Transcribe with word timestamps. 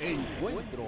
Encuentro. 0.00 0.84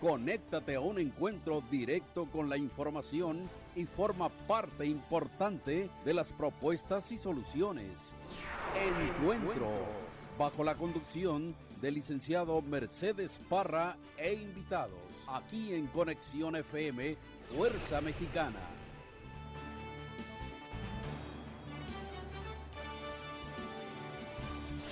Conéctate 0.00 0.76
a 0.76 0.80
un 0.80 1.00
encuentro 1.00 1.64
directo 1.68 2.26
con 2.26 2.48
la 2.48 2.56
información 2.56 3.50
y 3.74 3.86
forma 3.86 4.28
parte 4.28 4.86
importante 4.86 5.90
de 6.04 6.14
las 6.14 6.32
propuestas 6.32 7.10
y 7.10 7.18
soluciones. 7.18 7.90
Encuentro. 8.76 9.68
Bajo 10.38 10.62
la 10.62 10.76
conducción 10.76 11.56
del 11.80 11.94
licenciado 11.94 12.62
Mercedes 12.62 13.40
Parra 13.48 13.96
e 14.16 14.34
invitados. 14.34 15.00
Aquí 15.26 15.74
en 15.74 15.88
Conexión 15.88 16.54
FM, 16.54 17.16
Fuerza 17.52 18.00
Mexicana. 18.00 18.60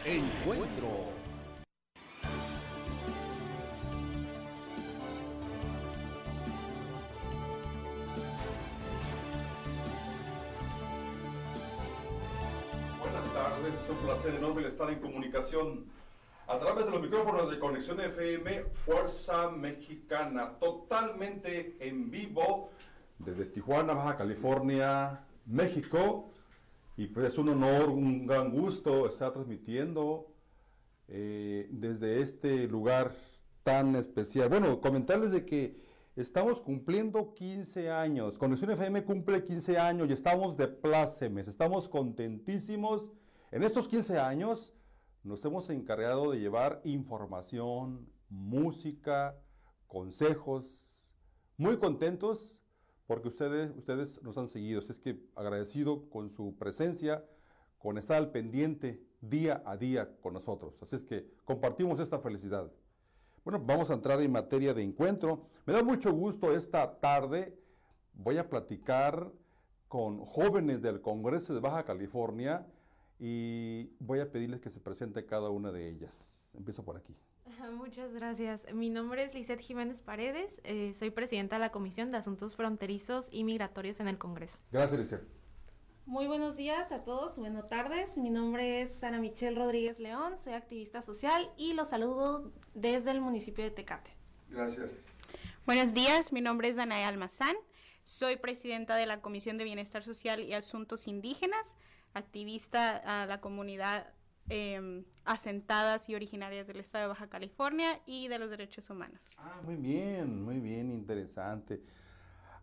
Encuentro. 0.05 1.14
El 14.59 14.67
estar 14.67 14.91
en 14.91 15.01
comunicación 15.01 15.87
a 16.47 16.59
través 16.59 16.85
de 16.85 16.91
los 16.91 17.01
micrófonos 17.01 17.51
de 17.51 17.59
Conexión 17.59 18.01
FM 18.01 18.65
Fuerza 18.85 19.51
Mexicana, 19.51 20.59
totalmente 20.59 21.77
en 21.81 22.11
vivo 22.11 22.71
desde 23.19 23.47
Tijuana, 23.47 23.95
Baja 23.95 24.17
California, 24.17 25.21
México. 25.47 26.31
Y 26.97 27.07
pues 27.07 27.33
es 27.33 27.39
un 27.39 27.49
honor, 27.49 27.89
un 27.89 28.27
gran 28.27 28.51
gusto 28.51 29.09
estar 29.09 29.33
transmitiendo 29.33 30.29
eh, 31.09 31.67
desde 31.71 32.23
este 32.23 32.69
lugar 32.69 33.17
tan 33.63 33.97
especial. 33.97 34.49
Bueno, 34.49 34.81
comentarles 34.81 35.33
de 35.33 35.45
que 35.45 35.83
estamos 36.15 36.61
cumpliendo 36.61 37.35
15 37.35 37.91
años. 37.91 38.39
Conexión 38.39 38.71
FM 38.71 39.05
cumple 39.05 39.43
15 39.43 39.79
años 39.79 40.09
y 40.09 40.13
estamos 40.13 40.57
de 40.57 40.69
plácemes, 40.69 41.49
estamos 41.49 41.89
contentísimos. 41.89 43.11
En 43.55 43.63
estos 43.63 43.87
15 43.87 44.19
años 44.19 44.75
nos 45.23 45.45
hemos 45.45 45.71
encargado 45.71 46.33
de 46.33 46.41
llevar 46.41 46.81
información, 46.83 48.05
música, 48.29 49.39
consejos. 49.87 51.01
Muy 51.57 51.79
contentos 51.79 52.59
porque 53.07 53.29
ustedes, 53.29 53.71
ustedes 53.77 54.21
nos 54.25 54.37
han 54.39 54.49
seguido. 54.49 54.81
Así 54.81 54.91
es 54.91 54.99
que 54.99 55.25
agradecido 55.37 56.11
con 56.11 56.31
su 56.31 56.57
presencia, 56.57 57.25
con 57.79 57.97
estar 57.97 58.17
al 58.17 58.33
pendiente 58.33 59.01
día 59.21 59.63
a 59.65 59.77
día 59.77 60.17
con 60.21 60.35
nosotros. 60.35 60.75
Así 60.83 60.97
es 60.97 61.05
que 61.05 61.25
compartimos 61.45 62.01
esta 62.01 62.19
felicidad. 62.19 62.73
Bueno, 63.45 63.63
vamos 63.65 63.89
a 63.89 63.95
entrar 63.95 64.21
en 64.21 64.33
materia 64.33 64.75
de 64.75 64.83
encuentro. 64.83 65.47
Me 65.65 65.75
da 65.75 65.85
mucho 65.85 66.13
gusto 66.13 66.53
esta 66.53 66.99
tarde. 66.99 67.57
Voy 68.15 68.37
a 68.37 68.51
platicar 68.51 69.31
con 69.87 70.25
jóvenes 70.25 70.83
del 70.83 71.01
Congreso 71.01 71.55
de 71.55 71.61
Baja 71.61 71.85
California 71.85 72.67
y 73.27 73.89
voy 74.01 74.21
a 74.21 74.31
pedirles 74.31 74.61
que 74.61 74.69
se 74.69 74.81
presente 74.81 75.25
cada 75.25 75.49
una 75.49 75.73
de 75.73 75.89
ellas. 75.89 76.45
Empiezo 76.53 76.85
por 76.85 76.99
aquí. 76.99 77.17
Muchas 77.73 78.13
gracias. 78.13 78.67
Mi 78.75 78.91
nombre 78.91 79.25
es 79.25 79.33
Lisette 79.33 79.63
Jiménez 79.63 80.03
Paredes. 80.03 80.61
eh, 80.65 80.93
soy 80.99 81.09
presidenta 81.09 81.57
de 81.57 81.61
la 81.61 81.73
Comisión 81.73 82.11
de 82.11 82.19
Asuntos 82.19 82.55
Fronterizos 82.55 83.29
y 83.31 83.45
Migratorios 83.45 83.99
en 84.01 84.09
el 84.09 84.19
Congreso. 84.19 84.59
Gracias, 84.71 85.01
Lisette. 85.01 85.27
Muy 86.05 86.27
buenos 86.27 86.59
días 86.59 86.93
a 86.93 87.03
todos, 87.03 87.39
buenas 87.39 87.67
tardes. 87.71 88.19
Mi 88.19 88.29
nombre 88.29 88.83
es 88.83 89.03
Ana 89.03 89.19
Michelle 89.19 89.57
Rodríguez 89.57 89.99
León, 89.99 90.39
soy 90.39 90.53
activista 90.53 91.01
social 91.01 91.51
y 91.57 91.73
los 91.73 91.89
saludo 91.89 92.53
desde 92.75 93.11
el 93.11 93.23
municipio 93.23 93.65
de 93.65 93.71
Tecate. 93.71 94.11
Gracias. 94.51 95.03
Buenos 95.65 95.95
días, 95.95 96.31
mi 96.31 96.43
nombre 96.43 96.69
es 96.69 96.77
Danae 96.77 97.05
Almazán, 97.05 97.57
soy 98.03 98.37
presidenta 98.37 98.97
de 98.97 99.07
la 99.07 99.23
Comisión 99.23 99.57
de 99.57 99.65
Bienestar 99.65 100.03
Social 100.03 100.43
y 100.43 100.53
Asuntos 100.53 101.09
Indígenas, 101.09 101.75
activista 102.15 103.23
a 103.23 103.27
la 103.27 103.41
comunidad 103.41 104.07
eh, 104.49 105.05
asentadas 105.25 106.09
y 106.09 106.15
originarias 106.15 106.67
del 106.67 106.81
estado 106.81 107.05
de 107.05 107.09
Baja 107.09 107.29
California 107.29 108.01
y 108.07 108.29
de 108.29 108.39
los 108.39 108.51
derechos 108.51 108.89
humanos. 108.91 109.21
Ah, 109.39 109.61
muy 109.65 109.77
bien, 109.77 110.43
muy 110.43 110.59
bien, 110.59 110.91
interesante. 110.91 111.81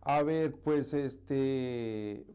A 0.00 0.22
ver, 0.22 0.54
pues 0.56 0.92
este, 0.94 2.26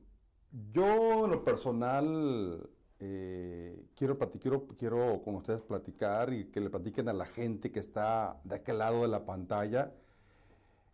yo 0.71 1.25
en 1.25 1.31
lo 1.31 1.43
personal 1.43 2.69
eh, 2.99 3.85
quiero, 3.95 4.17
quiero, 4.17 4.67
quiero 4.77 5.21
con 5.23 5.35
ustedes 5.35 5.61
platicar 5.61 6.33
y 6.33 6.45
que 6.45 6.59
le 6.59 6.69
platiquen 6.69 7.09
a 7.09 7.13
la 7.13 7.25
gente 7.25 7.71
que 7.71 7.79
está 7.79 8.39
de 8.43 8.55
aquel 8.55 8.79
lado 8.79 9.01
de 9.01 9.07
la 9.07 9.25
pantalla. 9.25 9.93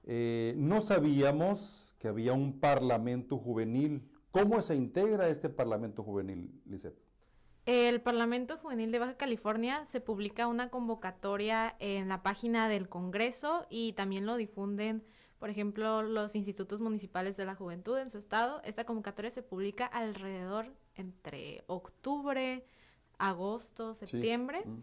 Eh, 0.05 0.53
no 0.57 0.81
sabíamos 0.81 1.95
que 1.99 2.07
había 2.07 2.33
un 2.33 2.59
parlamento 2.59 3.37
juvenil. 3.37 4.09
¿Cómo 4.33 4.63
se 4.63 4.73
integra 4.75 5.27
este 5.27 5.47
parlamento 5.47 6.01
juvenil, 6.01 6.59
Lisette? 6.65 6.97
El 7.67 8.01
Parlamento 8.01 8.57
Juvenil 8.57 8.91
de 8.91 8.97
Baja 8.97 9.15
California 9.15 9.85
se 9.85 10.01
publica 10.01 10.47
una 10.47 10.71
convocatoria 10.71 11.75
en 11.77 12.09
la 12.09 12.23
página 12.23 12.67
del 12.67 12.89
Congreso 12.89 13.67
y 13.69 13.93
también 13.93 14.25
lo 14.25 14.35
difunden, 14.35 15.03
por 15.37 15.51
ejemplo, 15.51 16.01
los 16.01 16.35
institutos 16.35 16.81
municipales 16.81 17.37
de 17.37 17.45
la 17.45 17.53
juventud 17.53 17.95
en 17.99 18.09
su 18.09 18.17
estado. 18.17 18.59
Esta 18.65 18.85
convocatoria 18.85 19.29
se 19.29 19.43
publica 19.43 19.85
alrededor 19.85 20.65
entre 20.95 21.63
octubre, 21.67 22.65
agosto, 23.19 23.93
Sí. 23.93 24.07
septiembre. 24.07 24.63
Mm. 24.65 24.81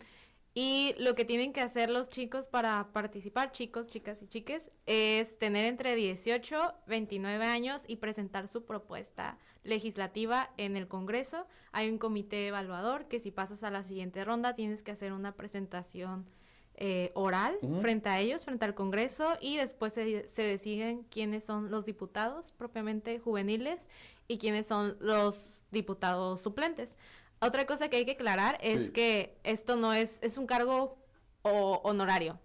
Y 0.52 0.94
lo 0.98 1.14
que 1.14 1.24
tienen 1.24 1.52
que 1.52 1.60
hacer 1.60 1.90
los 1.90 2.08
chicos 2.08 2.48
para 2.48 2.88
participar, 2.92 3.52
chicos, 3.52 3.86
chicas 3.88 4.20
y 4.20 4.26
chiques, 4.26 4.70
es 4.86 5.38
tener 5.38 5.64
entre 5.64 5.94
18, 5.94 6.74
29 6.88 7.44
años 7.44 7.82
y 7.86 7.96
presentar 7.96 8.48
su 8.48 8.64
propuesta 8.64 9.38
legislativa 9.62 10.50
en 10.56 10.76
el 10.76 10.88
Congreso. 10.88 11.46
Hay 11.70 11.88
un 11.88 11.98
comité 11.98 12.48
evaluador 12.48 13.06
que 13.06 13.20
si 13.20 13.30
pasas 13.30 13.62
a 13.62 13.70
la 13.70 13.84
siguiente 13.84 14.24
ronda 14.24 14.56
tienes 14.56 14.82
que 14.82 14.90
hacer 14.90 15.12
una 15.12 15.36
presentación 15.36 16.26
eh, 16.74 17.12
oral 17.14 17.58
frente 17.80 18.08
a 18.08 18.20
ellos, 18.20 18.44
frente 18.44 18.64
al 18.64 18.74
Congreso, 18.74 19.36
y 19.40 19.56
después 19.58 19.92
se, 19.92 20.28
se 20.30 20.42
deciden 20.42 21.04
quiénes 21.10 21.44
son 21.44 21.70
los 21.70 21.84
diputados 21.84 22.52
propiamente 22.52 23.18
juveniles 23.20 23.86
y 24.26 24.38
quiénes 24.38 24.66
son 24.66 24.96
los 24.98 25.60
diputados 25.70 26.40
suplentes. 26.40 26.96
Otra 27.42 27.66
cosa 27.66 27.88
que 27.88 27.96
hay 27.96 28.04
que 28.04 28.12
aclarar 28.12 28.58
es 28.60 28.86
Sí. 28.86 28.92
que 28.92 29.38
esto 29.44 29.76
no 29.76 29.94
es, 29.94 30.18
es 30.20 30.36
un 30.36 30.46
cargo 30.46 30.98
o- 31.42 31.80
honorario, 31.84 32.38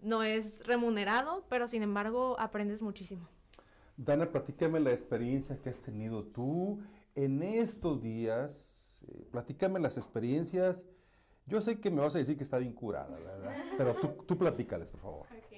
no 0.00 0.22
es 0.22 0.64
remunerado, 0.66 1.44
pero 1.50 1.68
sin 1.68 1.82
embargo 1.82 2.36
aprendes 2.40 2.80
muchísimo. 2.80 3.28
Dana, 3.98 4.30
platícame 4.30 4.80
la 4.80 4.92
experiencia 4.92 5.58
que 5.60 5.68
has 5.68 5.76
tenido 5.78 6.24
tú 6.24 6.80
en 7.14 7.42
estos 7.42 8.02
días. 8.02 8.76
eh, 9.08 9.24
platícame 9.30 9.80
las 9.80 9.96
experiencias. 9.96 10.84
Yo 11.46 11.60
sé 11.62 11.80
que 11.80 11.90
me 11.90 12.00
vas 12.02 12.14
a 12.14 12.18
decir 12.18 12.36
que 12.36 12.42
está 12.42 12.58
bien 12.58 12.72
curada, 12.74 13.16
¿verdad? 13.18 13.56
Pero 13.78 13.94
tú, 13.96 14.08
tú 14.26 14.36
platícales, 14.38 14.90
por 14.90 15.00
favor. 15.00 15.20
Ok, 15.22 15.28
pues 15.48 15.49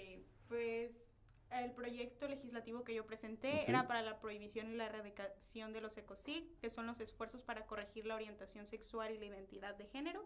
el 1.60 1.72
proyecto 1.72 2.28
legislativo 2.28 2.84
que 2.84 2.94
yo 2.94 3.06
presenté 3.06 3.68
era 3.68 3.86
para 3.86 4.02
la 4.02 4.18
prohibición 4.20 4.70
y 4.70 4.76
la 4.76 4.86
erradicación 4.86 5.72
de 5.72 5.80
los 5.80 5.96
ECOSIG, 5.96 6.58
que 6.60 6.70
son 6.70 6.86
los 6.86 7.00
esfuerzos 7.00 7.42
para 7.42 7.66
corregir 7.66 8.06
la 8.06 8.14
orientación 8.14 8.66
sexual 8.66 9.14
y 9.14 9.18
la 9.18 9.26
identidad 9.26 9.74
de 9.76 9.86
género. 9.86 10.24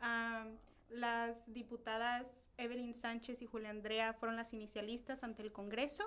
Am, 0.00 0.58
las 0.90 1.50
diputadas 1.52 2.42
Evelyn 2.58 2.94
Sánchez 2.94 3.40
y 3.42 3.46
Julia 3.46 3.70
Andrea 3.70 4.12
fueron 4.12 4.36
las 4.36 4.52
inicialistas 4.52 5.22
ante 5.22 5.42
el 5.42 5.52
Congreso. 5.52 6.04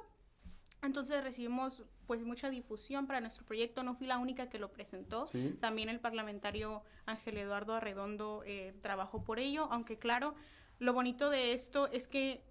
Entonces 0.83 1.23
recibimos 1.23 1.83
pues 2.05 2.23
mucha 2.23 2.49
difusión 2.49 3.07
para 3.07 3.19
nuestro 3.19 3.45
proyecto. 3.45 3.81
No 3.81 3.95
fui 3.95 4.05
la 4.05 4.19
única 4.19 4.49
que 4.49 4.59
lo 4.59 4.71
presentó. 4.71 5.25
Sí. 5.27 5.57
También 5.59 5.89
el 5.89 5.99
parlamentario 5.99 6.83
Ángel 7.05 7.37
Eduardo 7.37 7.73
Arredondo 7.73 8.43
eh, 8.45 8.75
trabajó 8.81 9.23
por 9.23 9.39
ello, 9.39 9.67
aunque 9.71 9.97
claro, 9.97 10.35
lo 10.77 10.93
bonito 10.93 11.29
de 11.29 11.53
esto 11.53 11.87
es 11.87 12.07
que 12.07 12.43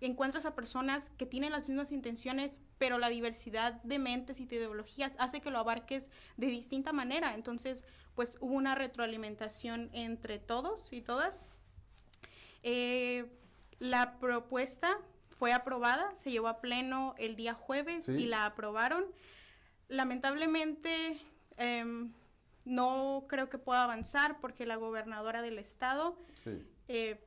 encuentras 0.00 0.44
a 0.46 0.54
personas 0.54 1.10
que 1.18 1.26
tienen 1.26 1.50
las 1.52 1.68
mismas 1.68 1.90
intenciones, 1.92 2.60
pero 2.78 2.98
la 2.98 3.08
diversidad 3.08 3.74
de 3.82 3.98
mentes 3.98 4.38
y 4.40 4.46
de 4.46 4.56
ideologías 4.56 5.14
hace 5.18 5.40
que 5.40 5.50
lo 5.50 5.58
abarques 5.58 6.10
de 6.36 6.46
distinta 6.46 6.92
manera. 6.92 7.34
Entonces, 7.34 7.84
pues 8.14 8.36
hubo 8.40 8.54
una 8.54 8.74
retroalimentación 8.74 9.90
entre 9.92 10.38
todos 10.38 10.92
y 10.92 11.00
todas. 11.00 11.44
Eh, 12.62 13.26
la 13.78 14.18
propuesta 14.18 14.98
fue 15.30 15.52
aprobada, 15.52 16.14
se 16.16 16.30
llevó 16.30 16.48
a 16.48 16.60
pleno 16.60 17.14
el 17.18 17.36
día 17.36 17.54
jueves 17.54 18.06
Sí. 18.06 18.12
y 18.12 18.26
la 18.26 18.46
aprobaron. 18.46 19.04
Lamentablemente, 19.88 21.16
em, 21.56 22.12
no 22.64 23.24
creo 23.28 23.48
que 23.48 23.58
pueda 23.58 23.84
avanzar 23.84 24.38
porque 24.40 24.66
la 24.66 24.76
gobernadora 24.76 25.40
del 25.42 25.58
estado 25.58 26.18
Sí. 26.34 26.62
eh, 26.88 27.20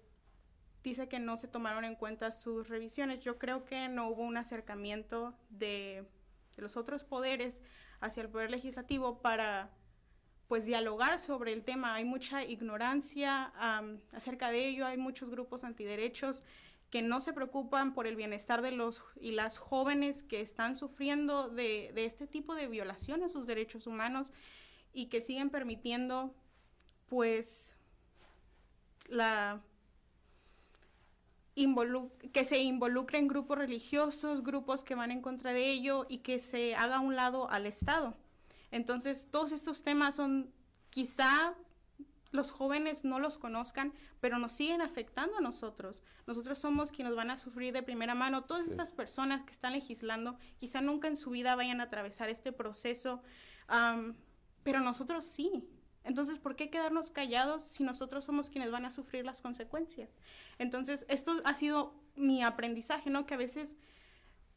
dice 0.83 1.07
que 1.07 1.19
no 1.19 1.38
se 1.38 1.48
tomaron 1.48 1.86
en 1.86 1.95
cuenta 1.95 2.31
sus 2.31 2.69
revisiones. 2.69 3.19
Yo 3.19 3.38
creo 3.38 3.66
que 3.66 3.88
no 3.88 4.10
hubo 4.10 4.24
un 4.24 4.38
acercamiento 4.38 5.33
de, 5.50 6.06
los 6.57 6.78
otros 6.78 7.04
poderes 7.04 7.62
hacia 8.01 8.22
el 8.22 8.30
poder 8.30 8.51
legislativo 8.51 9.22
para 9.22 9.72
pues 10.48 10.66
dialogar 10.66 11.19
sobre 11.19 11.54
el 11.54 11.63
tema. 11.63 11.95
Hay 11.95 12.06
mucha 12.06 12.44
ignorancia 12.44 13.51
acerca 14.13 14.50
de 14.50 14.68
ello, 14.68 14.86
hay 14.86 14.98
muchos 14.98 15.30
grupos 15.30 15.63
antiderechos 15.63 16.44
que 16.89 17.01
no 17.01 17.22
se 17.22 17.31
preocupan 17.31 17.94
por 17.94 18.06
el 18.06 18.18
bienestar 18.18 18.62
de 18.62 18.72
los 18.72 19.01
y 19.16 19.31
las 19.31 19.57
jóvenes 19.57 20.24
que 20.24 20.42
están 20.42 20.75
sufriendo 20.75 21.48
de, 21.48 21.92
de 21.95 22.06
este 22.06 22.27
tipo 22.27 22.54
de 22.54 22.68
violación 22.68 23.24
a 23.24 23.30
sus 23.30 23.48
derechos 23.48 23.88
humanos 23.88 24.34
y 24.94 25.06
que 25.06 25.22
siguen 25.22 25.50
permitiendo 25.50 26.36
pues 27.07 27.77
la 29.07 29.62
que 32.33 32.44
se 32.45 32.59
involucren 32.59 33.27
grupos 33.27 33.57
religiosos, 33.57 34.44
grupos 34.44 34.83
que 34.83 34.95
van 34.95 35.12
en 35.12 35.21
contra 35.21 35.53
de 35.53 35.69
ello 35.69 36.06
y 36.09 36.19
que 36.19 36.39
se 36.39 36.75
haga 36.75 36.98
a 36.98 37.00
un 37.01 37.15
lado 37.15 37.50
al 37.50 37.65
Estado. 37.65 38.15
Entonces, 38.71 39.27
todos 39.30 39.51
estos 39.51 39.83
temas 39.83 40.15
son 40.15 40.51
quizá 40.89 41.56
los 42.31 42.51
jóvenes 42.51 43.03
no 43.03 43.19
los 43.19 43.38
conozcan, 43.38 43.94
pero 44.21 44.39
nos 44.39 44.53
siguen 44.53 44.81
afectando 44.81 45.38
a 45.38 45.42
nosotros. 45.42 46.01
Nosotros 46.25 46.57
somos 46.57 46.89
quienes 46.92 47.13
van 47.13 47.30
a 47.30 47.38
sufrir 47.38 47.74
de 47.74 47.83
primera 47.83 48.15
mano. 48.15 48.45
Todas 48.45 48.69
estas 48.69 48.94
personas 48.94 49.44
que 49.44 49.51
están 49.51 49.74
legislando, 49.74 50.38
quizá 50.57 50.80
nunca 50.80 51.09
en 51.09 51.18
su 51.18 51.31
vida 51.31 51.56
vayan 51.56 51.81
a 51.81 51.86
atravesar 51.86 52.30
este 52.30 52.53
proceso, 52.53 53.21
pero 54.63 54.80
nosotros 54.80 55.25
sí. 55.25 55.68
Entonces, 56.03 56.39
¿por 56.39 56.56
qué 56.56 56.69
quedarnos 56.69 57.12
callados 57.12 57.63
si 57.63 57.83
nosotros 57.83 58.25
somos 58.25 58.50
quienes 58.50 58.71
van 58.71 58.86
a 58.86 58.92
sufrir 58.92 59.25
las 59.25 59.42
consecuencias? 59.42 60.09
Entonces, 60.57 61.06
esto 61.09 61.42
ha 61.45 61.53
sido 61.53 61.94
mi 62.15 62.44
aprendizaje, 62.44 63.09
¿no? 63.09 63.25
Que 63.25 63.36
a 63.36 63.38
veces 63.38 63.77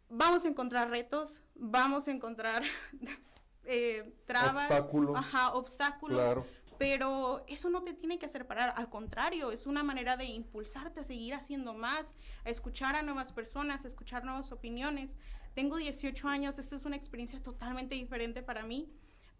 vamos 0.08 0.44
a 0.44 0.48
encontrar 0.48 0.90
retos, 0.90 1.42
vamos 1.54 2.08
a 2.08 2.12
encontrar 2.12 2.62
eh, 3.64 4.14
trabas, 4.26 4.70
obstáculos, 4.70 5.16
ajá, 5.16 5.54
obstáculos 5.54 6.46
pero 6.78 7.44
eso 7.46 7.70
no 7.70 7.82
te 7.82 7.94
tiene 7.94 8.18
que 8.18 8.26
hacer 8.26 8.46
parar, 8.46 8.74
al 8.76 8.88
contrario, 8.88 9.52
es 9.52 9.66
una 9.66 9.82
manera 9.82 10.16
de 10.16 10.24
impulsarte 10.24 11.00
a 11.00 11.04
seguir 11.04 11.34
haciendo 11.34 11.74
más, 11.74 12.14
a 12.44 12.50
escuchar 12.50 12.96
a 12.96 13.02
nuevas 13.02 13.32
personas, 13.32 13.84
a 13.84 13.88
escuchar 13.88 14.24
nuevas 14.24 14.50
opiniones. 14.52 15.10
Tengo 15.54 15.76
18 15.76 16.28
años, 16.28 16.58
esto 16.58 16.76
es 16.76 16.84
una 16.84 16.96
experiencia 16.96 17.40
totalmente 17.40 17.94
diferente 17.94 18.42
para 18.42 18.64
mí 18.64 18.88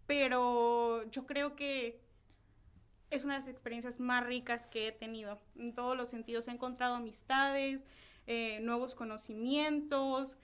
pero 0.07 1.03
yo 1.09 1.25
creo 1.25 1.55
que 1.55 2.01
es 3.09 3.23
una 3.23 3.35
de 3.35 3.39
las 3.41 3.49
experiencias 3.49 3.99
más 3.99 4.25
ricas 4.25 4.67
que 4.67 4.87
he 4.87 4.91
tenido. 4.91 5.39
En 5.55 5.73
todos 5.73 5.95
los 5.97 6.09
sentidos 6.09 6.47
he 6.47 6.51
encontrado 6.51 6.95
amistades, 6.95 7.85
eh, 8.27 8.59
nuevos 8.61 8.95
conocimientos, 8.95 10.35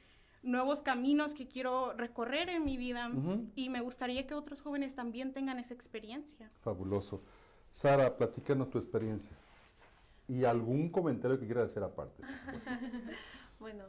nuevos 0.43 0.81
caminos 0.81 1.33
que 1.33 1.47
quiero 1.47 1.93
recorrer 1.93 2.49
en 2.49 2.63
mi 2.63 2.77
vida 2.77 3.11
y 3.55 3.69
me 3.69 3.81
gustaría 3.81 4.25
que 4.25 4.33
otros 4.33 4.61
jóvenes 4.61 4.95
también 4.95 5.33
tengan 5.33 5.59
esa 5.59 5.73
experiencia. 5.73 6.49
Fabuloso. 6.61 7.23
Sara, 7.71 8.17
platícanos 8.17 8.69
tu 8.69 8.77
experiencia 8.77 9.31
y 10.27 10.45
algún 10.45 10.89
comentario 10.89 11.39
que 11.39 11.45
quieras 11.45 11.71
hacer 11.71 11.83
aparte. 11.83 12.23
bueno, 13.59 13.85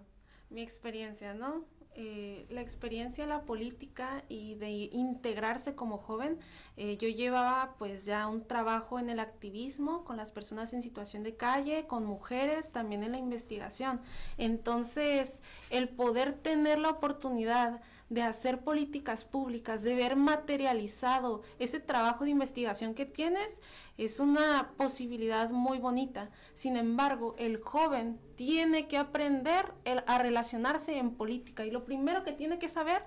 mi 0.51 0.63
experiencia, 0.63 1.35
¿no? 1.35 1.65
Eh, 1.95 2.47
la 2.49 2.63
experiencia 2.63 3.23
en 3.23 3.29
la 3.29 3.43
política 3.43 4.25
y 4.31 4.55
de 4.55 4.71
integrarse 4.71 5.75
como 5.75 5.99
joven, 5.99 6.39
eh, 6.79 6.97
yo 6.97 7.07
llevaba 7.09 7.75
pues 7.79 8.07
ya 8.07 8.27
un 8.29 8.47
trabajo 8.47 8.99
en 8.99 9.11
el 9.11 9.21
activismo 9.21 10.03
con 10.05 10.17
las 10.17 10.31
personas 10.31 10.73
en 10.73 10.83
situación 10.83 11.23
de 11.23 11.37
calle, 11.37 11.87
con 11.87 12.07
mujeres, 12.07 12.73
también 12.73 13.03
en 13.03 13.13
la 13.13 13.19
investigación. 13.19 14.01
Entonces, 14.39 15.43
el 15.69 15.91
poder 15.91 16.33
tener 16.33 16.79
la 16.79 16.89
oportunidad 16.89 17.83
de 18.13 18.23
hacer 18.23 18.61
políticas 18.61 19.25
públicas, 19.25 19.83
de 19.83 19.95
ver 19.95 20.17
materializado 20.17 21.41
ese 21.59 21.81
trabajo 21.81 22.25
de 22.25 22.31
investigación 22.31 22.95
que 22.95 23.07
tienes, 23.07 23.63
es 23.97 24.21
una 24.21 24.73
posibilidad 24.77 25.49
muy 25.49 25.79
bonita. 25.79 26.31
Sin 26.53 26.77
embargo, 26.77 27.35
el 27.39 27.59
joven 27.59 28.21
tiene 28.37 28.87
que 28.87 28.99
aprender 28.99 29.73
a 30.07 30.19
relacionarse 30.19 30.99
en 30.99 31.15
política 31.15 31.65
y 31.65 31.71
lo 31.71 31.85
primero 31.85 32.23
que 32.23 32.33
tiene 32.33 32.59
que 32.59 32.69
saber 32.69 33.03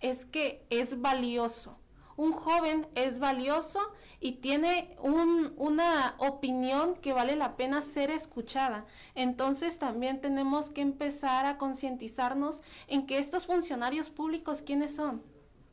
es 0.00 0.24
que 0.24 0.64
es 0.70 1.00
valioso 1.00 1.76
un 2.16 2.32
joven 2.32 2.86
es 2.94 3.18
valioso 3.18 3.80
y 4.20 4.32
tiene 4.32 4.96
una 5.00 6.14
opinión 6.18 6.94
que 6.96 7.12
vale 7.12 7.36
la 7.36 7.56
pena 7.56 7.82
ser 7.82 8.10
escuchada. 8.10 8.86
Entonces 9.14 9.78
también 9.78 10.20
tenemos 10.20 10.70
que 10.70 10.80
empezar 10.80 11.46
a 11.46 11.58
concientizarnos 11.58 12.62
en 12.86 13.06
que 13.06 13.18
estos 13.18 13.46
funcionarios 13.46 14.10
públicos, 14.10 14.62
¿quiénes 14.62 14.94
son? 14.94 15.22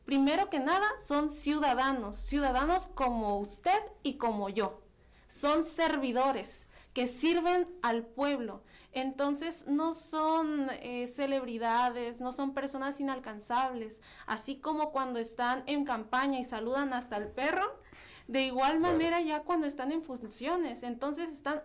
Primero 0.04 0.50
que 0.50 0.58
nada, 0.58 0.86
son 1.04 1.30
ciudadanos, 1.30 2.18
ciudadanos 2.18 2.88
como 2.88 3.38
usted 3.38 3.78
y 4.02 4.14
como 4.14 4.48
yo. 4.48 4.82
Son 5.28 5.64
servidores 5.64 6.68
que 6.92 7.06
sirven 7.06 7.68
al 7.82 8.04
pueblo. 8.04 8.62
Entonces 8.92 9.66
no 9.66 9.94
son 9.94 10.68
eh, 10.70 11.08
celebridades, 11.08 12.20
no 12.20 12.32
son 12.32 12.52
personas 12.52 13.00
inalcanzables, 13.00 14.02
así 14.26 14.56
como 14.56 14.92
cuando 14.92 15.18
están 15.18 15.64
en 15.66 15.84
campaña 15.84 16.38
y 16.38 16.44
saludan 16.44 16.92
hasta 16.92 17.16
el 17.16 17.28
perro, 17.28 17.80
de 18.28 18.42
igual 18.42 18.80
manera 18.80 19.20
ya 19.20 19.42
cuando 19.42 19.66
están 19.66 19.92
en 19.92 20.02
funciones, 20.02 20.82
entonces 20.82 21.30
están 21.30 21.62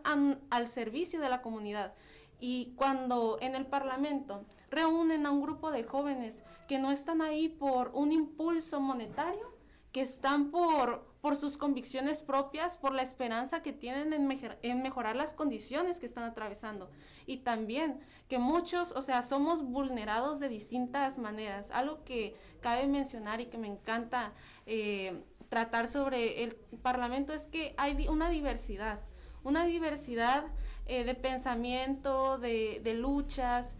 al 0.50 0.68
servicio 0.70 1.20
de 1.22 1.30
la 1.30 1.42
comunidad. 1.42 1.94
Y 2.40 2.74
cuando 2.76 3.38
en 3.42 3.56
el 3.56 3.66
Parlamento 3.66 4.46
reúnen 4.70 5.26
a 5.26 5.32
un 5.32 5.42
grupo 5.42 5.72
de 5.72 5.84
jóvenes 5.84 6.44
que 6.68 6.80
no 6.80 6.92
están 6.92 7.22
ahí 7.22 7.50
por 7.50 7.92
un 7.94 8.12
impulso 8.12 8.80
monetario, 8.80 9.54
que 9.92 10.02
están 10.02 10.52
por, 10.52 11.07
por 11.22 11.36
sus 11.36 11.58
convicciones 11.58 12.22
propias, 12.22 12.78
por 12.78 12.94
la 12.94 13.02
esperanza 13.02 13.62
que 13.62 13.74
tienen 13.74 14.14
en, 14.14 14.82
mejorar 14.82 15.16
las 15.16 15.34
condiciones 15.34 16.00
que 16.00 16.06
están 16.06 16.24
atravesando. 16.24 16.90
Y 17.26 17.38
también 17.38 18.00
que 18.28 18.40
muchos, 18.40 18.92
o 18.92 19.02
sea, 19.02 19.24
somos 19.24 19.64
vulnerados 19.64 20.40
de 20.40 20.50
distintas 20.50 21.18
maneras. 21.18 21.72
Algo 21.72 22.04
que 22.04 22.36
cabe 22.62 22.88
mencionar 22.88 23.42
y 23.42 23.48
que 23.48 23.58
me 23.58 23.68
encanta 23.68 24.34
eh, 24.66 25.24
tratar 25.50 25.88
sobre 25.88 26.44
el 26.44 26.56
Parlamento 26.82 27.34
es 27.34 27.48
que 27.48 27.74
hay 27.78 28.08
una 28.08 28.30
diversidad, 28.30 29.00
una 29.44 29.66
diversidad 29.66 30.46
eh, 30.86 31.04
de 31.04 31.16
pensamiento, 31.16 32.38
de, 32.38 32.80
de 32.84 32.94
luchas, 32.94 33.76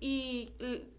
y 0.00 0.52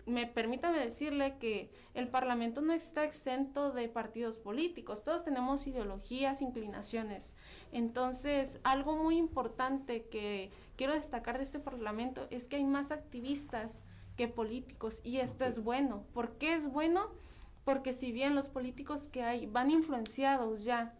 me 0.06 0.28
permítame 0.28 0.80
decirle 0.80 1.38
que 1.38 1.70
el 1.94 2.10
Parlamento 2.10 2.62
no 2.62 2.74
está 2.74 3.06
exento 3.06 3.72
de 3.72 3.88
partidos 3.88 4.36
políticos, 4.36 5.04
todos 5.04 5.24
tenemos 5.24 5.66
ideologías, 5.68 6.42
inclinaciones. 6.42 7.36
Entonces, 7.72 8.60
algo 8.64 8.98
muy 8.98 9.18
importante 9.18 10.04
que 10.10 10.52
quiero 10.76 10.94
destacar 10.94 11.38
de 11.38 11.44
este 11.44 11.60
Parlamento 11.60 12.28
es 12.30 12.48
que 12.48 12.58
hay 12.58 12.66
más 12.66 12.92
activistas 12.92 13.84
que 14.18 14.28
políticos 14.28 15.00
y 15.04 15.20
esto 15.20 15.46
es 15.46 15.64
bueno. 15.64 16.04
¿Por 16.14 16.38
qué 16.38 16.54
es 16.54 16.70
bueno? 16.70 17.08
Porque 17.64 17.94
si 17.94 18.12
bien 18.12 18.36
los 18.36 18.50
políticos 18.50 19.08
que 19.08 19.24
hay 19.24 19.46
van 19.46 19.72
influenciados 19.72 20.66
ya 20.66 20.94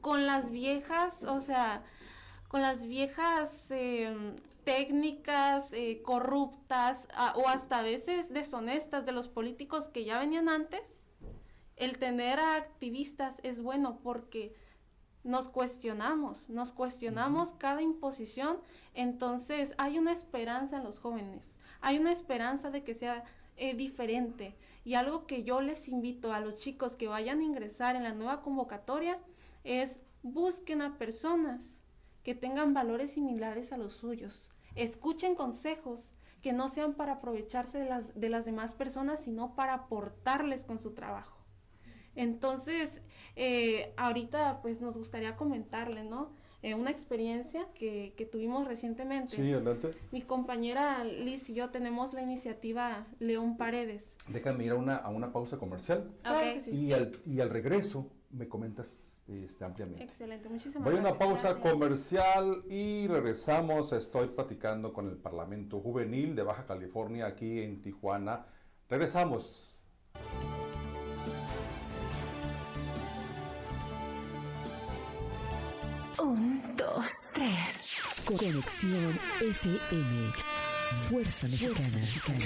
con 0.00 0.24
las 0.24 0.50
viejas, 0.50 1.24
o 1.24 1.40
sea, 1.40 1.84
con 2.48 2.62
las 2.62 2.86
viejas 2.86 3.70
em, 3.70 4.36
técnicas 4.64 5.72
eh, 5.72 6.00
corruptas 6.02 7.08
o 7.36 7.48
hasta 7.48 7.78
a 7.78 7.82
veces 7.82 8.32
deshonestas 8.32 9.06
de 9.06 9.12
los 9.12 9.28
políticos 9.28 9.88
que 9.88 10.04
ya 10.04 10.18
venían 10.18 10.48
antes, 10.48 11.04
el 11.76 11.98
tener 11.98 12.40
a 12.40 12.56
activistas 12.56 13.40
es 13.42 13.62
bueno 13.62 13.98
porque 14.02 14.54
nos 15.24 15.48
cuestionamos, 15.48 16.48
nos 16.48 16.72
cuestionamos 16.72 17.52
cada 17.54 17.82
imposición, 17.82 18.58
entonces 18.94 19.74
hay 19.76 19.98
una 19.98 20.12
esperanza 20.12 20.78
en 20.78 20.84
los 20.84 20.98
jóvenes, 20.98 21.58
hay 21.80 21.98
una 21.98 22.12
esperanza 22.12 22.70
de 22.70 22.84
que 22.84 22.94
sea 22.94 23.24
eh, 23.56 23.74
diferente. 23.74 24.54
Y 24.84 24.94
algo 24.94 25.26
que 25.26 25.42
yo 25.42 25.60
les 25.60 25.88
invito 25.88 26.32
a 26.32 26.40
los 26.40 26.56
chicos 26.58 26.94
que 26.94 27.08
vayan 27.08 27.40
a 27.40 27.44
ingresar 27.44 27.96
en 27.96 28.04
la 28.04 28.14
nueva 28.14 28.40
convocatoria 28.40 29.18
es 29.64 30.00
busquen 30.22 30.80
a 30.80 30.96
personas 30.96 31.75
que 32.26 32.34
tengan 32.34 32.74
valores 32.74 33.12
similares 33.12 33.72
a 33.72 33.76
los 33.76 33.92
suyos. 33.92 34.50
Escuchen 34.74 35.36
consejos 35.36 36.10
que 36.42 36.52
no 36.52 36.68
sean 36.68 36.94
para 36.94 37.12
aprovecharse 37.12 37.78
de 37.78 37.84
las, 37.84 38.18
de 38.18 38.28
las 38.28 38.44
demás 38.44 38.74
personas, 38.74 39.22
sino 39.22 39.54
para 39.54 39.74
aportarles 39.74 40.64
con 40.64 40.80
su 40.80 40.90
trabajo. 40.92 41.38
Entonces, 42.16 43.00
eh, 43.36 43.94
ahorita 43.96 44.60
pues 44.60 44.80
nos 44.80 44.98
gustaría 44.98 45.36
comentarle, 45.36 46.02
¿no? 46.02 46.32
Eh, 46.62 46.74
una 46.74 46.90
experiencia 46.90 47.68
que, 47.76 48.12
que, 48.16 48.26
tuvimos 48.26 48.66
recientemente. 48.66 49.36
Sí, 49.36 49.52
adelante. 49.52 49.92
Mi 50.10 50.22
compañera 50.22 51.04
Liz 51.04 51.48
y 51.48 51.54
yo 51.54 51.70
tenemos 51.70 52.12
la 52.12 52.22
iniciativa 52.22 53.06
León 53.20 53.56
Paredes. 53.56 54.16
Déjame 54.26 54.64
ir 54.64 54.72
a 54.72 54.74
una, 54.74 54.96
a 54.96 55.10
una 55.10 55.32
pausa 55.32 55.58
comercial. 55.58 56.10
y, 56.72 56.92
al, 56.92 57.20
y 57.24 57.38
al 57.38 57.50
regreso 57.50 58.10
me 58.32 58.48
comentas 58.48 59.15
este, 59.28 59.64
ampliamente. 59.64 60.04
Excelente, 60.04 60.48
muchísimas 60.48 60.84
Voy 60.84 60.96
a 60.96 61.00
una 61.00 61.18
pausa 61.18 61.58
comercial 61.58 62.62
y 62.68 63.06
regresamos. 63.08 63.92
Estoy 63.92 64.28
platicando 64.28 64.92
con 64.92 65.08
el 65.08 65.16
Parlamento 65.16 65.80
Juvenil 65.80 66.36
de 66.36 66.42
Baja 66.42 66.64
California 66.64 67.26
aquí 67.26 67.60
en 67.60 67.82
Tijuana. 67.82 68.46
Regresamos. 68.88 69.76
Un, 76.18 76.62
dos, 76.76 77.10
tres. 77.34 77.96
Conexión 78.26 79.18
FM. 79.40 80.32
Fuerza 81.08 81.46
Mexicana. 81.48 82.00
Con 82.24 82.36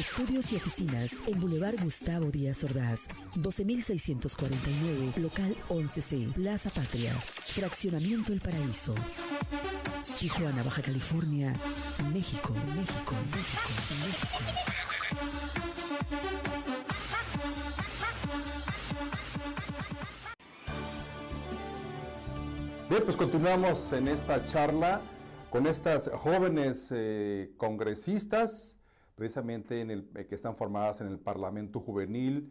estudios 0.00 0.50
y 0.52 0.56
oficinas 0.56 1.12
en 1.26 1.38
Boulevard 1.38 1.78
Gustavo 1.82 2.30
Díaz 2.30 2.64
Ordaz, 2.64 3.06
12649, 3.34 5.12
local 5.16 5.54
11C, 5.68 6.32
Plaza 6.32 6.70
Patria, 6.70 7.12
Fraccionamiento 7.12 8.32
El 8.32 8.40
Paraíso. 8.40 8.94
Tijuana, 10.18 10.62
Baja 10.62 10.80
California, 10.80 11.52
México, 12.14 12.54
México, 12.74 13.14
México, 13.30 13.68
México. 14.06 14.38
Bien, 22.88 23.02
pues 23.04 23.16
continuamos 23.16 23.92
en 23.92 24.08
esta 24.08 24.42
charla 24.46 25.02
con 25.50 25.66
estas 25.66 26.08
jóvenes 26.14 26.88
eh, 26.90 27.52
congresistas, 27.58 28.79
precisamente 29.20 29.82
en 29.82 29.90
el, 29.90 30.10
eh, 30.14 30.26
que 30.26 30.34
están 30.34 30.56
formadas 30.56 31.02
en 31.02 31.08
el 31.08 31.18
Parlamento 31.18 31.78
Juvenil 31.78 32.50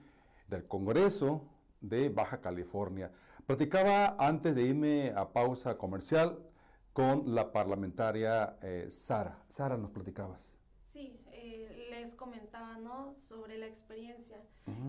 del 0.49 0.67
Congreso 0.67 1.41
de 1.81 2.09
Baja 2.09 2.41
California. 2.41 3.11
Platicaba 3.47 4.15
antes 4.19 4.53
de 4.53 4.61
irme 4.61 5.11
a 5.15 5.33
pausa 5.33 5.79
comercial 5.79 6.37
con 6.93 7.33
la 7.33 7.51
parlamentaria 7.51 8.55
eh, 8.61 8.85
Sara. 8.91 9.41
Sara, 9.47 9.77
nos 9.77 9.89
platicabas. 9.89 10.53
Sí, 10.93 11.19
eh, 11.31 11.87
les 11.89 12.13
comentaba, 12.13 12.77
¿no? 12.77 13.15
Sobre 13.27 13.57
la 13.57 13.65
experiencia. 13.65 14.37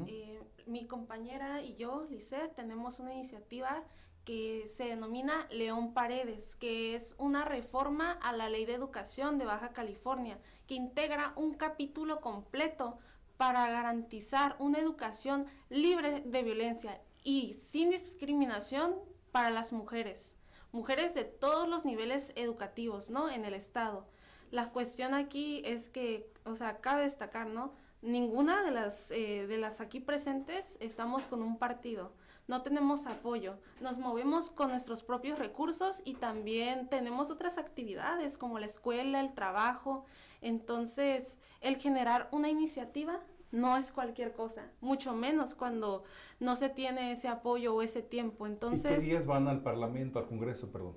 Eh, 0.07 0.39
mi 0.67 0.87
compañera 0.87 1.63
y 1.63 1.77
yo, 1.77 2.07
Lisette, 2.11 2.55
tenemos 2.57 3.01
una 3.01 3.15
iniciativa 3.15 3.85
que 4.31 4.69
se 4.69 4.85
denomina 4.85 5.49
León 5.51 5.93
Paredes, 5.93 6.55
que 6.55 6.95
es 6.95 7.17
una 7.19 7.45
reforma 7.45 8.13
a 8.13 8.33
la 8.33 8.49
ley 8.49 8.65
de 8.65 8.75
educación 8.75 9.39
de 9.39 9.45
Baja 9.45 9.71
California, 9.71 10.39
que 10.69 10.75
integra 10.75 11.33
un 11.35 11.55
capítulo 11.55 12.21
completo 12.21 13.01
para 13.37 13.69
garantizar 13.69 14.55
una 14.61 14.79
educación 14.79 15.47
libre 15.69 16.21
de 16.21 16.45
violencia 16.45 17.01
y 17.25 17.55
sin 17.55 17.91
discriminación 17.91 18.95
para 19.33 19.51
las 19.51 19.73
mujeres, 19.73 20.37
mujeres 20.71 21.13
de 21.17 21.25
todos 21.25 21.69
los 21.69 21.85
niveles 21.85 22.33
educativos, 22.37 23.11
¿no? 23.11 23.29
En 23.31 23.45
el 23.45 23.55
Estado. 23.55 24.07
La 24.53 24.71
cuestión 24.71 25.13
aquí 25.13 25.61
es 25.65 25.89
que, 25.89 26.33
o 26.45 26.55
sea, 26.55 26.77
cabe 26.81 27.03
destacar, 27.03 27.49
¿no? 27.49 27.73
Ninguna 28.01 28.63
de 28.63 28.71
las, 28.71 29.11
eh, 29.11 29.49
de 29.49 29.59
las 29.59 29.81
aquí 29.81 29.99
presentes 29.99 30.77
estamos 30.79 31.25
con 31.25 31.43
un 31.43 31.59
partido 31.59 32.13
no 32.49 32.63
tenemos 32.63 33.07
apoyo. 33.07 33.59
Nos 33.81 33.99
movemos 33.99 34.51
con 34.51 34.71
nuestros 34.71 35.03
propios 35.03 35.39
recursos 35.39 36.03
y 36.05 36.15
también 36.15 36.89
tenemos 36.89 37.31
otras 37.31 37.59
actividades 37.59 38.37
como 38.37 38.59
la 38.59 38.67
escuela, 38.67 39.21
el 39.21 39.35
trabajo. 39.35 40.05
Entonces, 40.41 41.39
el 41.61 41.77
generar 41.77 42.29
una 42.33 42.49
iniciativa 42.49 43.21
no 43.53 43.77
es 43.77 43.91
cualquier 43.93 44.33
cosa, 44.33 44.71
mucho 44.81 45.13
menos 45.15 45.55
cuando 45.55 46.05
no 46.39 46.57
se 46.57 46.69
tiene 46.69 47.13
ese 47.13 47.29
apoyo 47.29 47.75
o 47.75 47.83
ese 47.83 48.03
tiempo. 48.03 48.47
Entonces, 48.47 48.93
¿Y 48.93 48.95
qué 48.95 49.01
días 49.01 49.27
van 49.27 49.49
al 49.49 49.63
Parlamento, 49.63 50.19
al 50.19 50.27
Congreso, 50.27 50.71
perdón? 50.71 50.97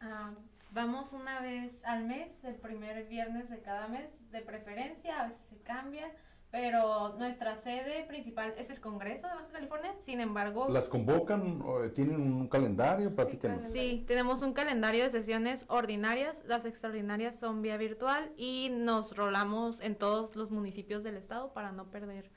Ah, 0.00 0.32
vamos 0.70 1.12
una 1.12 1.40
vez 1.40 1.84
al 1.84 2.04
mes, 2.04 2.42
el 2.44 2.56
primer 2.56 3.06
viernes 3.06 3.50
de 3.50 3.60
cada 3.60 3.88
mes, 3.88 4.18
de 4.30 4.40
preferencia, 4.40 5.20
a 5.20 5.28
veces 5.28 5.46
se 5.46 5.58
cambia, 5.58 6.10
pero 6.54 7.16
nuestra 7.18 7.56
sede 7.56 8.04
principal 8.06 8.54
es 8.56 8.70
el 8.70 8.80
Congreso 8.80 9.26
de 9.26 9.34
Baja 9.34 9.48
California, 9.50 9.92
sin 9.98 10.20
embargo... 10.20 10.68
¿Las 10.68 10.88
convocan? 10.88 11.60
o 11.64 11.80
¿Tienen 11.90 12.20
un 12.20 12.46
calendario? 12.46 13.12
Platícanos. 13.12 13.72
Sí, 13.72 14.04
tenemos 14.06 14.40
un 14.40 14.52
calendario 14.52 15.02
de 15.02 15.10
sesiones 15.10 15.64
ordinarias, 15.66 16.36
las 16.46 16.64
extraordinarias 16.64 17.40
son 17.40 17.60
vía 17.60 17.76
virtual 17.76 18.30
y 18.36 18.68
nos 18.70 19.16
rolamos 19.16 19.80
en 19.80 19.96
todos 19.96 20.36
los 20.36 20.52
municipios 20.52 21.02
del 21.02 21.16
estado 21.16 21.52
para 21.52 21.72
no 21.72 21.90
perder 21.90 22.30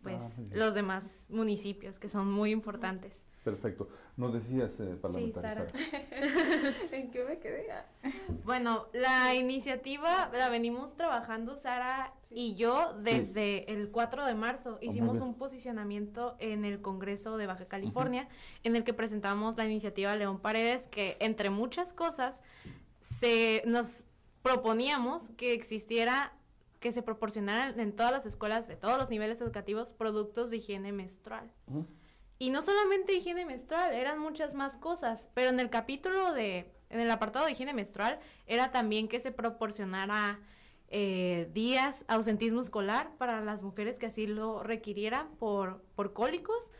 pues 0.00 0.22
Ah, 0.22 0.42
los 0.52 0.74
demás 0.74 1.24
municipios 1.28 1.98
que 1.98 2.08
son 2.08 2.30
muy 2.30 2.52
importantes. 2.52 3.25
Perfecto. 3.46 3.88
Nos 4.16 4.32
decías, 4.32 4.80
eh, 4.80 4.96
parlamentaria 5.00 5.54
Sara. 5.54 5.68
Sara. 5.68 6.74
¿en 6.90 7.12
qué 7.12 7.22
me 7.22 7.38
quedé? 7.38 7.68
Bueno, 8.44 8.88
la 8.92 9.36
iniciativa 9.36 10.28
la 10.36 10.48
venimos 10.48 10.96
trabajando 10.96 11.54
Sara 11.54 12.12
y 12.32 12.56
yo 12.56 12.94
desde 12.94 13.72
el 13.72 13.92
4 13.92 14.26
de 14.26 14.34
marzo. 14.34 14.70
muy 14.82 14.88
Hicimos 14.88 15.20
un 15.20 15.34
posicionamiento 15.34 16.34
en 16.40 16.64
el 16.64 16.82
Congreso 16.82 17.36
de 17.36 17.46
Baja 17.46 17.66
California 17.66 18.28
en 18.64 18.74
el 18.74 18.82
que 18.82 18.92
presentamos 18.92 19.56
la 19.56 19.64
iniciativa 19.64 20.16
León 20.16 20.40
Paredes 20.40 20.88
que 20.88 21.16
entre 21.20 21.48
muchas 21.48 21.92
cosas 21.92 22.40
se 23.20 23.62
nos 23.64 24.02
proponíamos 24.42 25.28
que 25.36 25.54
existiera 25.54 26.32
que 26.80 26.90
se 26.90 27.00
proporcionaran 27.00 27.78
en 27.78 27.94
todas 27.94 28.10
las 28.10 28.26
escuelas 28.26 28.66
de 28.66 28.74
todos 28.74 28.98
los 28.98 29.08
niveles 29.08 29.40
educativos 29.40 29.92
productos 29.92 30.50
de 30.50 30.56
higiene 30.56 30.90
menstrual. 30.90 31.48
Ujú. 31.68 31.86
Y 32.38 32.50
no 32.50 32.60
solamente 32.62 33.14
higiene 33.14 33.46
menstrual, 33.46 33.94
eran 33.94 34.18
muchas 34.18 34.54
más 34.54 34.76
cosas, 34.76 35.26
pero 35.34 35.48
en 35.50 35.58
el 35.60 35.70
capítulo 35.70 36.32
de, 36.34 36.70
en 36.90 37.00
el 37.00 37.10
apartado 37.10 37.46
de 37.46 37.52
higiene 37.52 37.72
menstrual, 37.72 38.18
era 38.46 38.70
también 38.72 39.08
que 39.08 39.20
se 39.20 39.32
proporcionara 39.32 40.38
eh, 40.88 41.48
días 41.52 42.04
ausentismo 42.08 42.60
escolar 42.60 43.10
para 43.18 43.40
las 43.40 43.62
mujeres 43.62 43.98
que 43.98 44.06
así 44.06 44.26
lo 44.26 44.62
requirieran 44.62 45.28
por, 45.36 45.82
por 45.94 46.12
cólicos, 46.12 46.70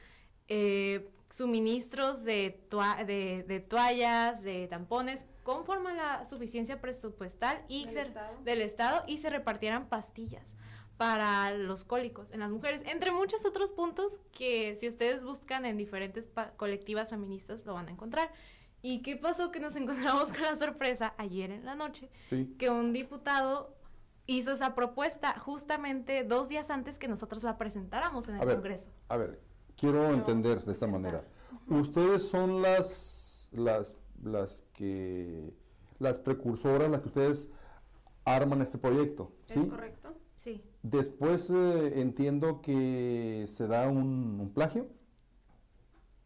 eh, 0.49 1.09
suministros 1.31 2.23
de, 2.23 2.61
toa- 2.71 3.05
de, 3.05 3.43
de 3.49 3.61
toallas, 3.61 4.43
de 4.43 4.69
tampones, 4.69 5.27
conforme 5.43 5.91
a 5.91 5.95
la 5.95 6.25
suficiencia 6.25 6.81
presupuestal 6.81 7.63
y 7.69 7.85
Del 7.87 7.95
se- 7.95 8.01
Estado. 8.03 8.37
del 8.45 8.63
Estado 8.63 9.05
y 9.07 9.19
se 9.19 9.31
repartieran 9.31 9.89
pastillas 9.89 10.55
para 10.97 11.51
los 11.57 11.85
cólicos 11.85 12.31
en 12.33 12.41
las 12.41 12.51
mujeres, 12.51 12.83
entre 12.87 13.11
muchos 13.13 13.45
otros 13.45 13.73
puntos 13.73 14.21
que 14.33 14.77
si 14.77 14.89
ustedes 14.89 15.23
buscan 15.25 15.65
en 15.67 15.77
diferentes 15.77 16.29
colectivas 16.57 17.11
feministas 17.11 17.65
lo 17.67 17.75
van 17.75 17.89
a 17.89 17.91
encontrar. 17.91 18.31
¿Y 18.83 19.03
qué 19.03 19.17
pasó? 19.17 19.51
Que 19.51 19.61
nos 19.61 19.75
encontramos 19.77 20.33
con 20.33 20.43
la 20.43 20.57
sorpresa 20.57 21.15
ayer 21.19 21.51
en 21.51 21.65
la 21.65 21.75
noche 21.75 22.09
Sí. 22.31 22.55
que 22.59 22.71
un 22.71 22.93
diputado 22.93 23.75
hizo 24.27 24.53
esa 24.53 24.75
propuesta 24.75 25.39
justamente 25.39 26.25
dos 26.25 26.49
días 26.49 26.71
antes 26.71 26.99
que 26.99 27.09
nosotros 27.09 27.43
la 27.43 27.59
presentáramos 27.59 28.29
en 28.29 28.37
el 28.37 28.43
A 28.43 28.45
ver, 28.45 28.57
Congreso. 28.57 28.89
A 29.09 29.17
ver, 29.17 29.41
quiero 29.77 30.13
entender 30.13 30.65
de 30.65 30.73
esta 30.73 30.87
manera. 30.87 31.25
Ustedes 31.69 32.23
son 32.23 32.61
las, 32.63 33.49
las, 33.53 33.99
las 34.23 34.63
que, 34.73 35.53
las 35.99 36.19
precursoras, 36.19 36.91
las 36.91 37.01
que 37.03 37.09
ustedes 37.09 37.49
arman 38.25 38.63
este 38.63 38.79
proyecto, 38.79 39.33
¿sí? 39.47 39.61
¿Es 39.61 39.67
correcto? 39.69 40.15
Sí. 40.47 40.63
Después 40.85 41.51
eh, 41.51 42.01
entiendo 42.01 42.63
que 42.63 43.47
se 43.49 43.67
da 43.67 43.89
un, 43.89 44.39
un 44.41 44.53
plagio. 44.55 44.87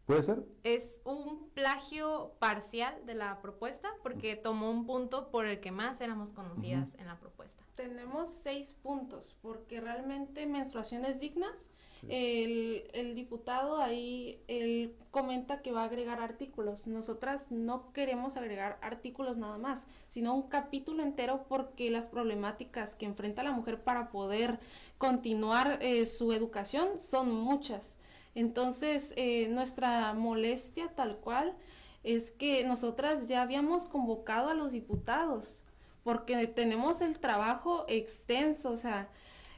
¿Puede 0.05 0.23
ser? 0.23 0.45
Es 0.63 1.01
un 1.05 1.49
plagio 1.55 2.35
parcial 2.39 3.07
de 3.07 3.15
la 3.15 3.41
propuesta 3.41 3.89
porque 4.03 4.37
tomó 4.37 4.71
un 4.71 4.85
punto 4.85 5.31
por 5.31 5.47
el 5.47 5.61
que 5.61 5.71
más 5.71 6.03
éramos 6.03 6.35
conocidas 6.35 6.95
en 6.99 7.07
la 7.07 7.19
propuesta. 7.19 7.65
Tenemos 7.77 8.29
seis 8.29 8.75
puntos, 8.83 9.35
porque 9.41 9.81
realmente 9.81 10.45
menstruaciones 10.45 11.19
dignas, 11.19 11.71
el, 12.09 12.89
el 12.93 13.15
diputado 13.15 13.81
ahí, 13.81 14.41
él 14.49 14.95
comenta 15.11 15.63
que 15.63 15.73
va 15.73 15.83
a 15.83 15.87
agregar 15.87 16.21
artículos. 16.21 16.87
Nosotras 16.87 17.51
no 17.51 17.93
queremos 17.93 18.37
agregar 18.37 18.79
artículos 18.81 19.37
nada 19.37 19.59
más, 19.59 19.87
sino 20.09 20.35
un 20.35 20.49
capítulo 20.49 21.03
entero 21.03 21.45
porque 21.49 21.91
las 21.91 22.07
problemáticas 22.07 22.95
que 22.95 23.07
enfrenta 23.07 23.43
la 23.43 23.53
mujer 23.53 23.83
para 23.83 24.11
poder 24.11 24.59
continuar 24.99 25.79
eh, 25.81 26.05
su 26.05 26.33
educación 26.33 26.99
son 26.99 27.33
muchas. 27.35 27.97
Entonces, 28.35 29.13
eh, 29.17 29.49
nuestra 29.49 30.15
molestia 30.15 30.89
tal 30.95 31.17
cual 31.17 31.57
es 32.05 32.31
que 32.31 32.65
nosotras 32.65 33.29
ya 33.29 33.43
habíamos 33.43 33.85
convocado 33.87 34.49
a 34.49 34.55
los 34.55 34.73
diputados 34.73 35.59
porque 36.03 36.47
tenemos 36.47 37.01
el 37.01 37.19
trabajo 37.19 37.85
extenso, 37.89 38.71
o 38.71 38.77
sea, 38.77 39.09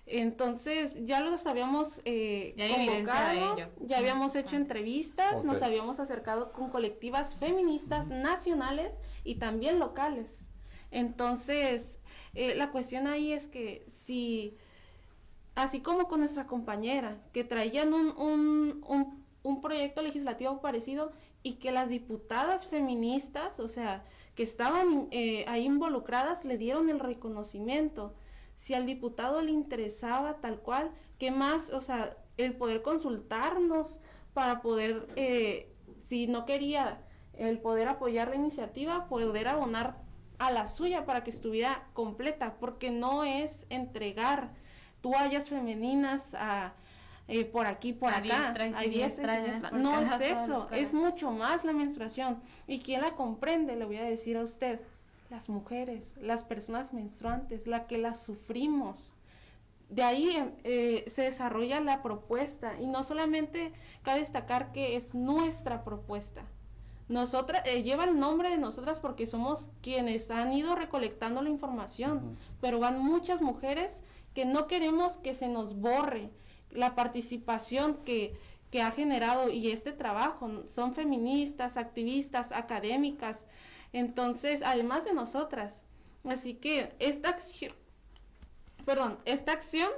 entonces 0.07 1.05
ya 1.07 1.21
los 1.21 1.47
habíamos 1.47 2.01
eh, 2.05 2.55
Ya 2.57 2.69
convocado, 2.69 3.57
ya 3.81 3.99
habíamos 3.99 4.35
hecho 4.35 4.57
entrevistas, 4.57 5.45
nos 5.45 5.63
habíamos 5.63 6.01
acercado 6.01 6.53
con 6.53 6.71
colectivas 6.71 7.37
feministas 7.37 8.09
nacionales 8.09 8.93
y 9.25 9.37
también 9.37 9.79
locales. 9.79 10.51
Entonces, 10.91 12.01
eh, 12.35 12.55
la 12.55 12.71
cuestión 12.71 13.07
ahí 13.07 13.33
es 13.33 13.47
que 13.47 13.85
si, 13.89 14.57
así 15.55 15.81
como 15.81 16.09
con 16.09 16.21
nuestra 16.21 16.47
compañera, 16.47 17.23
que 17.33 17.45
traían 17.45 17.95
un, 17.95 18.09
un, 18.19 18.85
un, 18.87 19.25
un 19.43 19.61
proyecto 19.61 20.03
legislativo 20.03 20.61
parecido 20.61 21.13
y 21.43 21.55
que 21.55 21.73
las 21.73 21.89
diputadas 21.89 22.67
feministas, 22.67 23.61
o 23.61 23.69
sea, 23.69 24.05
que 24.35 24.43
estaban 24.43 25.09
eh, 25.11 25.45
ahí 25.49 25.65
involucradas, 25.65 26.45
le 26.45 26.59
dieron 26.59 26.89
el 26.89 27.01
reconocimiento. 27.01 28.15
Si 28.63 28.75
al 28.75 28.87
diputado 28.87 29.43
le 29.43 29.51
interesaba 29.51 30.37
tal 30.37 30.61
cual, 30.61 30.93
¿qué 31.19 31.33
más? 31.33 31.71
O 31.71 31.81
sea, 31.81 32.17
el 32.37 32.55
poder 32.55 32.83
consultarnos 32.83 33.99
para 34.35 34.63
poder, 34.63 35.09
eh, 35.17 35.75
si 36.05 36.29
no 36.29 36.47
quería 36.47 37.03
el 37.37 37.59
poder 37.59 37.89
apoyar 37.89 38.29
la 38.29 38.37
iniciativa, 38.37 39.09
poder 39.09 39.49
abonar 39.49 39.97
a 40.39 40.53
la 40.53 40.69
suya 40.69 41.05
para 41.07 41.25
que 41.25 41.31
estuviera 41.31 41.89
completa, 41.93 42.55
porque 42.61 42.93
no 42.93 43.25
es 43.25 43.67
entregar 43.69 44.53
toallas 45.01 45.49
femeninas 45.49 46.33
a 46.37 46.75
eh, 47.27 47.45
por 47.45 47.67
aquí, 47.67 47.93
por 47.93 48.15
acá, 48.15 48.55
No 49.73 49.99
es 49.99 50.21
eso, 50.21 50.69
es 50.71 50.95
mucho 50.95 51.33
más 51.33 51.65
la 51.65 51.73
menstruación. 51.73 52.41
¿Y 52.69 52.79
quién 52.79 53.01
la 53.01 53.17
comprende? 53.17 53.75
Le 53.75 53.87
voy 53.87 53.97
a 53.97 54.05
decir 54.05 54.37
a 54.37 54.45
usted, 54.45 54.81
las 55.33 55.49
mujeres, 55.49 56.13
las 56.21 56.45
personas 56.45 56.93
menstruantes, 56.93 57.67
la 57.67 57.87
que 57.87 57.97
las 57.97 58.23
sufrimos. 58.23 59.15
De 59.89 60.03
ahí 60.03 60.37
eh, 60.63 61.05
se 61.09 61.23
desarrolla 61.23 61.81
la 61.81 62.03
propuesta 62.03 62.79
y 62.79 62.87
no 62.87 63.03
solamente 63.03 63.73
cabe 64.03 64.21
destacar 64.21 64.73
que 64.73 64.95
es 64.95 65.15
nuestra 65.15 65.85
propuesta. 65.85 66.43
Nosotras, 67.09 67.63
eh, 67.65 67.83
lleva 67.83 68.05
el 68.05 68.19
nombre 68.19 68.51
de 68.51 68.59
nosotras 68.59 69.01
porque 69.01 69.27
somos 69.27 69.71
quienes 69.81 70.31
han 70.31 70.53
ido 70.53 70.75
recolectando 70.75 71.41
la 71.41 71.49
información, 71.49 72.37
pero 72.61 72.79
van 72.79 73.03
muchas 73.03 73.41
mujeres 73.41 74.05
que 74.35 74.45
no 74.45 74.67
queremos 74.67 75.17
que 75.17 75.33
se 75.33 75.49
nos 75.49 75.75
borre, 75.77 76.29
la 76.71 76.95
participación 76.95 77.97
que, 78.05 78.37
ha 78.83 78.91
generado 78.91 79.51
y 79.51 79.71
este 79.71 79.93
trabajo. 79.93 80.63
Son 80.67 80.95
feministas, 80.95 81.77
activistas, 81.77 82.53
académicas, 82.53 83.45
entonces, 83.93 84.63
además 84.65 85.05
de 85.05 85.13
nosotras. 85.13 85.83
Así 86.25 86.55
que 86.55 86.95
esta 86.99 87.31
acción, 87.31 87.73
perdón, 88.85 89.19
esta 89.25 89.53
acción 89.53 89.91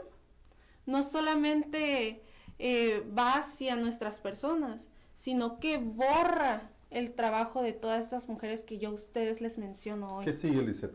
no 0.87 1.03
solamente 1.03 2.23
eh, 2.59 3.07
va 3.17 3.35
hacia 3.35 3.77
nuestras 3.77 4.19
personas, 4.19 4.91
sino 5.15 5.61
que 5.61 5.79
borra 5.79 6.71
el 6.91 7.15
trabajo 7.15 7.63
de 7.63 7.73
todas 7.73 8.05
estas 8.05 8.29
mujeres 8.29 8.63
que 8.63 8.79
yo 8.79 8.91
a 8.91 8.93
ustedes 8.93 9.41
les 9.41 9.59
menciono 9.59 10.17
hoy. 10.17 10.25
¿Qué 10.25 10.33
sigue, 10.33 10.63
Lizeth? 10.63 10.95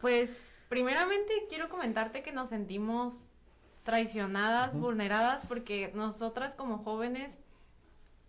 Pues, 0.00 0.52
primeramente 0.68 1.32
quiero 1.48 1.68
comentarte 1.68 2.22
que 2.22 2.32
nos 2.32 2.48
sentimos 2.48 3.14
traicionadas, 3.84 4.76
vulneradas, 4.76 5.46
porque 5.46 5.92
nosotras 5.94 6.56
como 6.56 6.78
jóvenes 6.78 7.38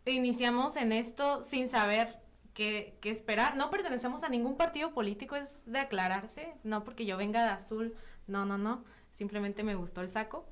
iniciamos 0.06 0.76
en 0.76 0.92
esto 0.92 1.44
sin 1.44 1.68
saber 1.68 2.20
qué, 2.58 2.98
esperar. 3.04 3.56
No 3.56 3.70
pertenecemos 3.70 4.24
a 4.24 4.30
ningún 4.30 4.58
partido 4.58 4.92
político, 4.92 5.36
es 5.36 5.62
de 5.66 5.80
aclararse, 5.80 6.56
no 6.64 6.84
porque 6.84 7.06
yo 7.06 7.16
venga 7.16 7.44
de 7.44 7.50
azul, 7.50 7.96
no, 8.26 8.46
no, 8.46 8.58
no, 8.58 8.84
simplemente 9.14 9.64
me 9.64 9.76
gustó 9.76 10.02
el 10.02 10.10
saco. 10.10 10.46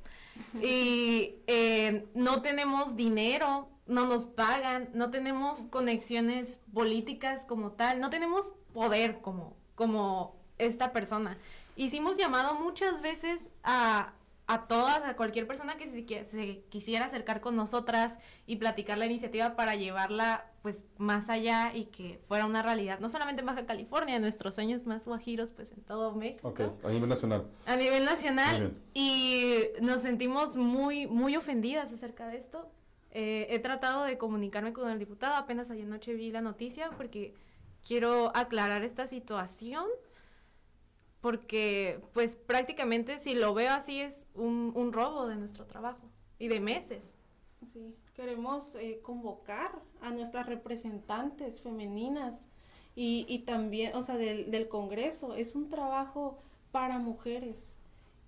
Y 0.61 1.37
eh, 1.47 2.07
no 2.13 2.43
tenemos 2.43 2.95
dinero, 2.95 3.69
no 3.87 4.05
nos 4.05 4.25
pagan, 4.25 4.89
no 4.93 5.09
tenemos 5.09 5.65
conexiones 5.67 6.59
políticas 6.73 7.45
como 7.45 7.71
tal, 7.71 7.99
no 7.99 8.11
tenemos 8.11 8.51
poder 8.71 9.21
como, 9.21 9.57
como 9.73 10.35
esta 10.59 10.93
persona. 10.93 11.37
Hicimos 11.75 12.17
llamado 12.17 12.53
muchas 12.53 13.01
veces 13.01 13.49
a, 13.63 14.13
a 14.47 14.67
todas, 14.67 15.03
a 15.03 15.15
cualquier 15.15 15.47
persona 15.47 15.75
que 15.77 15.87
se, 15.87 16.05
quisiera 16.69 17.05
acercar 17.05 17.41
con 17.41 17.55
nosotras 17.55 18.17
y 18.45 18.57
platicar 18.57 18.97
la 18.97 19.05
iniciativa 19.07 19.55
para 19.55 19.75
llevarla 19.75 20.45
pues 20.61 20.83
más 20.97 21.29
allá 21.29 21.71
y 21.73 21.85
que 21.85 22.19
fuera 22.27 22.45
una 22.45 22.61
realidad, 22.61 22.99
no 22.99 23.09
solamente 23.09 23.41
en 23.41 23.47
Baja 23.47 23.65
California, 23.65 24.19
nuestros 24.19 24.55
sueños 24.55 24.85
más 24.85 25.05
guajiros 25.05 25.51
pues 25.51 25.71
en 25.71 25.81
todo 25.83 26.13
México. 26.13 26.47
Ok, 26.47 26.61
a 26.83 26.89
nivel 26.89 27.09
nacional. 27.09 27.45
A 27.65 27.75
nivel 27.75 28.05
nacional 28.05 28.73
y 28.93 29.63
nos 29.81 30.01
sentimos 30.01 30.55
muy, 30.55 31.07
muy 31.07 31.35
ofendidas 31.35 31.91
acerca 31.91 32.27
de 32.27 32.37
esto. 32.37 32.69
Eh, 33.11 33.47
he 33.49 33.59
tratado 33.59 34.03
de 34.03 34.17
comunicarme 34.17 34.73
con 34.73 34.91
el 34.91 34.99
diputado, 34.99 35.35
apenas 35.35 35.71
ayer 35.71 35.87
noche 35.87 36.13
vi 36.13 36.31
la 36.31 36.41
noticia 36.41 36.89
porque 36.97 37.33
quiero 37.87 38.35
aclarar 38.35 38.83
esta 38.83 39.07
situación 39.07 39.85
porque 41.25 42.01
pues 42.13 42.35
prácticamente 42.35 43.17
si 43.17 43.33
lo 43.33 43.55
veo 43.55 43.73
así 43.73 43.99
es 43.99 44.27
un, 44.35 44.93
robo 44.93 45.25
de 45.25 45.35
nuestro 45.35 45.65
trabajo 45.65 46.07
y 46.37 46.49
de 46.49 46.59
meses. 46.59 47.03
Sí, 47.65 47.95
queremos 48.13 48.75
eh, 48.75 48.99
convocar 49.01 49.71
a 50.01 50.11
nuestras 50.11 50.45
representantes 50.45 51.61
femeninas 51.61 52.45
y, 52.95 53.25
y 53.27 53.39
también, 53.39 53.95
o 53.95 54.03
sea, 54.03 54.17
del, 54.17 54.51
del, 54.51 54.67
Congreso. 54.67 55.33
Es 55.33 55.55
un 55.55 55.67
trabajo 55.67 56.37
para 56.71 56.99
mujeres 56.99 57.75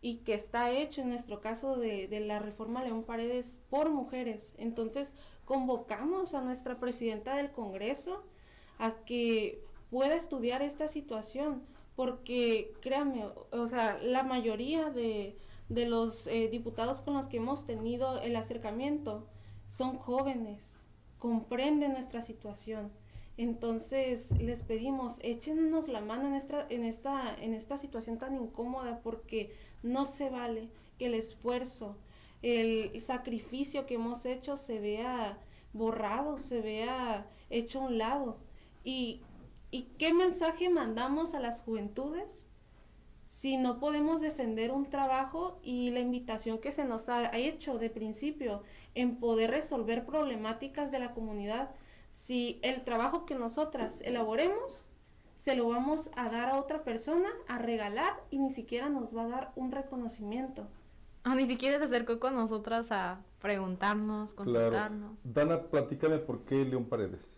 y 0.01 0.21
que 0.23 0.33
está 0.33 0.71
hecho 0.71 1.01
en 1.01 1.09
nuestro 1.09 1.39
caso 1.39 1.77
de, 1.77 2.07
de 2.07 2.19
la 2.21 2.39
reforma 2.39 2.83
León 2.83 3.03
Paredes 3.03 3.59
por 3.69 3.91
mujeres. 3.91 4.55
Entonces, 4.57 5.11
convocamos 5.45 6.33
a 6.33 6.41
nuestra 6.41 6.79
presidenta 6.79 7.35
del 7.35 7.51
Congreso 7.51 8.23
a 8.79 8.95
que 9.05 9.61
pueda 9.91 10.15
estudiar 10.15 10.63
esta 10.63 10.87
situación 10.87 11.61
porque 11.97 12.75
créanme, 12.79 13.25
o 13.51 13.65
sea, 13.65 13.97
la 14.03 14.21
mayoría 14.21 14.91
de, 14.91 15.35
los 15.67 16.27
eh, 16.27 16.47
diputados 16.47 17.01
con 17.01 17.15
los 17.15 17.25
que 17.25 17.37
hemos 17.37 17.65
tenido 17.65 18.21
el 18.21 18.35
acercamiento 18.35 19.27
son 19.65 19.97
jóvenes, 19.97 20.85
comprenden 21.17 21.93
nuestra 21.93 22.21
situación. 22.21 22.91
Entonces 23.35 24.29
les 24.39 24.61
pedimos, 24.61 25.17
échenos 25.23 25.87
la 25.87 26.01
mano 26.01 26.27
en 26.27 26.35
esta, 26.35 26.67
en 26.69 26.85
esta, 26.85 27.35
en 27.41 27.55
esta 27.55 27.79
situación 27.79 28.19
tan 28.19 28.35
incómoda 28.35 28.99
porque 29.01 29.51
no 29.81 30.05
se 30.05 30.29
vale 30.29 30.69
que 30.99 31.07
el 31.07 31.15
esfuerzo, 31.15 31.97
el 32.43 33.01
sacrificio 33.01 33.87
que 33.87 33.95
hemos 33.95 34.23
hecho 34.27 34.55
se 34.55 34.79
vea 34.79 35.39
borrado, 35.73 36.37
se 36.37 36.61
vea 36.61 37.25
hecho 37.49 37.79
a 37.79 37.85
un 37.85 37.97
lado. 37.97 38.37
Y 38.83 39.21
¿Y 39.69 39.83
qué 39.97 40.13
mensaje 40.13 40.69
mandamos 40.69 41.33
a 41.33 41.39
las 41.39 41.61
juventudes 41.61 42.45
si 43.27 43.57
no 43.57 43.79
podemos 43.79 44.21
defender 44.21 44.71
un 44.71 44.89
trabajo 44.89 45.59
y 45.61 45.91
la 45.91 45.99
invitación 45.99 46.59
que 46.59 46.71
se 46.71 46.85
nos 46.85 47.09
ha 47.09 47.35
hecho 47.37 47.77
de 47.77 47.89
principio 47.89 48.63
en 48.95 49.17
poder 49.17 49.51
resolver 49.51 50.05
problemáticas 50.05 50.91
de 50.91 50.99
la 50.99 51.13
comunidad? 51.13 51.71
Si 52.13 52.59
el 52.63 52.83
trabajo 52.83 53.25
que 53.25 53.35
nosotras 53.35 54.01
elaboremos 54.01 54.87
se 55.37 55.55
lo 55.55 55.69
vamos 55.69 56.09
a 56.15 56.29
dar 56.29 56.49
a 56.49 56.59
otra 56.59 56.83
persona, 56.83 57.29
a 57.47 57.57
regalar 57.57 58.21
y 58.31 58.39
ni 58.39 58.51
siquiera 58.51 58.89
nos 58.89 59.15
va 59.15 59.23
a 59.23 59.27
dar 59.27 59.51
un 59.55 59.71
reconocimiento. 59.71 60.67
Ni 61.35 61.45
siquiera 61.45 61.77
se 61.77 61.85
acercó 61.85 62.19
con 62.19 62.35
nosotras 62.35 62.91
a 62.91 63.21
preguntarnos, 63.41 64.33
consultarnos. 64.33 65.21
Dana, 65.23 65.61
platícame 65.63 66.17
por 66.19 66.45
qué 66.45 66.65
León 66.65 66.85
Paredes. 66.85 67.36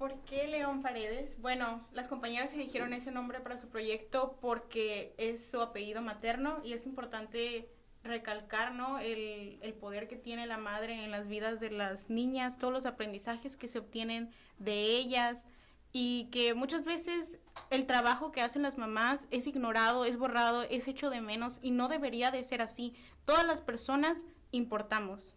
¿Por 0.00 0.18
qué 0.20 0.48
León 0.48 0.80
Paredes? 0.80 1.38
Bueno, 1.42 1.86
las 1.92 2.08
compañeras 2.08 2.54
eligieron 2.54 2.94
ese 2.94 3.10
nombre 3.12 3.38
para 3.40 3.58
su 3.58 3.68
proyecto 3.68 4.38
porque 4.40 5.12
es 5.18 5.50
su 5.50 5.60
apellido 5.60 6.00
materno 6.00 6.62
y 6.64 6.72
es 6.72 6.86
importante 6.86 7.68
recalcar 8.02 8.72
¿no? 8.72 8.98
el, 8.98 9.60
poder 9.78 10.08
que 10.08 10.16
tiene 10.16 10.46
la 10.46 10.56
madre 10.56 11.04
en 11.04 11.10
las 11.10 11.28
vidas 11.28 11.60
de 11.60 11.70
las 11.70 12.08
niñas, 12.08 12.56
todos 12.56 12.72
los 12.72 12.86
aprendizajes 12.86 13.58
que 13.58 13.68
se 13.68 13.78
obtienen 13.78 14.30
de 14.58 14.96
ellas 14.96 15.44
y 15.92 16.30
que 16.32 16.54
muchas 16.54 16.86
veces 16.86 17.38
el 17.68 17.84
trabajo 17.84 18.32
que 18.32 18.40
hacen 18.40 18.62
las 18.62 18.78
mamás 18.78 19.28
es 19.30 19.46
ignorado, 19.46 20.06
es 20.06 20.16
borrado, 20.16 20.62
es 20.62 20.88
hecho 20.88 21.10
de 21.10 21.20
menos 21.20 21.58
y 21.60 21.72
no 21.72 21.88
debería 21.88 22.30
de 22.30 22.42
ser 22.42 22.62
así. 22.62 22.94
Todas 23.26 23.44
las 23.44 23.60
personas 23.60 24.24
importamos 24.50 25.36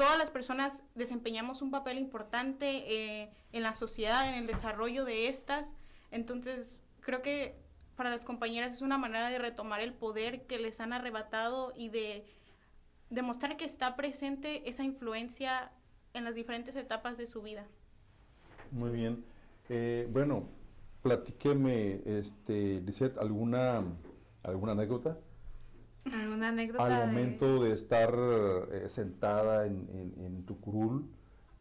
todas 0.00 0.16
las 0.16 0.30
personas 0.30 0.82
desempeñamos 0.94 1.60
un 1.60 1.70
papel 1.70 1.98
importante 1.98 2.84
eh, 2.88 3.30
en 3.52 3.62
la 3.62 3.74
sociedad, 3.74 4.28
en 4.28 4.34
el 4.34 4.46
desarrollo 4.46 5.04
de 5.04 5.28
estas. 5.28 5.72
Entonces, 6.10 6.82
creo 7.00 7.22
que 7.22 7.56
para 7.96 8.10
las 8.10 8.24
compañeras 8.24 8.72
es 8.72 8.82
una 8.82 8.98
manera 8.98 9.28
de 9.28 9.38
retomar 9.38 9.80
el 9.80 9.92
poder 9.92 10.46
que 10.46 10.58
les 10.58 10.80
han 10.80 10.92
arrebatado 10.92 11.72
y 11.76 11.88
de 11.88 12.24
demostrar 13.10 13.56
que 13.56 13.64
está 13.64 13.96
presente 13.96 14.68
esa 14.68 14.84
influencia 14.84 15.72
en 16.14 16.24
las 16.24 16.34
diferentes 16.34 16.76
etapas 16.76 17.18
de 17.18 17.26
su 17.26 17.42
vida. 17.42 17.66
Muy 18.70 18.90
bien. 18.90 19.24
Eh, 19.68 20.08
bueno, 20.10 20.48
platíqueme, 21.02 22.00
este, 22.06 22.82
alguna, 23.18 23.82
alguna 24.42 24.72
anécdota 24.72 25.18
¿Alguna 26.04 26.48
anécdota? 26.48 27.02
Al 27.02 27.08
momento 27.08 27.62
de, 27.62 27.72
estar 27.72 28.14
eh, 28.72 28.88
sentada 28.88 29.66
en, 29.66 30.44
tu 30.46 30.58
curul, 30.60 31.06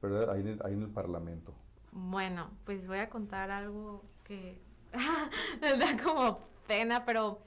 ¿verdad? 0.01 0.31
Ahí 0.31 0.41
en, 0.41 0.81
el, 0.81 0.89
Parlamento. 0.89 1.53
Bueno, 1.91 2.51
pues 2.65 2.87
voy 2.87 2.99
a 2.99 3.09
contar 3.09 3.51
algo 3.51 4.03
que 4.23 4.59
da 5.61 6.01
como 6.03 6.39
pena, 6.67 7.05
pero 7.05 7.39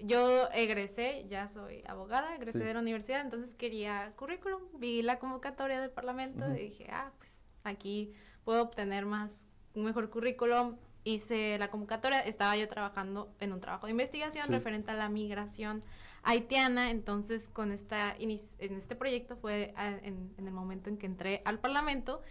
yo 0.00 0.50
egresé, 0.52 1.26
ya 1.28 1.48
soy 1.48 1.82
abogada, 1.86 2.34
egresé 2.34 2.58
de 2.58 2.74
la 2.74 2.80
universidad, 2.80 3.20
entonces 3.20 3.54
quería 3.54 4.12
currículum, 4.16 4.60
vi 4.78 5.02
la 5.02 5.18
convocatoria 5.18 5.80
del 5.80 5.90
Parlamento 5.90 6.50
y 6.50 6.64
dije, 6.64 6.88
ah, 6.90 7.12
pues 7.18 7.32
aquí 7.62 8.12
puedo 8.44 8.62
obtener 8.62 9.06
más, 9.06 9.30
un 9.74 9.84
mejor 9.84 10.10
currículum. 10.10 10.76
Hice 11.06 11.58
la 11.58 11.68
convocatoria, 11.68 12.20
estaba 12.20 12.56
yo 12.56 12.66
trabajando 12.66 13.30
en 13.38 13.52
un 13.52 13.60
trabajo 13.60 13.86
de 13.86 13.90
investigación 13.90 14.48
referente 14.48 14.90
a 14.90 14.94
la 14.94 15.10
migración 15.10 15.82
haitiana, 16.22 16.90
entonces 16.90 17.46
con 17.48 17.72
esta 17.72 18.16
en 18.18 18.30
este 18.58 18.96
proyecto 18.96 19.36
fue 19.36 19.74
en, 19.76 20.32
en, 20.38 20.46
el 20.46 20.52
momento 20.54 20.88
en 20.88 20.96
que 20.96 21.04
entré 21.04 21.42
al 21.44 21.58
Parlamento 21.58 22.22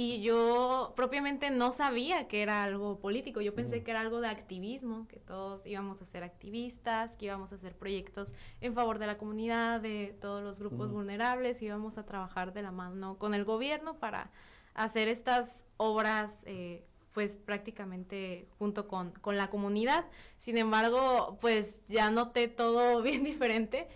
y 0.00 0.20
yo 0.20 0.92
propiamente 0.94 1.50
no 1.50 1.72
sabía 1.72 2.28
que 2.28 2.40
era 2.40 2.62
algo 2.62 3.00
político, 3.00 3.40
yo 3.40 3.52
pensé 3.52 3.82
que 3.82 3.90
era 3.90 4.00
algo 4.00 4.20
de 4.20 4.28
activismo, 4.28 5.08
que 5.08 5.18
todos 5.18 5.66
íbamos 5.66 6.00
a 6.00 6.06
ser 6.06 6.22
activistas, 6.22 7.16
que 7.16 7.24
íbamos 7.24 7.50
a 7.50 7.56
hacer 7.56 7.74
proyectos 7.74 8.32
en 8.60 8.74
favor 8.74 9.00
de 9.00 9.08
la 9.08 9.18
comunidad, 9.18 9.80
de 9.80 10.16
todos 10.20 10.40
los 10.44 10.60
grupos 10.60 10.92
vulnerables, 10.92 11.60
íbamos 11.62 11.98
a 11.98 12.04
trabajar 12.04 12.52
de 12.52 12.62
la 12.62 12.70
mano 12.70 13.18
con 13.18 13.34
el 13.34 13.44
gobierno 13.44 13.98
para 13.98 14.30
hacer 14.72 15.08
estas 15.08 15.66
obras 15.78 16.44
eh, 16.46 16.86
pues 17.12 17.34
prácticamente 17.34 18.46
junto 18.56 18.86
con, 18.86 19.10
con 19.10 19.36
la 19.36 19.50
comunidad. 19.50 20.04
Sin 20.36 20.58
embargo, 20.58 21.38
pues 21.40 21.80
ya 21.88 22.08
noté 22.12 22.46
todo 22.46 23.02
bien 23.02 23.24
diferente 23.24 23.88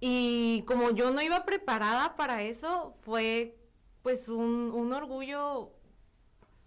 y 0.00 0.64
como 0.66 0.92
yo 0.92 1.10
no 1.10 1.20
iba 1.20 1.44
preparada 1.44 2.16
para 2.16 2.40
eso, 2.44 2.96
fue 3.02 3.58
pues 4.04 4.28
un, 4.28 4.70
un 4.74 4.92
orgullo 4.92 5.72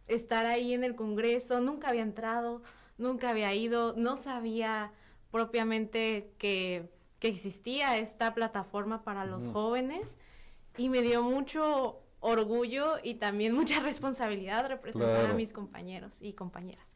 estar 0.08 0.48
ahí 0.48 0.74
en 0.74 0.84
el 0.84 0.96
Congreso, 0.96 1.62
nunca 1.62 1.90
había 1.90 2.02
entrado, 2.02 2.64
nunca 2.98 3.30
había 3.30 3.54
ido, 3.54 3.94
no 3.96 4.18
sabía 4.18 4.92
propiamente 5.32 6.34
que, 6.40 6.90
existía 7.22 7.98
esta 7.98 8.34
plataforma 8.34 9.04
para 9.04 9.26
los 9.26 9.46
jóvenes. 9.48 10.16
Y 10.78 10.90
me 10.90 11.02
dio 11.02 11.22
mucho 11.22 12.00
orgullo 12.22 12.96
y 13.04 13.16
también 13.16 13.54
mucha 13.56 13.82
responsabilidad 13.82 14.68
representar 14.68 15.30
a 15.30 15.34
mis 15.34 15.54
compañeros 15.54 16.20
y 16.22 16.34
compañeras. 16.34 16.88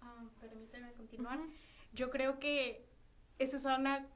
Ah, 0.00 0.24
permíteme 0.40 0.92
continuar. 0.92 1.40
Yo 1.92 2.08
creo 2.08 2.38
que 2.38 2.86
esa 3.38 3.58
es 3.58 3.64
una 3.66 4.06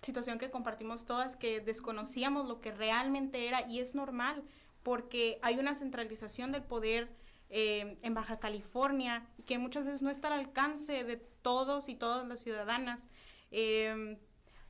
situación 0.00 0.38
que 0.38 0.50
compartimos 0.50 1.04
todas, 1.04 1.36
que 1.36 1.60
desconocíamos 1.60 2.46
lo 2.46 2.62
que 2.62 2.72
realmente 2.72 3.46
era 3.46 3.68
y 3.68 3.80
es 3.80 3.94
normal 3.94 4.42
porque 4.84 5.40
hay 5.42 5.58
una 5.58 5.74
centralización 5.74 6.52
del 6.52 6.62
poder 6.62 7.08
eh, 7.50 7.98
en 8.02 8.14
Baja 8.14 8.38
California 8.38 9.26
que 9.46 9.58
muchas 9.58 9.84
veces 9.84 10.02
no 10.02 10.10
está 10.10 10.28
al 10.28 10.40
alcance 10.40 11.02
de 11.02 11.16
todos 11.16 11.88
y 11.88 11.96
todas 11.96 12.26
las 12.28 12.40
ciudadanas. 12.40 13.08
Em, 13.50 14.18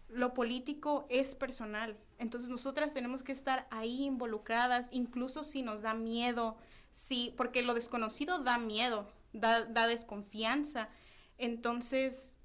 lo 0.08 0.32
político 0.32 1.06
es 1.10 1.34
personal, 1.34 1.98
entonces 2.18 2.48
nosotras 2.48 2.94
tenemos 2.94 3.22
que 3.22 3.32
estar 3.32 3.66
ahí 3.70 4.04
involucradas, 4.04 4.88
incluso 4.92 5.44
si 5.44 5.62
nos 5.62 5.82
da 5.82 5.94
miedo, 5.94 6.56
sí, 6.92 7.34
porque 7.36 7.62
lo 7.62 7.74
desconocido 7.74 8.38
da 8.38 8.58
miedo, 8.58 9.08
da, 9.32 9.64
da 9.64 9.86
desconfianza. 9.86 10.88
Entonces, 11.38 12.36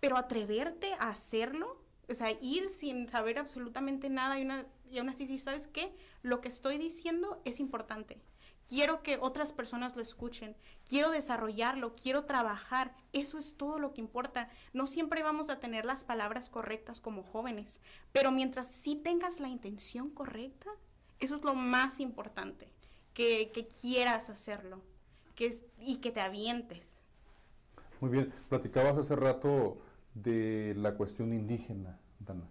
pero 0.00 0.16
atreverte 0.16 0.92
a 0.94 1.10
hacerlo, 1.10 1.82
o 2.08 2.14
sea, 2.14 2.30
ir 2.40 2.70
sin 2.70 3.08
saber 3.08 3.38
absolutamente 3.38 4.08
nada 4.08 4.38
y, 4.38 4.42
una, 4.42 4.66
y 4.90 4.98
aún 4.98 5.08
así, 5.08 5.38
¿sabes 5.38 5.66
qué? 5.66 5.94
Lo 6.22 6.40
que 6.40 6.48
estoy 6.48 6.78
diciendo 6.78 7.40
es 7.44 7.60
importante. 7.60 8.20
Quiero 8.68 9.02
que 9.02 9.16
otras 9.18 9.52
personas 9.52 9.96
lo 9.96 10.02
escuchen, 10.02 10.54
quiero 10.86 11.10
desarrollarlo, 11.10 11.96
quiero 11.96 12.24
trabajar. 12.24 12.94
Eso 13.14 13.38
es 13.38 13.56
todo 13.56 13.78
lo 13.78 13.94
que 13.94 14.02
importa. 14.02 14.50
No 14.74 14.86
siempre 14.86 15.22
vamos 15.22 15.48
a 15.48 15.58
tener 15.58 15.86
las 15.86 16.04
palabras 16.04 16.50
correctas 16.50 17.00
como 17.00 17.22
jóvenes, 17.22 17.80
pero 18.12 18.30
mientras 18.30 18.68
sí 18.68 18.94
tengas 18.94 19.40
la 19.40 19.48
intención 19.48 20.10
correcta, 20.10 20.70
eso 21.18 21.36
es 21.36 21.44
lo 21.44 21.54
más 21.54 21.98
importante, 21.98 22.68
que, 23.14 23.50
quieras 23.80 24.28
hacerlo 24.28 24.82
que 25.34 25.58
y 25.80 25.96
que 25.96 26.12
te 26.12 26.20
avientes. 26.20 26.92
Muy 28.00 28.10
bien, 28.10 28.32
platicabas 28.50 28.98
hace 28.98 29.16
rato 29.16 29.78
de 30.14 30.74
la 30.76 30.94
cuestión 30.94 31.32
indígena, 31.32 31.98
Dana. 32.20 32.44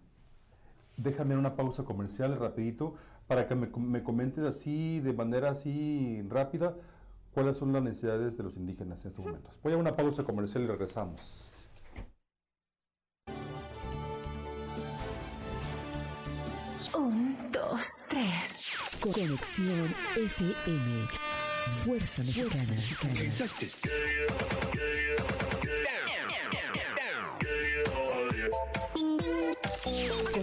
Déjame 0.97 1.38
una 1.38 1.55
pausa 1.55 1.83
comercial 1.83 2.38
rapidito 2.39 2.95
para 3.27 3.47
que 3.47 3.55
me, 3.55 4.03
comentes 4.03 4.43
así, 4.43 4.99
de 4.99 5.13
manera 5.13 5.51
así 5.51 6.23
rápida, 6.27 6.75
cuáles 7.33 7.57
son 7.57 7.71
las 7.71 7.83
necesidades 7.83 8.36
de 8.38 8.43
los 8.43 8.55
indígenas 8.55 9.01
en 9.05 9.12
estos 9.12 9.23
momentos. 9.23 9.60
Voy 9.63 9.73
a 9.73 9.77
una 9.77 9.95
pausa 9.95 10.23
comercial 10.23 10.63
y 10.63 10.67
regresamos. 10.67 11.47
Un, 16.95 17.36
dos, 17.51 17.86
tres. 18.10 18.71
Conexión 19.01 19.93
FM. 20.15 21.07
Fuerza 21.71 22.23
Mexicana. 22.23 22.73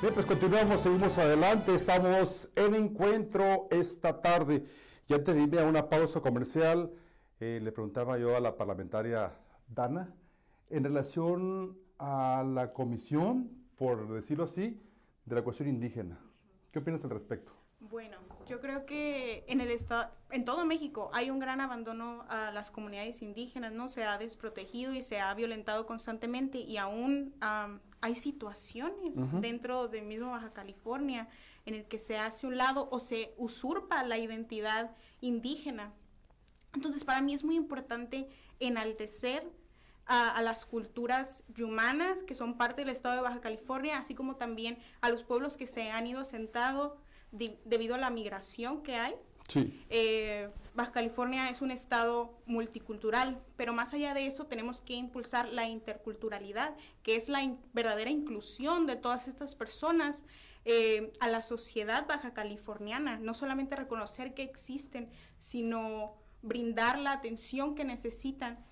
Bien, 0.00 0.14
pues 0.14 0.24
continuamos, 0.24 0.80
seguimos 0.80 1.18
adelante, 1.18 1.74
estamos 1.74 2.50
en 2.56 2.74
encuentro 2.74 3.68
esta 3.70 4.22
tarde. 4.22 4.64
Ya 5.08 5.22
te 5.22 5.34
di 5.34 5.58
a 5.58 5.64
una 5.64 5.90
pausa 5.90 6.22
comercial, 6.22 6.90
eh, 7.38 7.60
le 7.62 7.70
preguntaba 7.70 8.16
yo 8.16 8.34
a 8.34 8.40
la 8.40 8.56
parlamentaria 8.56 9.36
Dana, 9.68 10.14
en 10.70 10.84
relación 10.84 11.76
a 11.98 12.42
la 12.50 12.72
comisión, 12.72 13.50
por 13.76 14.08
decirlo 14.08 14.44
así, 14.44 14.80
de 15.26 15.34
la 15.34 15.42
cuestión 15.42 15.68
indígena. 15.68 16.18
¿Qué 16.72 16.78
opinas 16.78 17.04
al 17.04 17.10
respecto? 17.10 17.52
Bueno, 17.80 18.16
yo 18.46 18.58
creo 18.60 18.86
que 18.86 19.44
en 19.48 19.60
el 19.60 19.70
estado, 19.70 20.10
en 20.30 20.46
todo 20.46 20.64
México 20.64 21.10
hay 21.12 21.28
un 21.28 21.40
gran 21.40 21.60
abandono 21.60 22.24
a 22.30 22.52
las 22.52 22.70
comunidades 22.70 23.20
indígenas, 23.20 23.74
¿no? 23.74 23.88
Se 23.88 24.04
ha 24.04 24.16
desprotegido 24.16 24.94
y 24.94 25.02
se 25.02 25.20
ha 25.20 25.34
violentado 25.34 25.84
constantemente 25.84 26.56
y 26.56 26.78
aún 26.78 27.34
hay 28.00 28.16
situaciones 28.16 29.18
dentro 29.40 29.88
del 29.88 30.06
mismo 30.06 30.30
Baja 30.30 30.52
California 30.52 31.28
en 31.66 31.74
el 31.74 31.84
que 31.86 31.98
se 31.98 32.18
hace 32.18 32.46
un 32.46 32.56
lado 32.56 32.88
o 32.90 32.98
se 32.98 33.34
usurpa 33.36 34.02
la 34.02 34.18
identidad 34.18 34.96
indígena. 35.20 35.92
Entonces, 36.74 37.04
para 37.04 37.20
mí 37.20 37.34
es 37.34 37.44
muy 37.44 37.56
importante 37.56 38.28
enaltecer 38.58 39.50
a, 40.06 40.42
las 40.42 40.66
culturas 40.66 41.44
yumanas 41.54 42.24
que 42.24 42.34
son 42.34 42.56
parte 42.56 42.80
del 42.80 42.88
estado 42.88 43.14
de 43.14 43.20
Baja 43.20 43.40
California, 43.40 43.98
así 43.98 44.14
como 44.14 44.36
también 44.36 44.78
a 45.00 45.08
los 45.08 45.22
pueblos 45.22 45.56
que 45.56 45.68
se 45.68 45.90
han 45.90 46.06
ido 46.06 46.20
asentado 46.20 46.98
debido 47.30 47.94
a 47.94 47.98
la 47.98 48.10
migración 48.10 48.82
que 48.82 48.96
hay. 48.96 49.14
Sí. 49.50 49.84
Eh, 49.90 50.48
Baja 50.74 50.92
California 50.92 51.50
es 51.50 51.60
un 51.60 51.70
estado 51.70 52.38
multicultural, 52.46 53.42
pero 53.56 53.72
más 53.72 53.92
allá 53.92 54.14
de 54.14 54.26
eso 54.26 54.46
tenemos 54.46 54.80
que 54.80 54.94
impulsar 54.94 55.48
la 55.48 55.66
interculturalidad, 55.68 56.74
que 57.02 57.16
es 57.16 57.28
la 57.28 57.40
verdadera 57.72 58.10
inclusión 58.10 58.86
de 58.86 58.96
todas 58.96 59.28
estas 59.28 59.54
personas 59.54 60.24
eh, 60.64 61.12
a 61.20 61.28
la 61.28 61.42
sociedad 61.42 62.06
baja 62.06 62.32
californiana, 62.32 63.18
no 63.18 63.34
solamente 63.34 63.76
reconocer 63.76 64.34
que 64.34 64.42
existen, 64.42 65.08
sino 65.38 66.14
brindar 66.42 66.98
la 66.98 67.12
atención 67.12 67.74
que 67.74 67.84
necesitan. 67.84 68.64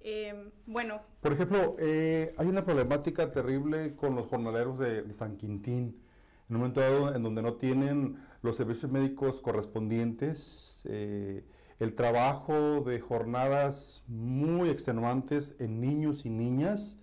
Eh, 0.00 0.50
bueno. 0.66 1.02
Por 1.20 1.32
ejemplo, 1.32 1.76
eh, 1.78 2.34
hay 2.38 2.46
una 2.46 2.64
problemática 2.64 3.30
terrible 3.30 3.94
con 3.94 4.14
los 4.14 4.26
jornaleros 4.28 4.78
de, 4.78 5.12
San 5.14 5.36
Quintín, 5.36 6.00
en 6.48 6.56
un 6.56 6.58
momento 6.58 6.80
dado 6.80 7.14
en 7.14 7.22
donde 7.22 7.42
no 7.42 7.54
tienen 7.54 8.18
los 8.42 8.56
servicios 8.56 8.90
médicos 8.90 9.40
correspondientes, 9.40 10.82
el 10.84 11.94
trabajo 11.94 12.80
de 12.80 13.00
jornadas 13.00 14.02
muy 14.08 14.68
extenuantes 14.68 15.56
en 15.58 15.80
niños 15.80 16.24
y 16.24 16.30
niñas, 16.30 16.98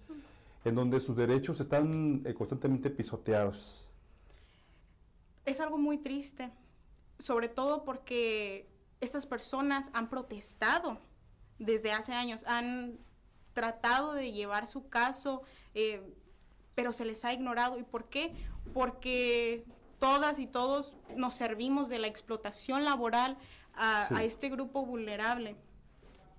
en 0.65 0.75
donde 0.75 0.99
sus 0.99 1.15
derechos 1.15 1.59
están 1.59 2.23
constantemente 2.37 2.89
pisoteados 2.89 3.89
es 5.49 5.59
algo 5.59 5.77
muy 5.77 5.97
triste, 5.97 6.51
sobre 7.17 7.49
todo 7.49 7.83
porque 7.83 8.69
estas 9.01 9.25
personas 9.25 9.89
han 9.93 10.09
protestado 10.09 10.99
desde 11.57 11.91
hace 11.91 12.13
años, 12.13 12.45
han 12.45 12.99
tratado 13.53 14.13
de 14.13 14.31
llevar 14.31 14.67
su 14.67 14.89
caso, 14.89 15.41
eh, 15.73 16.01
pero 16.75 16.93
se 16.93 17.05
les 17.05 17.25
ha 17.25 17.33
ignorado. 17.33 17.77
¿Y 17.77 17.83
por 17.83 18.09
qué? 18.09 18.33
Porque 18.73 19.65
todas 19.99 20.39
y 20.39 20.47
todos 20.47 20.95
nos 21.15 21.33
servimos 21.33 21.89
de 21.89 21.99
la 21.99 22.07
explotación 22.07 22.85
laboral 22.85 23.37
a, 23.73 24.07
a 24.15 24.23
este 24.23 24.49
grupo 24.49 24.85
vulnerable. 24.85 25.55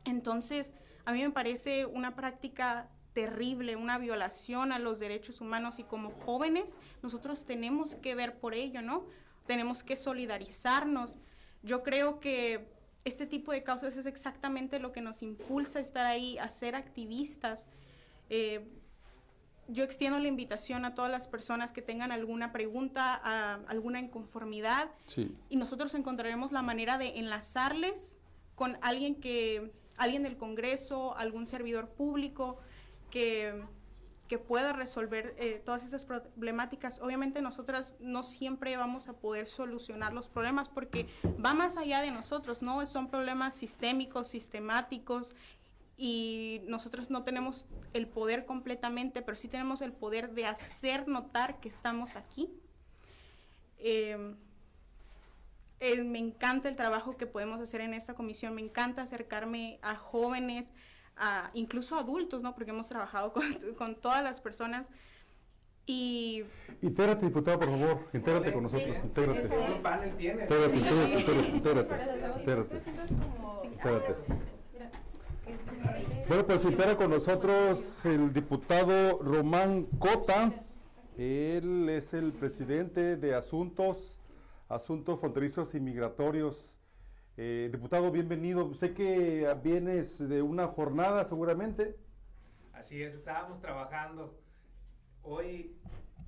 Entonces, 0.04 0.72
a 1.04 1.12
mí 1.12 1.22
me 1.22 1.30
parece 1.30 1.86
una 1.86 2.14
práctica 2.14 2.88
terrible, 3.12 3.76
una 3.76 3.98
violación 3.98 4.72
a 4.72 4.78
los 4.78 4.98
derechos 4.98 5.40
humanos 5.40 5.78
y 5.78 5.84
como 5.84 6.10
jóvenes 6.10 6.76
nosotros 7.02 7.44
tenemos 7.44 7.96
que 7.96 8.14
ver 8.14 8.38
por 8.38 8.54
ello, 8.54 8.82
¿no? 8.82 9.04
Tenemos 9.46 9.82
que 9.82 9.96
solidarizarnos. 9.96 11.18
Yo 11.62 11.82
creo 11.82 12.20
que 12.20 12.68
este 13.04 13.26
tipo 13.26 13.52
de 13.52 13.62
causas 13.62 13.96
es 13.96 14.06
exactamente 14.06 14.78
lo 14.78 14.92
que 14.92 15.00
nos 15.00 15.22
impulsa 15.22 15.78
a 15.78 15.82
estar 15.82 16.06
ahí, 16.06 16.38
a 16.38 16.50
ser 16.50 16.76
activistas. 16.76 17.66
Eh, 18.28 18.79
yo 19.70 19.84
extiendo 19.84 20.18
la 20.18 20.28
invitación 20.28 20.84
a 20.84 20.94
todas 20.94 21.10
las 21.10 21.26
personas 21.26 21.72
que 21.72 21.82
tengan 21.82 22.12
alguna 22.12 22.52
pregunta, 22.52 23.14
alguna 23.66 24.00
inconformidad, 24.00 24.90
y 25.48 25.56
nosotros 25.56 25.94
encontraremos 25.94 26.52
la 26.52 26.62
manera 26.62 26.98
de 26.98 27.18
enlazarles 27.18 28.20
con 28.54 28.76
alguien 28.82 29.14
que, 29.20 29.72
alguien 29.96 30.22
del 30.22 30.36
Congreso, 30.36 31.16
algún 31.16 31.46
servidor 31.46 31.88
público, 31.90 32.58
que, 33.10 33.64
pueda 34.46 34.72
resolver 34.72 35.34
eh, 35.38 35.60
todas 35.64 35.84
esas 35.84 36.04
problemáticas. 36.04 37.00
Obviamente 37.00 37.42
nosotras 37.42 37.96
no 37.98 38.22
siempre 38.22 38.76
vamos 38.76 39.08
a 39.08 39.14
poder 39.14 39.48
solucionar 39.48 40.12
los 40.12 40.28
problemas 40.28 40.68
porque 40.68 41.08
va 41.44 41.52
más 41.52 41.76
allá 41.76 42.00
de 42.00 42.12
nosotros, 42.12 42.62
¿no? 42.62 42.86
Son 42.86 43.10
problemas 43.10 43.54
sistémicos, 43.54 44.28
sistemáticos 44.28 45.34
y 46.02 46.62
nosotros 46.66 47.10
no 47.10 47.24
tenemos 47.24 47.66
el 47.92 48.08
poder 48.08 48.46
completamente, 48.46 49.20
pero 49.20 49.36
sí 49.36 49.48
tenemos 49.48 49.82
el 49.82 49.92
poder 49.92 50.30
de 50.30 50.46
hacer 50.46 51.06
notar 51.06 51.60
que 51.60 51.68
estamos 51.68 52.16
aquí. 52.16 52.48
Em, 53.76 54.34
eh, 55.78 56.02
me 56.02 56.18
encanta 56.18 56.70
el 56.70 56.76
trabajo 56.76 57.18
que 57.18 57.26
podemos 57.26 57.60
hacer 57.60 57.82
en 57.82 57.92
esta 57.92 58.14
comisión, 58.14 58.54
me 58.54 58.62
encanta 58.62 59.02
acercarme 59.02 59.78
a 59.82 59.94
jóvenes, 59.94 60.70
incluso 61.52 61.98
adultos, 61.98 62.42
¿no? 62.42 62.54
Porque 62.54 62.70
hemos 62.70 62.88
trabajado 62.88 63.34
con, 63.78 63.94
todas 63.96 64.24
las 64.24 64.40
personas. 64.40 64.90
Y... 65.84 66.44
Intégrate, 66.80 67.26
diputado, 67.26 67.58
por 67.58 67.68
favor. 67.68 68.08
Intégrate 68.14 68.54
con 68.54 68.62
nosotros. 68.62 68.96
Intégrate. 69.04 69.48
¿Qué 69.50 69.80
panel 69.82 70.16
tienes? 70.16 70.50
Intégrate, 70.50 70.76
intégrate, 70.76 71.50
intégrate. 71.50 72.82
Intégrate. 73.66 74.14
Bueno, 76.28 76.46
pues 76.46 76.64
integra 76.64 76.96
con 76.96 77.10
nosotros 77.10 78.04
el 78.04 78.32
diputado 78.32 79.18
Román 79.22 79.84
Cota. 79.98 80.52
Él 81.16 81.88
es 81.88 82.14
el 82.14 82.32
presidente 82.32 83.16
de 83.16 83.34
Asuntos, 83.34 84.20
Asuntos 84.68 85.20
Fronterizos 85.20 85.74
y 85.74 85.80
Migratorios 85.80 86.74
eh, 87.42 87.70
diputado, 87.72 88.10
bienvenido. 88.10 88.74
Sé 88.74 88.92
que 88.92 89.50
vienes 89.62 90.18
de 90.28 90.42
una 90.42 90.66
jornada 90.66 91.24
seguramente. 91.24 91.96
Así 92.74 93.02
es, 93.02 93.14
estábamos 93.14 93.62
trabajando. 93.62 94.38
Hoy, 95.22 95.74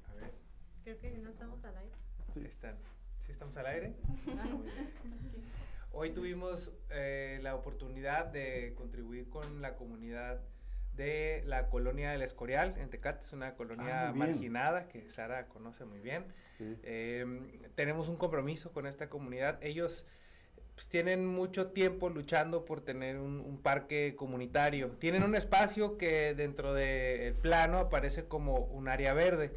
a 0.08 0.14
ver. 0.14 0.32
Creo 0.84 0.98
que 1.00 1.18
no 1.18 1.28
estamos 1.28 1.62
al 1.66 1.76
aire. 1.76 1.92
Sí, 2.32 2.48
¿Sí 3.18 3.32
estamos 3.32 3.54
al 3.58 3.66
aire. 3.66 3.94
Hoy 5.94 6.10
tuvimos 6.10 6.70
eh, 6.90 7.38
la 7.42 7.54
oportunidad 7.54 8.26
de 8.26 8.72
contribuir 8.76 9.28
con 9.28 9.60
la 9.60 9.76
comunidad 9.76 10.40
de 10.94 11.42
la 11.46 11.68
colonia 11.68 12.10
del 12.10 12.22
Escorial 12.22 12.74
en 12.78 12.88
Tecate, 12.88 13.20
es 13.20 13.32
una 13.32 13.54
colonia 13.54 14.08
ah, 14.08 14.12
marginada 14.12 14.88
que 14.88 15.10
Sara 15.10 15.48
conoce 15.48 15.84
muy 15.84 16.00
bien. 16.00 16.24
Em, 16.82 17.60
tenemos 17.74 18.08
un 18.08 18.16
compromiso 18.16 18.72
con 18.72 18.86
esta 18.86 19.08
comunidad. 19.08 19.58
Ellos 19.62 20.06
pues, 20.74 20.88
tienen 20.88 21.26
mucho 21.26 21.68
tiempo 21.68 22.08
luchando 22.08 22.64
por 22.64 22.80
tener 22.82 23.18
un, 23.18 23.60
parque 23.62 24.14
comunitario. 24.16 24.92
Tienen 24.92 25.22
un 25.22 25.34
espacio 25.34 25.98
que 25.98 26.34
dentro 26.34 26.72
del 26.72 27.34
plano 27.34 27.78
aparece 27.78 28.24
como 28.24 28.56
un 28.56 28.88
área 28.88 29.12
verde 29.12 29.52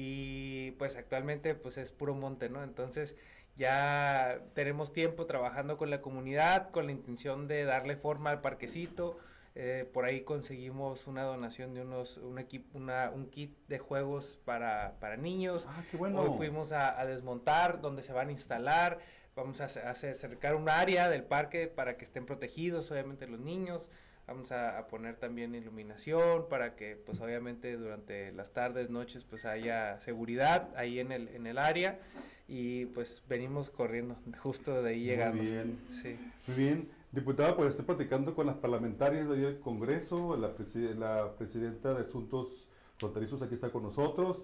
y 0.00 0.70
pues 0.78 0.94
actualmente 0.94 1.56
pues 1.56 1.76
es 1.76 1.90
puro 1.90 2.14
monte, 2.14 2.48
¿no? 2.48 2.62
Entonces 2.62 3.16
ya 3.56 4.40
tenemos 4.54 4.92
tiempo 4.92 5.26
trabajando 5.26 5.76
con 5.76 5.90
la 5.90 6.00
comunidad 6.00 6.70
con 6.70 6.86
la 6.86 6.92
intención 6.92 7.48
de 7.48 7.64
darle 7.64 7.96
forma 7.96 8.30
al 8.30 8.40
parquecito. 8.40 9.18
Eh, 9.56 9.90
por 9.92 10.04
ahí 10.04 10.20
conseguimos 10.20 11.08
una 11.08 11.24
donación 11.24 11.74
de 11.74 11.82
unos 11.82 12.18
un 12.18 12.38
equipo 12.38 12.78
una, 12.78 13.10
un 13.10 13.28
kit 13.28 13.56
de 13.66 13.80
juegos 13.80 14.38
para, 14.44 14.94
para 15.00 15.16
niños. 15.16 15.66
Ah, 15.68 15.82
qué 15.90 15.96
bueno. 15.96 16.20
Hoy 16.20 16.36
fuimos 16.36 16.70
a, 16.70 17.00
a 17.00 17.04
desmontar 17.04 17.80
donde 17.80 18.02
se 18.02 18.12
van 18.12 18.28
a 18.28 18.32
instalar 18.32 19.00
Vamos 19.38 19.60
a 19.60 19.66
hacer, 19.66 19.86
acercar 19.86 20.56
un 20.56 20.68
área 20.68 21.08
del 21.08 21.22
parque 21.22 21.68
para 21.68 21.96
que 21.96 22.04
estén 22.04 22.26
protegidos, 22.26 22.90
obviamente, 22.90 23.28
los 23.28 23.38
niños. 23.38 23.88
Vamos 24.28 24.52
a, 24.52 24.86
poner 24.88 25.16
también 25.16 25.54
iluminación 25.54 26.46
para 26.48 26.76
que, 26.76 26.96
pues, 26.96 27.20
obviamente, 27.20 27.76
durante 27.76 28.30
las 28.32 28.52
tardes, 28.52 28.90
noches, 28.90 29.24
pues, 29.24 29.46
haya 29.46 29.98
seguridad 30.02 30.68
ahí 30.76 31.00
en 31.00 31.12
el, 31.12 31.28
en 31.28 31.46
el 31.46 31.58
área. 31.58 31.98
Y, 32.46 32.86
pues, 32.86 33.22
venimos 33.26 33.70
corriendo 33.70 34.16
justo 34.38 34.82
de 34.82 34.90
ahí 34.90 35.04
llegando. 35.04 35.42
Muy 35.42 35.50
bien. 35.50 35.78
Sí. 36.02 36.16
Muy 36.46 36.56
bien. 36.56 36.88
Diputada, 37.10 37.56
pues 37.56 37.70
estoy 37.70 37.86
platicando 37.86 38.34
con 38.34 38.46
las 38.46 38.56
parlamentarias 38.56 39.26
de 39.28 39.34
ahí 39.34 39.40
del 39.40 39.60
Congreso, 39.60 40.36
la, 40.36 40.52
la 40.94 41.36
presidenta 41.36 41.94
de 41.94 42.02
Asuntos 42.02 42.68
Fronterizos 42.98 43.40
aquí 43.40 43.54
está 43.54 43.70
con 43.70 43.84
nosotros, 43.84 44.42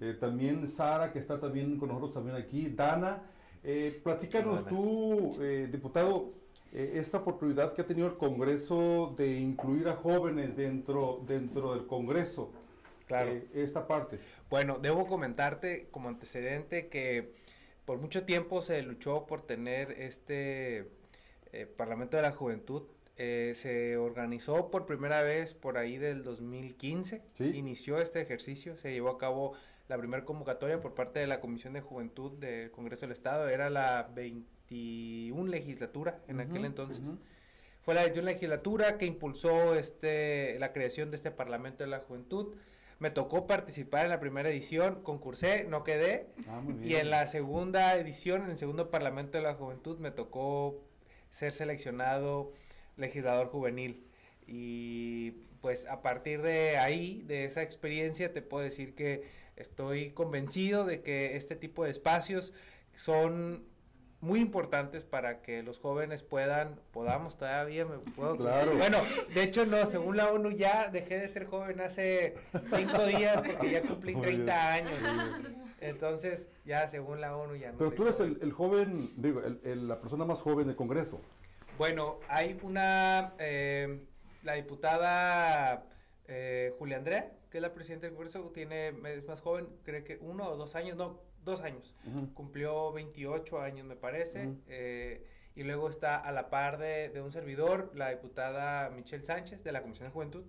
eh, 0.00 0.16
también 0.20 0.68
Sara, 0.70 1.10
que 1.12 1.18
está 1.18 1.40
también 1.40 1.76
con 1.78 1.88
nosotros 1.88 2.12
también 2.12 2.36
aquí, 2.36 2.68
Dana, 2.68 3.22
eh, 3.64 3.98
platícanos 4.04 4.66
tú, 4.66 5.36
eh, 5.40 5.68
diputado, 5.72 6.32
esta 6.74 7.18
oportunidad 7.18 7.72
que 7.72 7.82
ha 7.82 7.86
tenido 7.86 8.08
el 8.08 8.16
Congreso 8.16 9.14
de 9.16 9.38
incluir 9.38 9.88
a 9.88 9.94
jóvenes 9.94 10.56
dentro, 10.56 11.22
dentro 11.26 11.74
del 11.74 11.86
Congreso. 11.86 12.50
Claro. 13.06 13.30
Eh, 13.30 13.46
esta 13.54 13.86
parte. 13.86 14.18
Bueno, 14.50 14.78
debo 14.80 15.06
comentarte 15.06 15.88
como 15.90 16.08
antecedente 16.08 16.88
que 16.88 17.34
por 17.84 17.98
mucho 17.98 18.24
tiempo 18.24 18.62
se 18.62 18.82
luchó 18.82 19.26
por 19.26 19.42
tener 19.42 19.92
este 19.92 20.90
Parlamento 21.76 22.16
de 22.16 22.22
la 22.24 22.32
Juventud. 22.32 22.82
se 23.16 23.96
organizó 23.96 24.70
por 24.70 24.86
primera 24.86 25.22
vez 25.22 25.54
por 25.54 25.78
ahí 25.78 25.98
del 25.98 26.24
2015. 26.24 27.22
Inició 27.38 28.00
este 28.00 28.20
ejercicio, 28.20 28.76
se 28.78 28.92
llevó 28.92 29.10
a 29.10 29.18
cabo 29.18 29.54
la 29.88 29.98
primera 29.98 30.24
convocatoria 30.24 30.80
por 30.80 30.94
parte 30.94 31.20
de 31.20 31.26
la 31.26 31.40
Comisión 31.40 31.74
de 31.74 31.82
Juventud 31.82 32.32
del 32.32 32.70
Congreso 32.70 33.02
del 33.02 33.12
Estado 33.12 33.48
era 33.48 33.68
la 33.68 34.10
21 34.70 35.50
legislatura 35.50 36.20
en 36.28 36.40
aquel 36.40 36.64
entonces. 36.64 37.02
Fue 37.82 37.94
la 37.94 38.02
21 38.02 38.26
legislatura 38.26 38.96
que 38.98 39.06
impulsó 39.06 39.74
este 39.74 40.58
la 40.58 40.72
creación 40.72 41.10
de 41.10 41.16
este 41.16 41.30
Parlamento 41.30 41.84
de 41.84 41.90
la 41.90 42.00
Juventud. 42.00 42.54
Me 42.98 43.10
tocó 43.10 43.46
participar 43.46 44.04
en 44.04 44.10
la 44.10 44.20
primera 44.20 44.48
edición, 44.48 45.02
concursé, 45.02 45.64
no 45.64 45.84
quedé. 45.84 46.28
Ah, 46.48 46.62
y 46.82 46.94
en 46.94 47.10
la 47.10 47.26
segunda 47.26 47.96
edición, 47.96 48.44
en 48.44 48.50
el 48.50 48.58
segundo 48.58 48.90
Parlamento 48.90 49.36
de 49.36 49.44
la 49.44 49.54
Juventud, 49.54 49.98
me 49.98 50.10
tocó 50.10 50.80
ser 51.30 51.52
seleccionado 51.52 52.52
legislador 52.96 53.48
juvenil. 53.48 54.06
Y 54.46 55.32
pues 55.60 55.86
a 55.86 56.02
partir 56.02 56.40
de 56.42 56.78
ahí, 56.78 57.22
de 57.26 57.44
esa 57.44 57.62
experiencia, 57.62 58.32
te 58.32 58.42
puedo 58.42 58.64
decir 58.64 58.94
que 58.94 59.44
Estoy 59.56 60.10
convencido 60.10 60.84
de 60.84 61.02
que 61.02 61.36
este 61.36 61.54
tipo 61.54 61.84
de 61.84 61.90
espacios 61.90 62.52
son 62.94 63.64
muy 64.24 64.40
importantes 64.40 65.04
para 65.04 65.42
que 65.42 65.62
los 65.62 65.78
jóvenes 65.78 66.22
puedan, 66.22 66.80
podamos 66.92 67.36
todavía, 67.36 67.84
me 67.84 67.98
puedo, 67.98 68.36
Claro. 68.38 68.74
bueno, 68.74 68.96
de 69.34 69.42
hecho 69.42 69.66
no, 69.66 69.84
según 69.84 70.16
la 70.16 70.32
ONU 70.32 70.50
ya 70.52 70.88
dejé 70.88 71.18
de 71.18 71.28
ser 71.28 71.44
joven 71.44 71.78
hace 71.82 72.34
cinco 72.74 73.04
días 73.06 73.42
porque 73.46 73.70
ya 73.70 73.82
cumplí 73.82 74.14
Muy 74.14 74.22
30 74.26 74.72
años, 74.72 74.92
entonces 75.80 76.48
ya 76.64 76.88
según 76.88 77.20
la 77.20 77.36
ONU 77.36 77.56
ya 77.56 77.72
no 77.72 77.78
Pero 77.78 77.90
tú 77.92 78.04
eres 78.04 78.18
el, 78.20 78.38
el 78.40 78.52
joven, 78.52 79.10
digo, 79.16 79.42
el- 79.42 79.60
el- 79.62 79.88
la 79.88 80.00
persona 80.00 80.24
más 80.24 80.40
joven 80.40 80.66
del 80.68 80.76
Congreso. 80.76 81.20
Bueno, 81.76 82.18
hay 82.28 82.58
una, 82.62 83.34
eh, 83.38 84.06
la 84.42 84.54
diputada 84.54 85.84
eh, 86.28 86.72
Julia 86.78 86.96
Andrea, 86.96 87.30
que 87.50 87.58
es 87.58 87.62
la 87.62 87.74
presidenta 87.74 88.06
del 88.06 88.14
Congreso, 88.16 88.40
tiene, 88.54 88.88
es 89.12 89.26
más 89.28 89.42
joven, 89.42 89.68
creo 89.84 90.02
que 90.02 90.16
uno 90.22 90.48
o 90.48 90.56
dos 90.56 90.74
años, 90.76 90.96
no, 90.96 91.20
dos 91.44 91.60
años. 91.62 91.94
Cumplió 92.34 92.92
28 92.92 93.60
años, 93.60 93.86
me 93.86 93.96
parece. 93.96 94.54
Eh, 94.68 95.26
y 95.56 95.62
luego 95.62 95.88
está 95.88 96.16
a 96.16 96.32
la 96.32 96.50
par 96.50 96.78
de, 96.78 97.10
de 97.10 97.20
un 97.20 97.30
servidor, 97.30 97.92
la 97.94 98.10
diputada 98.10 98.90
Michelle 98.90 99.24
Sánchez, 99.24 99.62
de 99.62 99.70
la 99.70 99.82
Comisión 99.82 100.08
de 100.08 100.12
Juventud. 100.12 100.44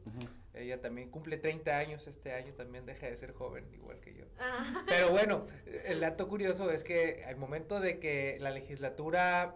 Ella 0.54 0.82
también 0.82 1.12
cumple 1.12 1.38
30 1.38 1.78
años 1.78 2.08
este 2.08 2.32
año, 2.32 2.54
también 2.54 2.86
deja 2.86 3.06
de 3.08 3.16
ser 3.16 3.34
joven, 3.34 3.72
igual 3.74 4.00
que 4.00 4.16
yo. 4.16 4.26
Ah. 4.40 4.84
Pero 4.88 5.12
bueno, 5.12 5.48
el 5.86 6.00
dato 6.00 6.28
curioso 6.28 6.72
es 6.72 6.84
que 6.84 7.24
al 7.26 7.36
momento 7.36 7.80
de 7.80 8.00
que 8.00 8.38
la 8.40 8.50
legislatura 8.50 9.56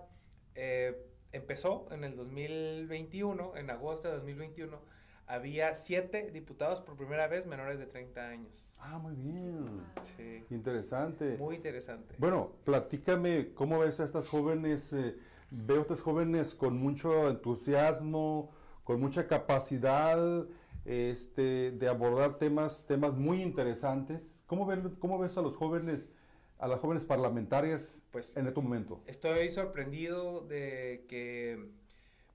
eh, 0.54 0.96
empezó 1.32 1.88
en 1.92 2.04
el 2.04 2.16
2021, 2.16 3.58
en 3.58 3.70
agosto 3.72 4.08
de 4.10 4.16
2021, 4.16 4.80
había 5.26 5.74
siete 5.74 6.32
diputados 6.32 6.82
por 6.82 6.98
primera 6.98 7.28
vez 7.28 7.46
menores 7.46 7.80
de 7.80 7.86
30 7.86 8.28
años. 8.28 8.69
Ah, 8.80 8.98
muy 8.98 9.16
bien. 9.16 9.82
Sí, 10.18 10.44
Interesante. 10.50 11.38
muy 11.38 11.56
interesante. 11.58 12.16
Bueno, 12.18 12.54
platícame, 12.64 13.54
¿cómo 13.54 13.80
ves 13.80 14.00
a 14.00 14.06
estas 14.06 14.28
jóvenes? 14.28 14.92
eh, 14.94 15.16
veo 15.52 15.80
a 15.80 15.82
estas 15.82 16.00
jóvenes 16.02 16.56
con 16.56 16.78
mucho 16.78 17.30
entusiasmo, 17.30 18.52
con 18.84 19.00
mucha 19.00 19.28
capacidad 19.28 20.46
este, 20.86 21.72
de 21.72 21.88
abordar 21.88 22.38
temas, 22.38 22.86
temas 22.88 23.16
muy 23.18 23.42
interesantes. 23.42 24.44
¿Cómo, 24.48 24.66
ven- 24.66 24.96
¿Cómo 25.00 25.20
ves 25.20 25.38
a 25.38 25.42
los 25.42 25.56
jóvenes, 25.56 26.10
a 26.58 26.68
las 26.68 26.80
jóvenes 26.80 27.04
parlamentarias 27.04 28.04
Pues 28.12 28.36
en 28.38 28.48
este 28.48 28.62
momento? 28.62 29.02
Estoy 29.06 29.52
sorprendido 29.52 30.42
de 30.42 31.06
que, 31.08 31.70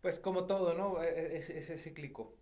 pues 0.03 0.19
como 0.19 0.45
todo, 0.47 0.75
¿no? 0.75 1.03
E- 1.03 1.37
Es, 1.39 1.51
es- 1.51 1.71
es 1.71 1.83
cíclico. 1.83 2.35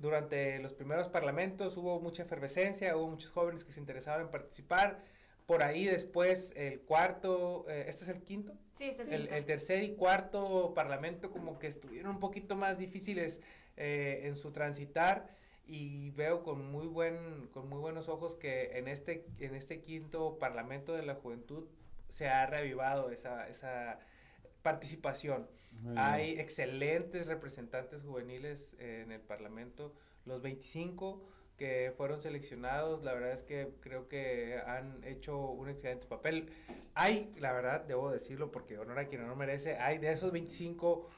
Durante 0.00 0.58
los 0.58 0.72
primeros 0.72 1.08
parlamentos 1.08 1.76
hubo 1.76 2.00
mucha 2.00 2.22
efervescencia, 2.22 2.96
hubo 2.96 3.08
muchos 3.08 3.30
jóvenes 3.30 3.64
que 3.64 3.72
se 3.72 3.80
interesaban 3.80 4.22
en 4.22 4.30
participar. 4.30 5.00
Por 5.46 5.62
ahí 5.62 5.84
después 5.86 6.52
el 6.56 6.80
cuarto, 6.80 7.64
eh, 7.68 7.86
¿este 7.88 8.04
es 8.04 8.10
el 8.10 8.22
quinto? 8.22 8.52
Sí, 8.76 8.84
es 8.88 8.98
el 8.98 9.12
El, 9.12 9.20
quinto. 9.22 9.34
el 9.36 9.44
tercer 9.46 9.84
y 9.84 9.94
cuarto 9.94 10.72
parlamento 10.74 11.30
como 11.30 11.58
que 11.58 11.66
estuvieron 11.68 12.12
un 12.16 12.20
poquito 12.20 12.56
más 12.56 12.78
difíciles 12.78 13.40
eh, 13.76 14.22
en 14.24 14.36
su 14.36 14.50
transitar 14.52 15.34
y 15.66 16.10
veo 16.10 16.42
con 16.42 16.70
muy 16.70 16.86
buen 16.86 17.48
con 17.52 17.68
muy 17.68 17.78
buenos 17.78 18.08
ojos 18.08 18.36
que 18.36 18.78
en 18.78 18.86
este 18.88 19.26
en 19.40 19.54
este 19.54 19.80
quinto 19.82 20.38
parlamento 20.38 20.94
de 20.94 21.02
la 21.04 21.14
juventud 21.14 21.66
se 22.08 22.28
ha 22.28 22.46
reavivado 22.46 23.10
esa 23.10 23.48
esa 23.48 23.98
participación. 24.62 25.48
Hay 25.96 26.38
excelentes 26.38 27.26
representantes 27.26 28.02
juveniles 28.02 28.74
en 28.78 29.12
el 29.12 29.20
parlamento 29.20 29.94
los 30.24 30.42
25 30.42 31.22
que 31.56 31.92
fueron 31.96 32.20
seleccionados, 32.20 33.02
la 33.02 33.14
verdad 33.14 33.32
es 33.32 33.42
que 33.42 33.72
creo 33.80 34.08
que 34.08 34.60
han 34.66 35.02
hecho 35.04 35.38
un 35.38 35.70
excelente 35.70 36.06
papel. 36.06 36.50
Hay, 36.94 37.32
la 37.38 37.52
verdad, 37.52 37.82
debo 37.82 38.10
decirlo 38.10 38.52
porque 38.52 38.78
honor 38.78 38.98
a 38.98 39.06
quien 39.06 39.22
honor 39.22 39.36
merece, 39.36 39.76
hay 39.76 39.98
de 39.98 40.12
esos 40.12 40.32
25 40.32 41.08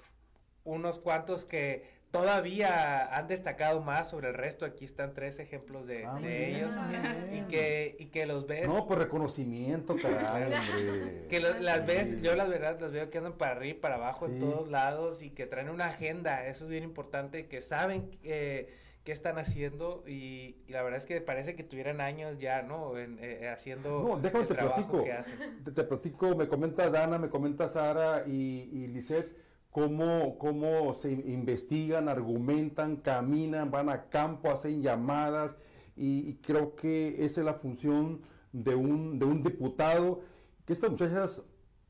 unos 0.65 0.99
cuantos 0.99 1.45
que 1.45 1.98
todavía 2.11 3.15
han 3.17 3.29
destacado 3.29 3.81
más 3.81 4.11
sobre 4.11 4.29
el 4.29 4.35
resto. 4.35 4.65
Aquí 4.65 4.85
están 4.85 5.15
tres 5.15 5.39
ejemplos 5.39 5.87
de, 5.87 6.05
Ah, 6.07 6.15
de 6.15 6.21
muy 6.21 6.29
bien, 6.29 6.55
ellos 6.57 6.75
muy 6.77 7.39
y 7.39 7.43
que, 7.43 7.97
y 7.99 8.07
que 8.07 8.27
los 8.27 8.47
ves. 8.47 8.67
No, 8.67 8.87
por 8.87 8.99
reconocimiento, 8.99 9.97
caray, 10.01 10.45
hombre. 10.53 11.27
Que 11.29 11.41
lo- 11.41 11.59
las 11.61 11.87
ves, 11.87 12.09
Sí. 12.11 12.21
yo 12.23 12.35
las 12.35 12.49
verdad 12.49 12.79
las 12.81 12.93
veo 12.93 13.11
que 13.11 13.19
andan 13.19 13.35
para 13.35 13.53
arriba 13.53 13.77
y 13.77 13.81
para 13.81 13.97
abajo 13.97 14.27
en 14.27 14.39
todos 14.41 14.69
lados 14.69 15.23
y 15.23 15.31
que 15.31 15.47
traen 15.47 15.69
una 15.69 15.87
agenda, 15.87 16.47
eso 16.47 16.65
es 16.65 16.71
bien 16.71 16.85
importante, 16.85 17.47
que 17.47 17.61
saben 17.61 18.11
eh, 18.23 18.75
qué 19.05 19.13
están 19.13 19.39
haciendo 19.39 20.05
y, 20.07 20.57
y 20.67 20.73
la 20.73 20.83
verdad 20.83 20.99
es 20.99 21.07
que 21.07 21.21
parece 21.21 21.55
que 21.57 21.65
tuvieran 21.65 22.01
años 22.01 22.39
ya, 22.39 22.63
¿no? 22.63 22.99
En, 22.99 23.19
eh, 23.21 23.49
haciendo 23.49 24.03
No, 24.07 24.19
déjame 24.19 24.43
el 24.43 24.49
te 24.49 24.55
trabajo 24.55 24.77
platico. 24.77 25.05
que 25.05 25.13
hacen. 25.13 25.65
Te, 25.65 25.73
te 25.73 25.85
platico, 25.85 26.35
me 26.37 26.47
comenta 26.49 26.89
Dana, 26.91 27.19
me 27.19 27.29
comenta 27.29 27.69
Sara 27.69 28.25
y, 28.27 28.69
y 28.73 28.87
Lisette 28.89 29.48
cómo, 29.79 30.39
cómo 30.39 30.93
se 30.95 31.13
investigan, 31.13 32.09
argumentan, 32.09 32.97
caminan, 32.97 33.71
van 33.71 33.89
a 33.89 34.09
campo, 34.09 34.51
hacen 34.51 34.83
llamadas 34.83 35.57
y, 35.97 36.29
y 36.29 36.35
creo 36.37 36.75
que 36.75 37.25
esa 37.25 37.41
es 37.41 37.47
la 37.47 37.55
función 37.55 38.23
de 38.53 38.75
un, 38.75 39.19
de 39.19 39.25
un 39.25 39.43
diputado, 39.43 40.21
que 40.67 40.73
estas 40.73 40.91
muchachas 40.91 41.43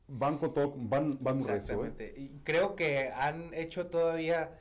van 0.07 0.37
con 0.37 0.53
todo, 0.53 0.73
van, 0.75 1.17
van 1.21 1.37
¿eh? 1.37 1.39
Exactamente. 1.39 2.13
Y 2.15 2.29
creo 2.43 2.75
que 2.75 3.09
han 3.09 3.53
hecho 3.53 3.87
todavía 3.87 4.51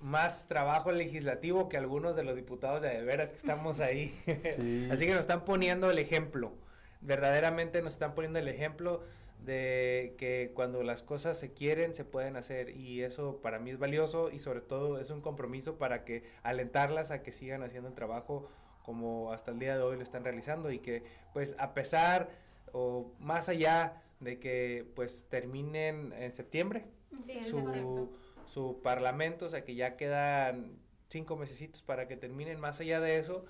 más 0.00 0.46
trabajo 0.46 0.92
legislativo 0.92 1.68
que 1.68 1.76
algunos 1.76 2.16
de 2.16 2.22
los 2.22 2.36
diputados 2.36 2.80
de, 2.80 2.88
de 2.88 3.02
veras 3.02 3.30
que 3.30 3.36
estamos 3.36 3.80
ahí. 3.80 4.14
Sí. 4.56 4.88
Así 4.90 5.06
que 5.06 5.12
nos 5.12 5.20
están 5.20 5.44
poniendo 5.44 5.90
el 5.90 5.98
ejemplo. 5.98 6.52
Verdaderamente 7.00 7.82
nos 7.82 7.94
están 7.94 8.14
poniendo 8.14 8.38
el 8.38 8.48
ejemplo 8.48 9.02
de 9.44 10.14
que 10.18 10.52
cuando 10.54 10.82
las 10.82 11.02
cosas 11.02 11.38
se 11.38 11.52
quieren 11.52 11.94
se 11.94 12.04
pueden 12.04 12.36
hacer 12.36 12.70
y 12.76 13.02
eso 13.02 13.40
para 13.42 13.58
mí 13.58 13.70
es 13.70 13.78
valioso 13.78 14.30
y 14.30 14.38
sobre 14.38 14.60
todo 14.60 14.98
es 14.98 15.10
un 15.10 15.20
compromiso 15.20 15.76
para 15.78 16.04
que 16.04 16.24
alentarlas 16.42 17.10
a 17.10 17.22
que 17.22 17.32
sigan 17.32 17.62
haciendo 17.62 17.88
el 17.88 17.94
trabajo 17.94 18.48
como 18.82 19.32
hasta 19.32 19.50
el 19.50 19.58
día 19.58 19.76
de 19.76 19.82
hoy 19.82 19.96
lo 19.96 20.02
están 20.02 20.24
realizando 20.24 20.70
y 20.70 20.78
que 20.78 21.04
pues 21.32 21.56
a 21.58 21.74
pesar 21.74 22.30
o 22.72 23.12
más 23.18 23.48
allá 23.48 24.02
de 24.20 24.38
que 24.38 24.86
pues 24.94 25.26
terminen 25.28 26.12
en 26.12 26.32
septiembre 26.32 26.84
Sí, 27.26 27.42
su, 27.44 28.08
su 28.46 28.80
parlamento, 28.82 29.46
o 29.46 29.48
sea 29.48 29.64
que 29.64 29.74
ya 29.74 29.96
quedan 29.96 30.78
cinco 31.08 31.36
mesecitos 31.36 31.82
para 31.82 32.06
que 32.08 32.16
terminen, 32.16 32.60
más 32.60 32.80
allá 32.80 33.00
de 33.00 33.18
eso, 33.18 33.44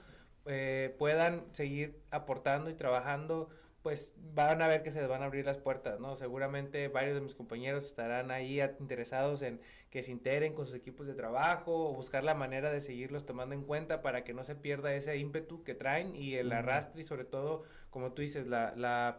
eh, 0.47 0.95
puedan 0.99 1.45
seguir 1.53 2.01
aportando 2.11 2.71
y 2.71 2.75
trabajando, 2.75 3.51
pues 3.83 4.13
van 4.35 4.61
a 4.61 4.69
ver 4.69 4.83
que 4.83 4.91
se 4.91 5.01
les 5.01 5.09
van 5.09 5.23
a 5.23 5.27
abrir 5.27 5.47
las 5.47 5.57
puertas, 5.57 6.01
¿no? 6.01 6.17
Seguramente 6.17 6.89
varios 6.89 7.15
de 7.15 7.23
mis 7.23 7.35
compañeros 7.35 7.85
estarán 7.85 8.31
ahí 8.31 8.61
interesados 8.79 9.41
en 9.43 9.61
que 9.91 10.03
se 10.03 10.13
integren 10.13 10.55
con 10.55 10.67
sus 10.67 10.75
equipos 10.75 11.07
de 11.07 11.15
trabajo 11.15 11.91
o 11.91 11.95
buscar 11.95 12.23
la 12.23 12.35
manera 12.35 12.71
de 12.71 12.81
seguirlos 12.81 13.25
tomando 13.25 13.55
en 13.55 13.63
cuenta 13.63 14.03
para 14.03 14.23
que 14.23 14.35
no 14.35 14.45
se 14.45 14.55
pierda 14.55 14.95
ese 14.95 15.17
ímpetu 15.17 15.65
que 15.65 15.75
traen 15.75 16.15
y 16.15 16.35
el 16.35 16.53
arrastre 16.53 17.01
y 17.01 17.05
sobre 17.05 17.25
todo, 17.25 17.63
como 17.89 18.13
tú 18.13 18.21
dices, 18.21 18.47
la, 18.47 18.75
la, 18.77 19.19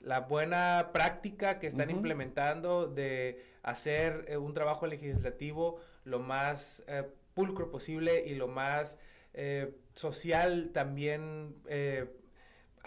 la 0.00 0.20
buena 0.20 0.90
práctica 0.92 1.58
que 1.58 1.66
están 1.66 1.90
implementando 1.90 2.86
de 2.88 3.44
hacer 3.62 4.24
eh, 4.28 4.38
un 4.38 4.54
trabajo 4.54 4.86
legislativo 4.86 5.80
lo 6.04 6.18
más 6.18 6.82
eh, 6.88 7.04
pulcro 7.34 7.70
posible 7.70 8.24
y 8.26 8.34
lo 8.34 8.48
más 8.48 8.96
eh, 9.34 9.74
social 9.92 10.70
también 10.72 11.54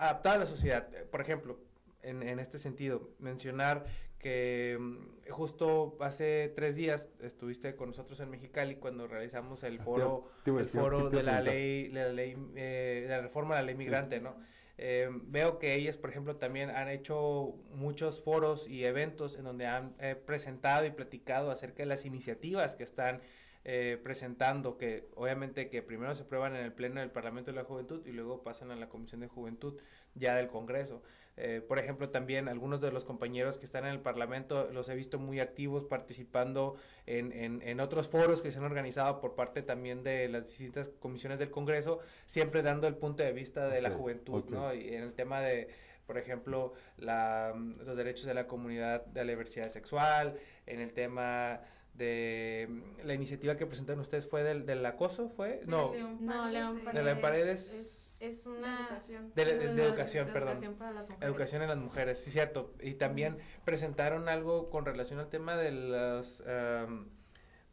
adaptado 0.02 0.36
a 0.36 0.40
la 0.40 0.46
sociedad. 0.46 0.88
Eh, 0.94 1.06
Por 1.10 1.22
ejemplo, 1.22 1.60
en, 2.02 2.24
en 2.24 2.40
este 2.40 2.58
sentido, 2.58 3.12
mencionar 3.20 3.86
que 4.18 4.78
mm, 4.80 5.30
justo 5.32 5.98
hace 6.00 6.52
tres 6.56 6.76
días 6.76 7.10
estuviste 7.22 7.76
con 7.76 7.90
nosotros 7.90 8.20
en 8.20 8.30
Mexicali 8.30 8.76
cuando 8.76 9.08
realizamos 9.08 9.64
el 9.64 9.78
Te- 9.78 9.84
foro, 9.84 10.30
te 10.44 10.52
el 10.52 10.68
foro 10.68 11.10
te 11.10 11.18
de 11.18 11.24
la 11.24 11.42
ley, 11.42 11.88
de 11.90 12.04
la 12.04 12.10
ley, 12.14 12.36
eh, 12.56 13.02
de 13.04 13.10
la 13.10 13.22
reforma 13.22 13.56
de 13.56 13.62
la 13.62 13.66
ley 13.68 13.76
Sí. 13.76 13.80
migrante, 13.80 14.20
¿no? 14.20 14.36
Eh, 14.84 15.10
veo 15.12 15.60
que 15.60 15.76
ellas, 15.76 15.98
por 15.98 16.10
ejemplo, 16.10 16.38
también 16.38 16.72
han 16.72 16.90
hecho 16.90 17.54
muchos 17.76 18.24
foros 18.24 18.68
y 18.68 18.84
eventos 18.86 19.38
en 19.38 19.44
donde 19.44 19.68
han 19.68 19.94
eh, 20.00 20.16
presentado 20.16 20.86
y 20.88 20.92
platicado 20.92 21.52
acerca 21.52 21.84
de 21.84 21.86
las 21.88 22.04
iniciativas 22.06 22.76
que 22.76 22.84
están 22.84 23.22
eh, 23.64 24.00
presentando, 24.04 24.78
que 24.78 25.08
obviamente 25.16 25.70
que 25.70 25.82
primero 25.82 26.16
se 26.16 26.24
prueban 26.24 26.56
en 26.56 26.64
el 26.64 26.74
Pleno 26.74 27.00
del 27.00 27.12
Parlamento 27.12 27.52
de 27.52 27.58
la 27.58 27.64
Juventud 27.64 28.06
y 28.08 28.12
luego 28.12 28.42
pasan 28.42 28.72
a 28.72 28.76
la 28.76 28.90
Comisión 28.90 29.22
de 29.22 29.28
Juventud 29.28 29.80
ya 30.16 30.36
del 30.36 30.48
Congreso. 30.48 31.04
Eh, 31.38 31.62
por 31.66 31.80
ejemplo, 31.80 32.10
también 32.10 32.50
algunos 32.50 32.82
de 32.82 32.92
los 32.92 33.06
compañeros 33.06 33.58
que 33.58 33.66
están 33.66 33.86
en 33.86 33.92
el 33.92 34.00
Parlamento 34.00 34.70
los 34.72 34.90
he 34.90 34.96
visto 34.96 35.18
muy 35.18 35.40
activos 35.40 35.86
participando 35.86 36.76
en, 37.06 37.32
en, 37.32 37.62
en 37.62 37.80
otros 37.80 38.10
foros 38.10 38.42
que 38.42 38.52
se 38.52 38.58
han 38.58 38.66
organizado 38.66 39.22
por 39.22 39.36
parte 39.36 39.62
también 39.62 40.04
de 40.04 40.28
las 40.28 40.48
distintas 40.48 40.90
comisiones 41.00 41.40
del 41.40 41.50
Congreso, 41.50 42.00
siempre 42.26 42.64
dando 42.64 42.88
el 42.88 42.96
punto 42.96 43.24
de 43.24 43.32
vista 43.32 43.70
de 43.70 43.82
la 43.82 43.92
juventud. 43.92 44.44
¿no? 44.50 44.74
Y 44.74 44.94
en 44.94 45.04
el 45.04 45.14
tema 45.14 45.40
de, 45.40 45.70
por 46.06 46.18
ejemplo, 46.18 46.74
la, 46.98 47.54
mm, 47.56 47.82
los 47.86 47.96
derechos 47.96 48.26
de 48.26 48.34
la 48.34 48.48
comunidad 48.48 49.06
de 49.06 49.24
la 49.24 49.32
diversidad 49.32 49.70
sexual, 49.70 50.38
en 50.66 50.80
el 50.80 50.92
tema 50.94 51.62
de 51.94 52.70
la 53.04 53.14
iniciativa 53.14 53.58
que 53.58 53.66
presentaron 53.66 54.02
ustedes 54.02 54.28
fue 54.28 54.44
del, 54.44 54.66
del 54.66 54.86
acoso, 54.86 55.30
¿fue? 55.30 55.62
No, 55.66 55.94
León 55.94 56.18
No, 56.22 56.48
León 56.50 56.78
de 56.78 56.84
la 56.84 56.92
Paredes 56.94 57.20
Paredes. 57.22 57.74
es- 57.74 58.02
Es 58.22 58.46
Una 58.46 58.82
educación. 58.82 59.32
De, 59.34 59.46
de- 59.46 59.58
de 59.58 59.74
de 59.74 59.84
educación, 59.84 60.28
perdón. 60.28 60.50
educación 60.50 60.76
para 60.76 60.92
las 60.92 61.10
mujeres. 61.10 61.28
Educación 61.28 61.62
en 61.64 61.68
las 61.70 61.78
mujeres, 61.80 62.18
sí, 62.20 62.30
cierto. 62.30 62.72
Y 62.80 62.94
también 62.94 63.38
presentaron 63.66 64.30
algo 64.30 64.70
con 64.70 64.86
relación 64.86 65.18
al 65.20 65.30
tema 65.30 65.58
de 65.58 65.72
los... 65.72 66.42
am, 66.48 67.10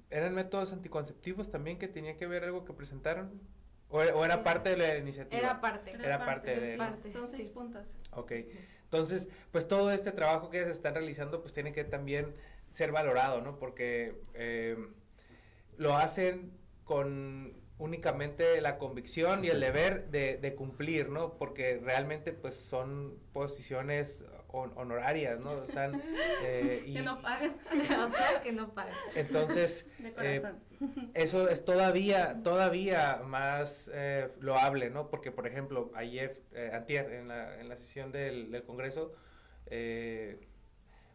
¿Eran 0.08 0.34
métodos 0.34 0.72
anticonceptivos 0.72 1.50
también 1.50 1.78
que 1.78 1.86
tenía 1.86 2.16
que 2.16 2.26
ver 2.26 2.44
algo 2.44 2.64
que 2.64 2.72
presentaron? 2.72 3.38
¿O, 3.90 3.98
o 3.98 4.00
era 4.00 4.34
Era- 4.36 4.42
parte 4.42 4.70
de 4.70 4.76
la 4.78 4.96
iniciativa? 4.96 5.38
Era 5.38 5.60
parte. 5.60 5.90
Era 5.92 6.24
parte 6.24 6.58
de- 6.58 6.72
sí, 6.72 6.78
Parte, 6.78 7.12
Son 7.12 7.28
seis 7.28 7.42
sí. 7.48 7.48
puntos. 7.52 7.86
Ok. 8.12 8.32
Entonces, 8.84 9.28
pues 9.52 9.68
todo 9.68 9.90
este 9.92 10.12
trabajo 10.12 10.48
que 10.48 10.64
se 10.64 10.70
están 10.70 10.94
realizando, 10.94 11.42
pues 11.42 11.52
tiene 11.52 11.72
que 11.74 11.84
también 11.84 12.34
ser 12.70 12.92
valorado, 12.92 13.40
¿no? 13.40 13.58
Porque 13.58 14.14
eh, 14.34 14.76
lo 15.76 15.96
hacen 15.96 16.52
con 16.84 17.56
únicamente 17.78 18.60
la 18.60 18.78
convicción 18.78 19.44
y 19.44 19.48
el 19.48 19.60
deber 19.60 20.10
de, 20.10 20.36
de 20.38 20.54
cumplir, 20.54 21.10
¿no? 21.10 21.38
Porque 21.38 21.80
realmente, 21.82 22.32
pues 22.32 22.56
son 22.56 23.18
posiciones 23.32 24.24
hon- 24.48 24.72
honorarias, 24.76 25.38
¿no? 25.38 25.62
Están... 25.62 26.02
eh, 26.44 26.82
y 26.86 26.94
Que 26.94 27.02
no 27.02 27.18
o 27.18 28.10
sea, 28.10 28.42
que 28.42 28.52
no 28.52 28.74
pagan. 28.74 28.94
entonces, 29.14 29.86
De 29.98 30.08
eh, 30.08 30.40
corazón. 30.40 30.62
eso 31.14 31.48
es 31.48 31.64
todavía, 31.64 32.42
todavía 32.42 33.20
más 33.24 33.88
eh, 33.94 34.30
loable, 34.40 34.90
¿no? 34.90 35.08
Porque, 35.10 35.30
por 35.30 35.46
ejemplo, 35.46 35.92
ayer, 35.94 36.42
eh, 36.52 36.70
antier, 36.72 37.12
en 37.12 37.28
la, 37.28 37.60
en 37.60 37.68
la 37.68 37.76
sesión 37.76 38.10
del, 38.10 38.50
del 38.50 38.64
Congreso, 38.64 39.12
eh, 39.66 40.47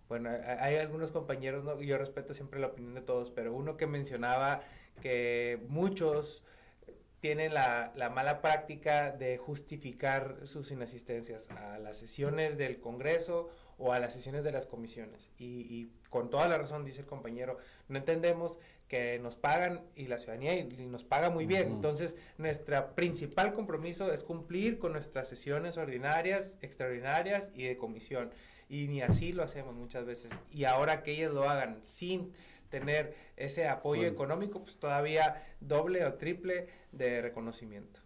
bueno, 0.10 0.30
hay, 0.60 0.76
algunos 0.78 1.12
compañeros, 1.12 1.64
¿no? 1.64 1.82
Yo 1.82 1.97
respeto 1.97 2.34
siempre 2.34 2.60
la 2.60 2.68
opinión 2.68 2.93
de 2.93 3.01
todos, 3.01 3.32
pero 3.32 3.54
uno 3.54 3.78
que 3.78 3.88
mencionaba 3.88 4.62
que 5.01 5.60
muchos 5.70 6.43
tienen 7.20 7.54
la, 7.54 7.93
la 7.95 8.10
mala 8.10 8.41
práctica 8.41 9.12
de 9.12 9.38
justificar 9.38 10.39
sus 10.43 10.72
inasistencias 10.72 11.49
a 11.51 11.80
las 11.80 11.97
sesiones 11.97 12.58
del 12.58 12.82
Congreso 12.82 13.49
o 13.78 13.93
a 13.93 13.99
las 13.99 14.14
sesiones 14.14 14.43
de 14.43 14.51
las 14.51 14.66
comisiones. 14.66 15.32
Y, 15.38 15.45
y 15.45 15.89
con 16.10 16.30
toda 16.30 16.49
la 16.49 16.58
razón, 16.58 16.84
dice 16.84 16.99
el 16.99 17.08
compañero, 17.08 17.58
no 17.88 17.97
entendemos 17.97 18.58
que 18.89 19.20
nos 19.20 19.36
pagan 19.36 19.82
y 19.95 20.08
la 20.08 20.18
ciudadanía 20.18 20.56
y, 20.56 20.60
y 20.78 20.86
nos 20.86 21.06
paga 21.06 21.30
muy 21.30 21.45
bien. 21.45 21.72
Entonces, 21.72 22.18
nuestro 22.38 22.93
principal 22.93 23.54
compromiso 23.54 24.12
es 24.12 24.24
cumplir 24.24 24.78
con 24.78 24.91
nuestras 24.91 25.30
sesiones 25.30 25.78
ordinarias, 25.78 26.58
extraordinarias 26.62 27.51
y 27.56 27.64
de 27.64 27.78
comisión. 27.78 28.32
Y 28.74 28.88
ni 28.88 29.03
así 29.03 29.34
lo 29.34 29.43
hacemos 29.43 29.76
muchas 29.76 30.03
veces. 30.03 30.32
Y 30.51 30.63
ahora 30.63 31.03
que 31.03 31.11
ellos 31.11 31.32
lo 31.32 31.47
hagan 31.47 31.78
sin 31.84 32.32
tener 32.71 33.13
ese 33.38 33.67
apoyo 33.67 34.07
económico, 34.07 34.63
pues 34.63 34.78
todavía 34.78 35.43
doble 35.61 36.03
o 36.05 36.15
triple 36.15 36.69
de 36.91 37.21
reconocimiento. 37.21 37.99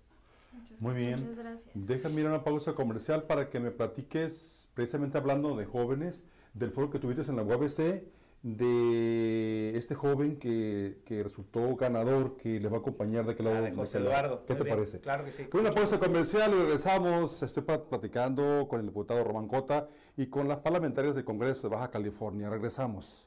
Muy 0.79 0.93
bien. 0.93 1.21
Muchas 1.21 1.37
gracias. 1.37 1.69
Déjame 1.73 2.19
ir 2.19 2.27
a 2.27 2.31
una 2.31 2.43
pausa 2.43 2.73
comercial 2.73 3.23
para 3.23 3.49
que 3.49 3.61
me 3.61 3.71
platiques, 3.71 4.67
precisamente 4.73 5.17
hablando 5.17 5.55
de 5.55 5.65
jóvenes, 5.65 6.25
del 6.53 6.71
foro 6.71 6.89
que 6.89 6.99
tuviste 6.99 7.23
en 7.31 7.37
la 7.37 7.43
UABC, 7.43 8.03
de 8.43 9.77
este 9.77 9.95
joven 9.95 10.35
que, 10.37 10.97
que 11.05 11.23
resultó 11.23 11.77
ganador, 11.77 12.35
que 12.35 12.59
le 12.59 12.67
va 12.67 12.77
a 12.77 12.79
acompañar 12.81 13.25
de 13.25 13.31
aquel 13.31 13.45
lado. 13.45 13.57
Ah, 13.59 13.61
de 13.61 13.71
José. 13.71 13.99
Eduardo. 13.99 14.43
¿Qué 14.45 14.53
Muy 14.53 14.57
te 14.57 14.63
bien, 14.65 14.75
parece? 14.75 14.99
Claro 14.99 15.23
que 15.23 15.31
sí. 15.31 15.45
Con 15.45 15.61
una 15.61 15.71
pausa 15.71 15.97
comercial 15.97 16.51
y 16.51 16.57
regresamos. 16.57 17.41
Estoy 17.41 17.63
platicando 17.63 18.67
con 18.67 18.81
el 18.81 18.87
diputado 18.87 19.23
Román 19.23 19.47
Cota 19.47 19.87
y 20.17 20.25
con 20.27 20.47
las 20.47 20.57
parlamentarias 20.59 21.13
del 21.15 21.23
Congreso 21.23 21.69
de 21.69 21.75
Baja 21.75 21.91
California. 21.91 22.49
Regresamos. 22.49 23.23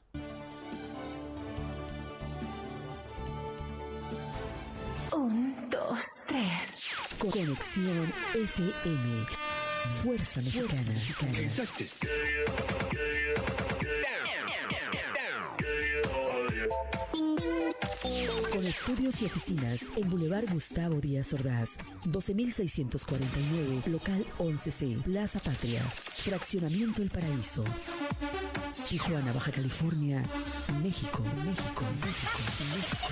Un, 5.12 5.54
dos, 5.70 6.04
tres. 6.26 6.90
Conexión 7.20 8.12
FM. 8.34 9.26
Fuerza 10.02 10.40
Mexicana. 10.40 10.82
Con 11.18 11.28
estudios 18.70 19.20
y 19.20 19.26
oficinas 19.26 19.82
en 19.96 20.08
Boulevard 20.08 20.48
Gustavo 20.48 21.00
Díaz 21.00 21.32
Ordaz, 21.32 21.70
12649, 22.04 23.82
local 23.86 24.24
11C, 24.38 25.02
Plaza 25.02 25.40
Patria, 25.40 25.82
Fraccionamiento 25.82 27.02
El 27.02 27.10
Paraíso. 27.10 27.64
Tijuana, 28.88 29.32
Baja 29.32 29.50
California, 29.50 30.22
México, 30.80 31.24
México, 31.44 31.84
México, 32.00 32.38
México. 32.76 33.08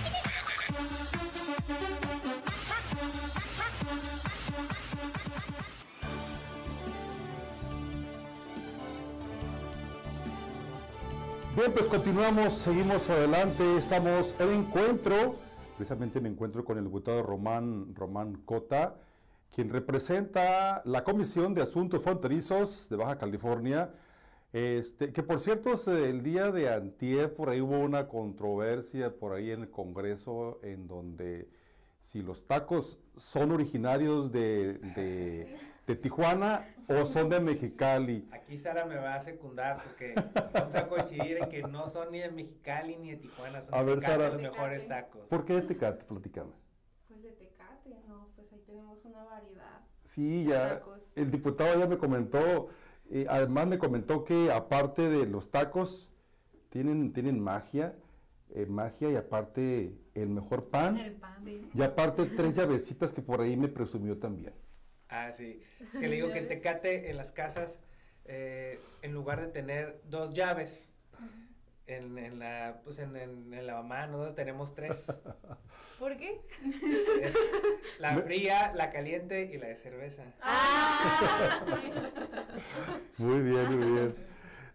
Bien, 11.56 11.72
pues 11.72 11.88
continuamos, 11.88 12.52
seguimos 12.58 13.10
adelante, 13.10 13.64
estamos 13.76 14.32
en 14.38 14.50
encuentro, 14.50 15.47
precisamente 15.78 16.20
me 16.20 16.28
encuentro 16.28 16.64
con 16.64 16.76
el 16.76 16.84
diputado 16.84 17.22
Román, 17.22 17.94
Román 17.94 18.34
Cota, 18.44 18.96
quien 19.54 19.70
representa 19.70 20.82
la 20.84 21.04
Comisión 21.04 21.54
de 21.54 21.62
Asuntos 21.62 22.02
Fronterizos 22.02 22.88
de 22.90 22.96
Baja 22.96 23.16
California, 23.16 23.94
este, 24.52 25.12
que 25.12 25.22
por 25.22 25.38
cierto 25.38 25.70
el 25.86 26.22
día 26.24 26.50
de 26.50 26.68
antier 26.74 27.32
por 27.32 27.48
ahí 27.48 27.60
hubo 27.60 27.78
una 27.78 28.08
controversia 28.08 29.14
por 29.14 29.32
ahí 29.34 29.52
en 29.52 29.60
el 29.62 29.70
Congreso 29.70 30.58
en 30.64 30.88
donde 30.88 31.48
si 32.00 32.22
los 32.22 32.44
tacos 32.44 32.98
son 33.16 33.52
originarios 33.52 34.32
de- 34.32 34.80
de 35.88 35.96
Tijuana 35.96 36.66
o 36.86 37.06
son 37.06 37.30
de 37.30 37.40
Mexicali. 37.40 38.28
Aquí 38.30 38.58
Sara 38.58 38.84
me 38.84 38.96
va 38.96 39.14
a 39.14 39.22
secundar 39.22 39.78
porque 39.82 40.14
vamos 40.52 40.74
a 40.74 40.86
coincidir 40.86 41.38
en 41.38 41.48
que 41.48 41.62
no 41.62 41.88
son 41.88 42.12
ni 42.12 42.18
de 42.18 42.30
Mexicali 42.30 42.96
ni 42.96 43.10
de 43.12 43.16
Tijuana, 43.16 43.62
son 43.62 43.74
A 43.74 43.78
de 43.78 43.84
ver, 43.84 43.94
Tecate 44.00 44.12
Sara. 44.12 44.28
los 44.34 44.42
mejores 44.42 44.86
tacos. 44.86 45.26
¿Por 45.28 45.44
qué 45.46 45.54
de 45.54 45.62
Tecate? 45.62 46.04
Platícame. 46.04 46.52
Pues 47.08 47.22
de 47.22 47.30
Tecate, 47.32 47.96
no, 48.06 48.28
pues 48.36 48.52
ahí 48.52 48.60
tenemos 48.66 49.02
una 49.06 49.24
variedad. 49.24 49.80
Sí, 50.04 50.44
ya 50.46 50.74
Tacos. 50.80 51.00
el 51.16 51.30
diputado 51.30 51.78
ya 51.78 51.86
me 51.86 51.96
comentó, 51.96 52.68
eh, 53.10 53.24
además 53.30 53.66
me 53.66 53.78
comentó 53.78 54.24
que 54.24 54.52
aparte 54.52 55.08
de 55.08 55.26
los 55.26 55.50
tacos, 55.50 56.10
tienen, 56.68 57.14
tienen 57.14 57.40
magia, 57.40 57.94
eh, 58.50 58.66
magia 58.66 59.10
y 59.10 59.16
aparte 59.16 59.94
el 60.14 60.28
mejor 60.28 60.68
pan, 60.68 60.98
El 60.98 61.14
pan. 61.14 61.44
y 61.72 61.82
aparte 61.82 62.26
tres 62.26 62.54
llavecitas 62.54 63.10
que 63.14 63.22
por 63.22 63.40
ahí 63.40 63.56
me 63.56 63.68
presumió 63.68 64.18
también. 64.18 64.52
Ah, 65.08 65.32
sí. 65.32 65.62
Es 65.80 65.90
que 65.90 66.08
le 66.08 66.16
digo 66.16 66.32
que 66.32 66.38
en 66.38 66.48
Tecate, 66.48 67.10
en 67.10 67.16
las 67.16 67.32
casas, 67.32 67.78
eh, 68.24 68.80
en 69.02 69.12
lugar 69.12 69.40
de 69.40 69.48
tener 69.48 70.00
dos 70.04 70.34
llaves, 70.34 70.88
en, 71.86 72.18
en 72.18 72.38
la, 72.38 72.80
pues 72.84 72.98
en, 72.98 73.16
en, 73.16 73.52
en 73.54 73.66
la 73.66 73.74
mamá 73.74 74.06
nosotros 74.06 74.34
tenemos 74.34 74.74
tres. 74.74 75.20
¿Por 75.98 76.16
qué? 76.16 76.40
Es 77.22 77.34
la 77.98 78.18
fría, 78.18 78.72
la 78.74 78.92
caliente 78.92 79.50
y 79.52 79.58
la 79.58 79.68
de 79.68 79.76
cerveza. 79.76 80.22
Ah. 80.40 81.64
Muy 83.16 83.40
bien, 83.40 83.78
muy 83.78 83.92
bien. 83.92 84.14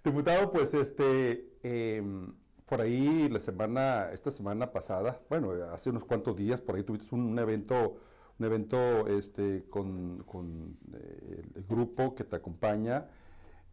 Diputado, 0.04 0.52
pues 0.52 0.74
este, 0.74 1.48
em, 1.64 2.34
por 2.66 2.82
ahí 2.82 3.30
la 3.30 3.40
semana, 3.40 4.10
esta 4.12 4.32
semana 4.32 4.72
pasada, 4.72 5.22
bueno, 5.30 5.54
hace 5.72 5.92
unos 5.92 6.04
cuantos 6.04 6.36
días, 6.36 6.60
por 6.60 6.76
ahí 6.76 6.84
tuviste 6.84 7.16
un, 7.16 7.22
un 7.22 7.40
evento, 7.40 7.98
un 8.40 8.46
evento 8.46 9.08
este, 9.08 9.64
con, 9.70 10.24
con, 10.24 10.78
eh, 10.94 11.44
el 11.56 11.64
grupo 11.64 12.16
que 12.16 12.24
te 12.24 12.36
acompaña, 12.36 13.08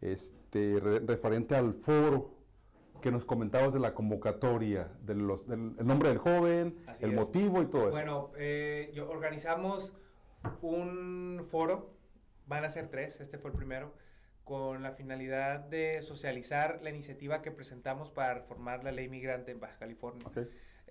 este, 0.01 0.79
re- 0.79 0.99
referente 0.99 1.55
al 1.55 1.73
foro 1.73 2.35
que 3.01 3.11
nos 3.11 3.25
comentabas 3.25 3.73
de 3.73 3.79
la 3.79 3.93
convocatoria, 3.95 4.91
de 5.01 5.15
los, 5.15 5.47
del 5.47 5.73
el 5.79 5.87
nombre 5.87 6.09
del 6.09 6.19
joven, 6.19 6.77
Así 6.87 7.03
el 7.03 7.11
es. 7.11 7.15
motivo 7.15 7.61
y 7.63 7.65
todo 7.65 7.83
eso. 7.83 7.91
Bueno, 7.91 8.31
eh, 8.37 8.91
yo 8.93 9.09
organizamos 9.09 9.93
un 10.61 11.43
foro, 11.49 11.95
van 12.45 12.63
a 12.63 12.69
ser 12.69 12.89
tres, 12.89 13.19
este 13.21 13.39
fue 13.39 13.49
el 13.51 13.57
primero, 13.57 13.93
con 14.43 14.83
la 14.83 14.91
finalidad 14.91 15.61
de 15.61 16.01
socializar 16.01 16.79
la 16.83 16.89
iniciativa 16.91 17.41
que 17.41 17.51
presentamos 17.51 18.11
para 18.11 18.35
reformar 18.35 18.83
la 18.83 18.91
ley 18.91 19.07
migrante 19.09 19.51
en 19.51 19.59
Baja 19.59 19.77
California. 19.79 20.27
Ok. 20.27 20.39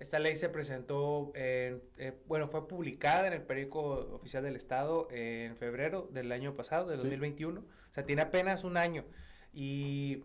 Esta 0.01 0.17
ley 0.17 0.35
se 0.35 0.49
presentó, 0.49 1.31
en, 1.35 1.79
eh, 1.99 2.13
bueno, 2.25 2.47
fue 2.47 2.67
publicada 2.67 3.27
en 3.27 3.33
el 3.33 3.43
periódico 3.43 3.81
oficial 4.15 4.41
del 4.43 4.55
Estado 4.55 5.07
en 5.11 5.55
febrero 5.57 6.09
del 6.11 6.31
año 6.31 6.55
pasado, 6.55 6.87
del 6.87 6.97
Sí. 6.97 7.03
2021. 7.03 7.59
O 7.61 7.93
sea, 7.93 8.03
tiene 8.03 8.23
apenas 8.23 8.63
un 8.63 8.77
año. 8.77 9.05
Y 9.53 10.23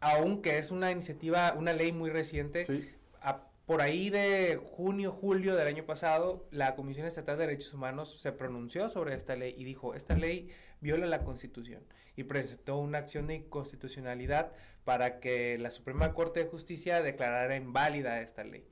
aunque 0.00 0.56
es 0.56 0.70
una 0.70 0.90
iniciativa, 0.90 1.52
una 1.58 1.74
ley 1.74 1.92
muy 1.92 2.08
reciente, 2.08 2.64
Sí. 2.64 2.88
a- 3.20 3.44
por 3.66 3.82
ahí 3.82 4.08
de 4.08 4.58
junio, 4.64 5.12
julio 5.12 5.54
del 5.56 5.66
año 5.66 5.84
pasado, 5.84 6.48
la 6.50 6.74
Comisión 6.74 7.06
Estatal 7.06 7.36
de 7.36 7.48
Derechos 7.48 7.74
Humanos 7.74 8.18
se 8.22 8.32
pronunció 8.32 8.88
sobre 8.88 9.14
esta 9.14 9.36
ley 9.36 9.54
y 9.58 9.64
dijo, 9.64 9.94
esta 9.94 10.16
ley 10.16 10.48
viola 10.80 11.04
la 11.04 11.22
Constitución 11.22 11.82
y 12.16 12.22
presentó 12.24 12.78
una 12.78 12.96
acción 12.96 13.26
de 13.26 13.34
inconstitucionalidad 13.34 14.52
para 14.84 15.20
que 15.20 15.58
la 15.58 15.70
Suprema 15.70 16.14
Corte 16.14 16.40
de 16.44 16.46
Justicia 16.48 17.02
declarara 17.02 17.56
inválida 17.56 18.22
esta 18.22 18.42
ley. 18.42 18.64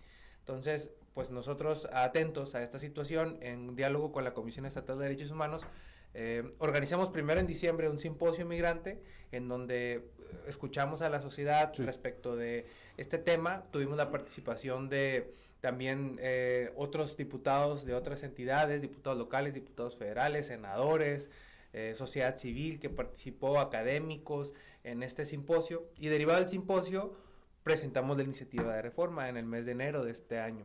Entonces, 0.47 0.93
pues 1.13 1.31
nosotros 1.31 1.89
atentos 1.93 2.55
a 2.55 2.63
esta 2.63 2.79
situación, 2.79 3.39
en 3.41 3.75
diálogo 3.75 4.13
con 4.13 4.23
la 4.23 4.33
Comisión 4.33 4.65
Estatal 4.65 4.97
de 4.99 5.05
Derechos 5.05 5.33
Humanos, 5.33 5.67
Eh, 6.19 6.43
organizamos 6.61 7.11
primero 7.11 7.41
en 7.41 7.47
diciembre 7.47 7.91
un 7.91 7.99
simposio 7.99 8.47
migrante 8.47 9.03
en 9.33 9.49
donde 9.49 9.93
eh, 9.93 10.03
escuchamos 10.47 11.03
a 11.03 11.11
la 11.11 11.21
sociedad 11.21 11.75
respecto 11.77 12.37
de 12.37 12.65
este 12.97 13.19
tema. 13.19 13.67
Tuvimos 13.71 13.99
la 13.99 14.09
participación 14.11 14.89
de 14.89 15.35
también 15.61 16.19
eh, 16.23 16.73
otros 16.75 17.19
diputados 17.19 17.85
de 17.85 17.93
otras 17.93 18.23
entidades, 18.23 18.81
diputados 18.81 19.19
locales, 19.19 19.53
diputados 19.53 19.95
federales, 19.95 20.47
senadores, 20.47 21.31
sociedad 21.93 22.39
civil 22.39 22.81
que 22.81 22.89
participó, 22.89 23.59
académicos 23.59 24.55
en 24.85 25.03
este 25.03 25.27
simposio. 25.27 25.85
Y 25.99 26.09
derivado 26.09 26.39
del 26.39 26.49
simposio, 26.49 27.13
presentamos 27.67 28.17
la 28.17 28.23
iniciativa 28.23 28.77
de 28.77 28.81
reforma 28.81 29.29
en 29.29 29.37
el 29.37 29.45
mes 29.45 29.67
de 29.67 29.73
enero 29.73 30.05
de 30.05 30.13
este 30.13 30.39
año. 30.39 30.65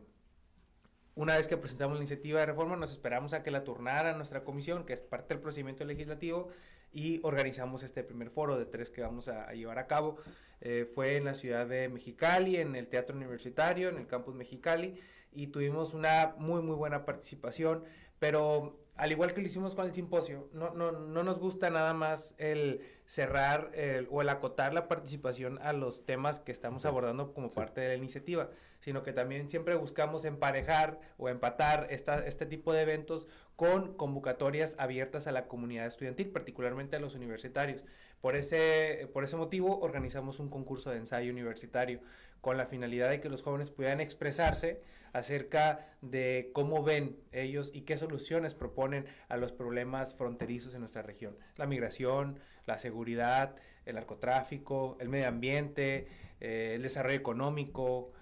Una 1.16 1.36
vez 1.36 1.48
que 1.48 1.56
presentamos 1.56 1.96
la 1.96 2.02
iniciativa 2.02 2.38
de 2.38 2.46
reforma, 2.46 2.76
nos 2.76 2.92
esperamos 2.92 3.32
a 3.32 3.42
que 3.42 3.50
la 3.50 3.64
turnara 3.64 4.14
nuestra 4.14 4.44
comisión, 4.44 4.86
que 4.86 4.92
es 4.92 5.00
parte 5.00 5.34
del 5.34 5.42
procedimiento 5.42 5.84
legislativo, 5.84 6.50
y 6.92 7.18
organizamos 7.24 7.82
este 7.82 8.04
primer 8.04 8.30
foro 8.30 8.56
de 8.56 8.66
tres 8.66 8.88
que 8.92 9.02
vamos 9.02 9.26
a, 9.26 9.52
llevar 9.52 9.80
a 9.80 9.88
cabo. 9.88 10.18
Eh, 10.60 10.88
fue 10.94 11.16
en 11.16 11.24
la 11.24 11.34
ciudad 11.34 11.66
de 11.66 11.88
Mexicali, 11.88 12.58
en 12.58 12.76
el 12.76 12.86
Teatro 12.86 13.16
Universitario, 13.16 13.88
en 13.88 13.98
el 13.98 14.06
campus 14.06 14.36
Mexicali, 14.36 15.00
y 15.32 15.48
tuvimos 15.48 15.94
una 15.94 16.36
muy, 16.38 16.62
muy 16.62 16.76
buena 16.76 17.04
participación, 17.04 17.82
pero 18.20 18.78
al 18.96 19.10
igual 19.10 19.32
que 19.32 19.40
lo 19.40 19.46
hicimos 19.46 19.74
con 19.74 19.86
el 19.86 19.94
simposio, 19.94 20.48
no, 20.52 20.70
no, 20.74 20.92
no 20.92 21.22
nos 21.22 21.38
gusta 21.40 21.70
nada 21.70 21.94
más 21.94 22.34
el 22.38 22.82
cerrar 23.06 23.72
o 24.10 24.22
el 24.22 24.28
acotar 24.28 24.74
la 24.74 24.86
participación 24.86 25.58
a 25.62 25.72
los 25.72 26.04
temas 26.04 26.40
que 26.40 26.52
estamos 26.52 26.84
abordando 26.84 27.32
como 27.32 27.50
parte 27.50 27.80
de 27.80 27.88
la 27.88 27.94
iniciativa, 27.96 28.50
sino 28.80 29.02
que 29.02 29.12
también 29.12 29.48
siempre 29.48 29.74
buscamos 29.76 30.24
emparejar 30.24 31.00
o 31.16 31.28
empatar 31.28 31.86
esta, 31.90 32.24
este 32.26 32.46
tipo 32.46 32.72
de 32.72 32.82
eventos 32.82 33.26
con 33.56 33.94
convocatorias 33.94 34.76
abiertas 34.78 35.26
a 35.26 35.32
la 35.32 35.46
comunidad 35.46 35.86
estudiantil, 35.86 36.30
particularmente 36.30 36.96
a 36.96 37.00
los 37.00 37.14
universitarios. 37.14 37.84
Por 38.22 38.36
ese, 38.36 39.08
por 39.12 39.24
ese 39.24 39.36
motivo 39.36 39.80
organizamos 39.80 40.38
un 40.38 40.48
concurso 40.48 40.90
de 40.90 40.98
ensayo 40.98 41.32
universitario 41.32 42.00
con 42.40 42.56
la 42.56 42.66
finalidad 42.66 43.10
de 43.10 43.20
que 43.20 43.28
los 43.28 43.42
jóvenes 43.42 43.70
pudieran 43.70 44.00
expresarse 44.00 44.80
acerca 45.12 45.88
de 46.02 46.50
cómo 46.54 46.84
ven 46.84 47.18
ellos 47.32 47.72
y 47.74 47.82
qué 47.82 47.98
soluciones 47.98 48.54
proponen 48.54 49.06
a 49.28 49.36
los 49.36 49.50
problemas 49.50 50.14
fronterizos 50.14 50.72
en 50.74 50.80
nuestra 50.80 51.02
región. 51.02 51.36
La 51.56 51.66
migración, 51.66 52.38
la 52.64 52.78
seguridad, 52.78 53.56
el 53.86 53.96
narcotráfico, 53.96 54.96
el 55.00 55.08
medio 55.08 55.26
ambiente, 55.26 56.06
eh, 56.40 56.74
el 56.76 56.82
desarrollo 56.82 57.16
económico, 57.16 58.12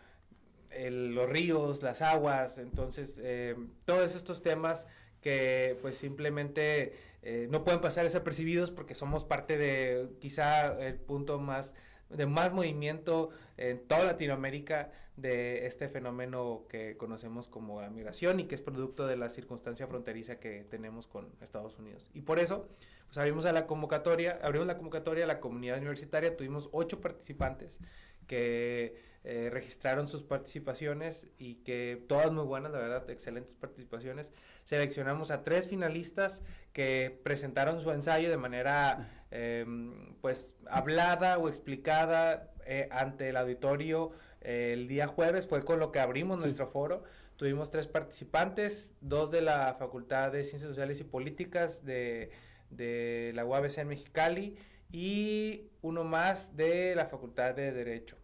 los 0.71 1.29
ríos, 1.29 1.83
las 1.83 2.01
aguas, 2.01 2.57
entonces 2.57 3.21
eh, 3.23 3.55
todos 3.85 4.15
estos 4.15 4.43
temas 4.43 4.87
que 5.21 5.77
pues 5.83 5.97
simplemente 5.99 6.95
eh, 7.23 7.49
no 7.51 7.65
pueden 7.65 7.81
pasar 7.81 8.05
desapercibidos 8.05 8.71
porque 8.71 8.95
somos 8.95 9.25
parte 9.25 9.59
de 9.59 10.09
quizá 10.21 10.79
el 10.81 10.97
punto 10.97 11.39
más 11.39 11.75
de 12.09 12.27
más 12.27 12.53
movimiento 12.53 13.31
en 13.57 13.87
toda 13.87 14.05
Latinoamérica 14.05 14.91
de 15.17 15.67
este 15.67 15.89
fenómeno 15.89 16.65
que 16.69 16.97
conocemos 16.97 17.47
como 17.47 17.81
la 17.81 17.91
migración 17.91 18.41
y 18.41 18.45
que 18.45 18.55
es 18.55 18.63
producto 18.63 19.07
de 19.07 19.17
la 19.17 19.29
circunstancia 19.29 19.87
fronteriza 19.87 20.41
que 20.41 20.65
tenemos 20.65 21.07
con 21.07 21.29
Estados 21.41 21.79
Unidos. 21.79 22.11
Y 22.15 22.23
por 22.23 22.39
eso, 22.39 22.69
pues 23.07 23.19
abrimos 23.19 23.45
a 23.45 23.53
la 23.53 23.67
convocatoria, 23.67 24.41
abrimos 24.43 24.67
la 24.67 24.77
convocatoria 24.77 25.25
a 25.25 25.29
la 25.29 25.41
comunidad 25.41 25.79
universitaria, 25.79 26.37
tuvimos 26.37 26.69
ocho 26.73 27.01
participantes 27.01 27.79
que 28.27 29.10
eh, 29.23 29.51
registraron 29.53 30.09
sus 30.09 30.23
participaciones 30.23 31.27
y 31.37 31.57
que 31.57 32.03
todas 32.09 32.33
muy 32.33 32.45
buenas, 32.45 32.73
la 32.73 32.79
verdad, 32.79 33.11
excelentes 33.11 33.55
participaciones. 33.55 34.33
Seleccionamos 34.65 35.31
a 35.31 35.45
tres 35.45 35.69
finalistas 35.69 36.41
que 36.73 37.21
presentaron 37.23 37.81
su 37.83 37.91
ensayo 37.91 38.31
de 38.31 38.39
manera 38.39 39.27
em, 39.31 40.15
pues 40.23 40.55
hablada 40.71 41.37
o 41.37 41.49
explicada 41.49 42.51
eh, 42.65 42.89
ante 42.91 43.29
el 43.29 43.37
auditorio 43.37 44.13
eh, 44.41 44.71
el 44.73 44.89
día 44.89 45.07
jueves, 45.07 45.47
fue 45.47 45.65
con 45.67 45.81
lo 45.81 45.93
que 45.93 46.01
abrimos 46.01 46.41
nuestro 46.41 46.69
foro. 46.69 47.05
Tuvimos 47.37 47.71
tres 47.71 47.87
participantes, 47.89 48.95
dos 49.03 49.31
de 49.31 49.43
la 49.43 49.75
Facultad 49.79 50.33
de 50.33 50.45
Ciencias 50.45 50.71
Sociales 50.71 50.99
y 51.01 51.05
Políticas 51.05 51.85
de, 51.85 52.31
de 52.71 53.33
la 53.35 53.45
UABC 53.45 53.79
en 53.79 53.89
Mexicali 53.89 54.57
y 54.91 55.69
uno 55.83 56.05
más 56.05 56.57
de 56.57 56.95
la 56.95 57.07
Facultad 57.07 57.55
de 57.55 57.73
Derecho. 57.73 58.17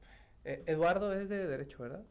Eh, 0.47 0.62
Eduardo 0.66 1.12
es 1.12 1.28
de 1.28 1.44
Derecho, 1.49 1.82
¿verdad? 1.82 2.05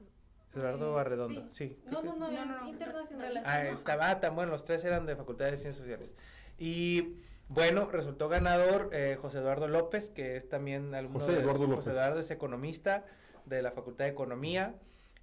Eduardo 0.54 0.98
Arredondo, 0.98 1.48
sí. 1.52 1.80
No, 1.86 2.02
no, 2.02 2.16
no, 2.18 2.30
es 2.30 2.68
internacional. 2.68 3.42
Ah, 3.46 3.64
estaba 3.64 4.20
tan 4.20 4.36
bueno, 4.36 4.52
los 4.52 4.66
tres 4.66 4.84
eran 4.84 5.06
de 5.06 5.16
Facultad 5.16 5.46
de 5.46 5.58
Ciencias 5.58 5.78
Sociales. 5.78 6.16
Y 6.58 7.16
bueno, 7.48 7.90
resultó 7.90 8.28
ganador 8.28 8.90
eh, 8.92 9.18
José 9.22 9.40
Eduardo 9.40 9.70
López, 9.70 10.10
que 10.10 10.36
es 10.36 10.50
también 10.50 10.94
alumno 10.94 11.20
José 11.20 11.40
Eduardo 11.40 11.64
de, 11.64 11.68
López. 11.70 11.86
José 11.86 11.92
Eduardo 11.92 12.20
es 12.20 12.30
economista 12.30 13.06
de 13.46 13.62
la 13.62 13.72
Facultad 13.72 14.04
de 14.06 14.12
Economía 14.12 14.76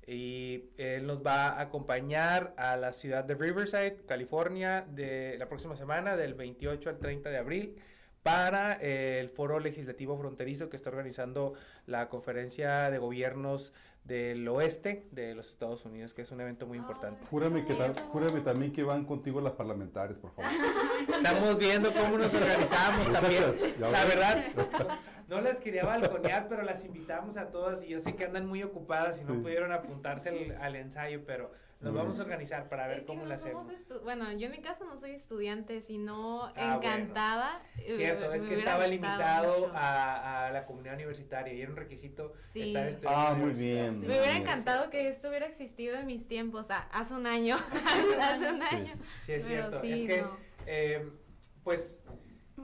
y 0.06 0.70
él 0.78 1.06
nos 1.06 1.24
va 1.24 1.48
a 1.48 1.60
acompañar 1.60 2.54
a 2.56 2.76
la 2.76 2.92
ciudad 2.92 3.24
de 3.24 3.34
Riverside, 3.34 4.04
California, 4.06 4.86
de 4.88 5.36
la 5.38 5.48
próxima 5.48 5.76
semana, 5.76 6.16
del 6.16 6.32
28 6.32 6.88
al 6.88 6.98
30 6.98 7.28
de 7.28 7.36
abril 7.36 7.76
para 8.22 8.78
eh, 8.80 9.18
el 9.20 9.28
foro 9.28 9.58
legislativo 9.58 10.16
fronterizo 10.16 10.68
que 10.68 10.76
está 10.76 10.90
organizando 10.90 11.54
la 11.86 12.08
conferencia 12.08 12.90
de 12.90 12.98
gobiernos 12.98 13.72
del 14.04 14.46
oeste 14.48 15.06
de 15.12 15.34
los 15.34 15.50
Estados 15.50 15.84
Unidos, 15.84 16.12
que 16.12 16.22
es 16.22 16.30
un 16.32 16.40
evento 16.40 16.66
muy 16.66 16.76
importante. 16.76 17.24
Júrame, 17.30 17.64
que 17.64 17.74
júrame 18.10 18.40
también 18.40 18.72
que 18.72 18.82
van 18.82 19.04
contigo 19.04 19.40
las 19.40 19.52
parlamentarias, 19.52 20.18
por 20.18 20.32
favor. 20.32 20.50
Estamos 21.14 21.58
viendo 21.58 21.92
cómo 21.92 22.18
nos 22.18 22.34
organizamos 22.34 23.12
también. 23.12 23.42
La 23.78 24.04
verdad, 24.04 24.44
no 25.28 25.40
las 25.40 25.60
quería 25.60 25.84
balconear, 25.84 26.48
pero 26.48 26.62
las 26.62 26.84
invitamos 26.84 27.36
a 27.36 27.50
todas 27.50 27.84
y 27.84 27.88
yo 27.88 28.00
sé 28.00 28.16
que 28.16 28.24
andan 28.24 28.46
muy 28.46 28.62
ocupadas 28.62 29.20
y 29.20 29.24
no 29.24 29.40
pudieron 29.40 29.72
apuntarse 29.72 30.56
al 30.60 30.76
ensayo, 30.76 31.22
pero 31.24 31.52
nos 31.82 31.94
vamos 31.94 32.18
a 32.18 32.22
organizar 32.22 32.68
para 32.68 32.86
ver 32.86 33.04
cómo 33.04 33.24
lo 33.24 33.34
hacemos. 33.34 33.66
Bueno, 34.04 34.30
yo 34.32 34.46
en 34.46 34.52
mi 34.52 34.60
caso 34.60 34.84
no 34.84 34.98
soy 34.98 35.12
estudiante, 35.12 35.80
sino 35.80 36.44
ah, 36.54 36.76
encantada. 36.76 37.62
Eh, 37.78 37.94
Cierto, 37.96 38.32
es 38.32 38.42
que 38.42 38.54
estaba 38.54 38.86
limitado 38.86 39.70
a, 39.74 40.50
la 40.52 40.64
comunidad 40.64 40.94
universitaria 40.94 41.52
y 41.52 41.62
era 41.62 41.70
un 41.70 41.76
requisito 41.76 42.34
estar 42.54 42.86
estudiando. 42.86 43.18
Ah, 43.18 43.34
muy 43.34 43.52
bien. 43.52 44.00
Me 44.00 44.06
hubiera 44.06 44.36
encantado 44.36 44.90
que 44.90 45.08
esto 45.08 45.28
hubiera 45.28 45.46
existido 45.46 45.96
en 45.96 46.06
mis 46.06 46.28
tiempos, 46.28 46.66
hace 46.68 47.14
un 47.14 47.26
año. 47.26 47.56
hace 48.20 48.52
un 48.52 48.62
año. 48.62 48.94
Sí, 49.24 49.32
es 49.32 49.44
cierto. 49.44 49.82
es 49.82 50.06
que, 50.06 50.24
eh, 50.66 51.10
pues. 51.64 52.04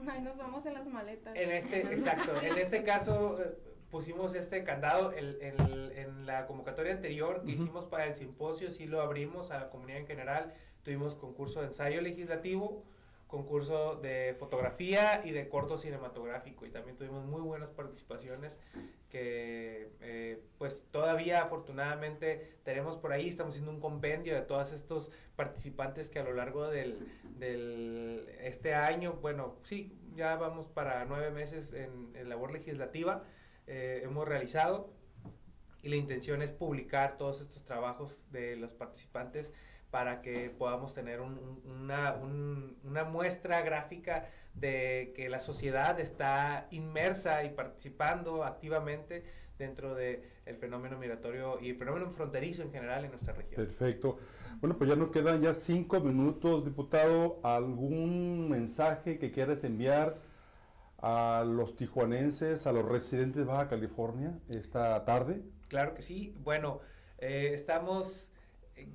Ay, 0.07 0.21
nos 0.21 0.37
vamos 0.37 0.65
en 0.65 0.75
las 0.75 0.87
maletas. 0.87 1.35
En 1.35 1.51
este, 1.51 1.81
exacto. 1.93 2.39
En 2.41 2.57
este 2.57 2.83
caso 2.83 3.37
eh, 3.41 3.68
pusimos 3.89 4.33
este 4.35 4.63
candado 4.63 5.11
en 5.13 6.25
la 6.25 6.45
convocatoria 6.45 6.93
anterior 6.93 7.43
que 7.43 7.51
hicimos 7.51 7.85
para 7.85 8.05
el 8.05 8.15
simposio, 8.15 8.69
sí 8.69 8.85
lo 8.85 9.01
abrimos 9.01 9.51
a 9.51 9.59
la 9.59 9.69
comunidad 9.69 9.99
en 9.99 10.07
general. 10.07 10.53
Tuvimos 10.83 11.15
concurso 11.15 11.61
de 11.61 11.67
ensayo 11.67 12.01
legislativo, 12.01 12.83
concurso 13.29 13.95
de 13.95 14.35
fotografía 14.39 15.21
y 15.23 15.31
de 15.31 15.47
corto 15.49 15.77
cinematográfico 15.77 16.65
y 16.65 16.71
también 16.71 16.97
tuvimos 16.97 17.25
muy 17.25 17.41
buenas 17.41 17.69
participaciones 17.69 18.59
que 19.09 19.91
eh, 20.01 20.41
pues 20.57 20.87
todavía 20.91 21.43
afortunadamente 21.43 22.57
tenemos 22.63 22.97
por 22.97 23.11
ahí, 23.11 23.27
estamos 23.27 23.51
haciendo 23.51 23.71
un 23.71 23.79
compendio 23.79 24.33
de 24.33 24.41
todos 24.41 24.71
estos 24.71 25.11
participantes 25.35 26.09
que 26.09 26.19
a 26.19 26.23
lo 26.23 26.33
largo 26.33 26.67
del, 26.69 27.07
del 27.37 28.27
este 28.39 28.73
año, 28.73 29.13
bueno, 29.21 29.57
sí, 29.63 29.95
ya 30.15 30.35
vamos 30.35 30.67
para 30.67 31.05
nueve 31.05 31.29
meses 31.29 31.71
en, 31.73 32.15
en 32.15 32.29
labor 32.29 32.51
legislativa, 32.51 33.23
eh, 33.71 34.01
hemos 34.03 34.27
realizado 34.27 34.89
y 35.83 35.89
la 35.89 35.95
intención 35.95 36.41
es 36.41 36.51
publicar 36.51 37.17
todos 37.17 37.39
estos 37.39 37.63
trabajos 37.63 38.25
de 38.31 38.55
los 38.55 38.73
participantes 38.73 39.53
para 39.91 40.21
que 40.23 40.49
podamos 40.49 40.95
tener 40.95 41.21
una, 41.21 42.15
una, 42.83 43.03
muestra 43.03 43.61
gráfica 43.61 44.27
de 44.55 45.13
que 45.15 45.29
la 45.29 45.39
sociedad 45.39 45.99
está 45.99 46.67
inmersa 46.71 47.43
y 47.43 47.51
participando 47.51 48.43
activamente 48.43 49.23
dentro 49.59 49.93
del 49.93 50.23
el 50.47 50.55
fenómeno 50.55 50.97
migratorio 50.97 51.59
y 51.61 51.69
el 51.69 51.75
fenómeno 51.75 52.09
fronterizo 52.09 52.63
en 52.63 52.71
general 52.71 53.05
en 53.05 53.11
nuestra 53.11 53.33
región. 53.33 53.65
Perfecto. 53.65 54.17
Bueno, 54.61 54.77
pues 54.77 54.89
ya 54.89 54.95
nos 54.95 55.11
quedan 55.11 55.41
ya 55.41 55.53
cinco 55.53 55.99
minutos, 55.99 56.65
diputado. 56.65 57.39
¿Algún 57.43 58.49
mensaje 58.49 59.19
que 59.19 59.31
quieras 59.31 59.63
enviar 59.63 60.17
a 61.01 61.43
los 61.45 61.75
tijuanenses, 61.75 62.67
a 62.67 62.71
los 62.71 62.85
residentes 62.85 63.37
de 63.41 63.43
Baja 63.45 63.67
California 63.67 64.37
esta 64.49 65.03
tarde? 65.05 65.41
Claro 65.67 65.93
que 65.93 66.01
sí. 66.01 66.33
Bueno, 66.39 66.79
eh, 67.19 67.51
estamos 67.53 68.31
eh, 68.75 68.87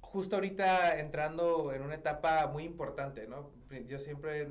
justo 0.00 0.36
ahorita 0.36 0.98
entrando 0.98 1.72
en 1.72 1.82
una 1.82 1.94
etapa 1.94 2.46
muy 2.48 2.64
importante, 2.64 3.26
¿no? 3.26 3.50
Yo 3.86 3.98
siempre 3.98 4.48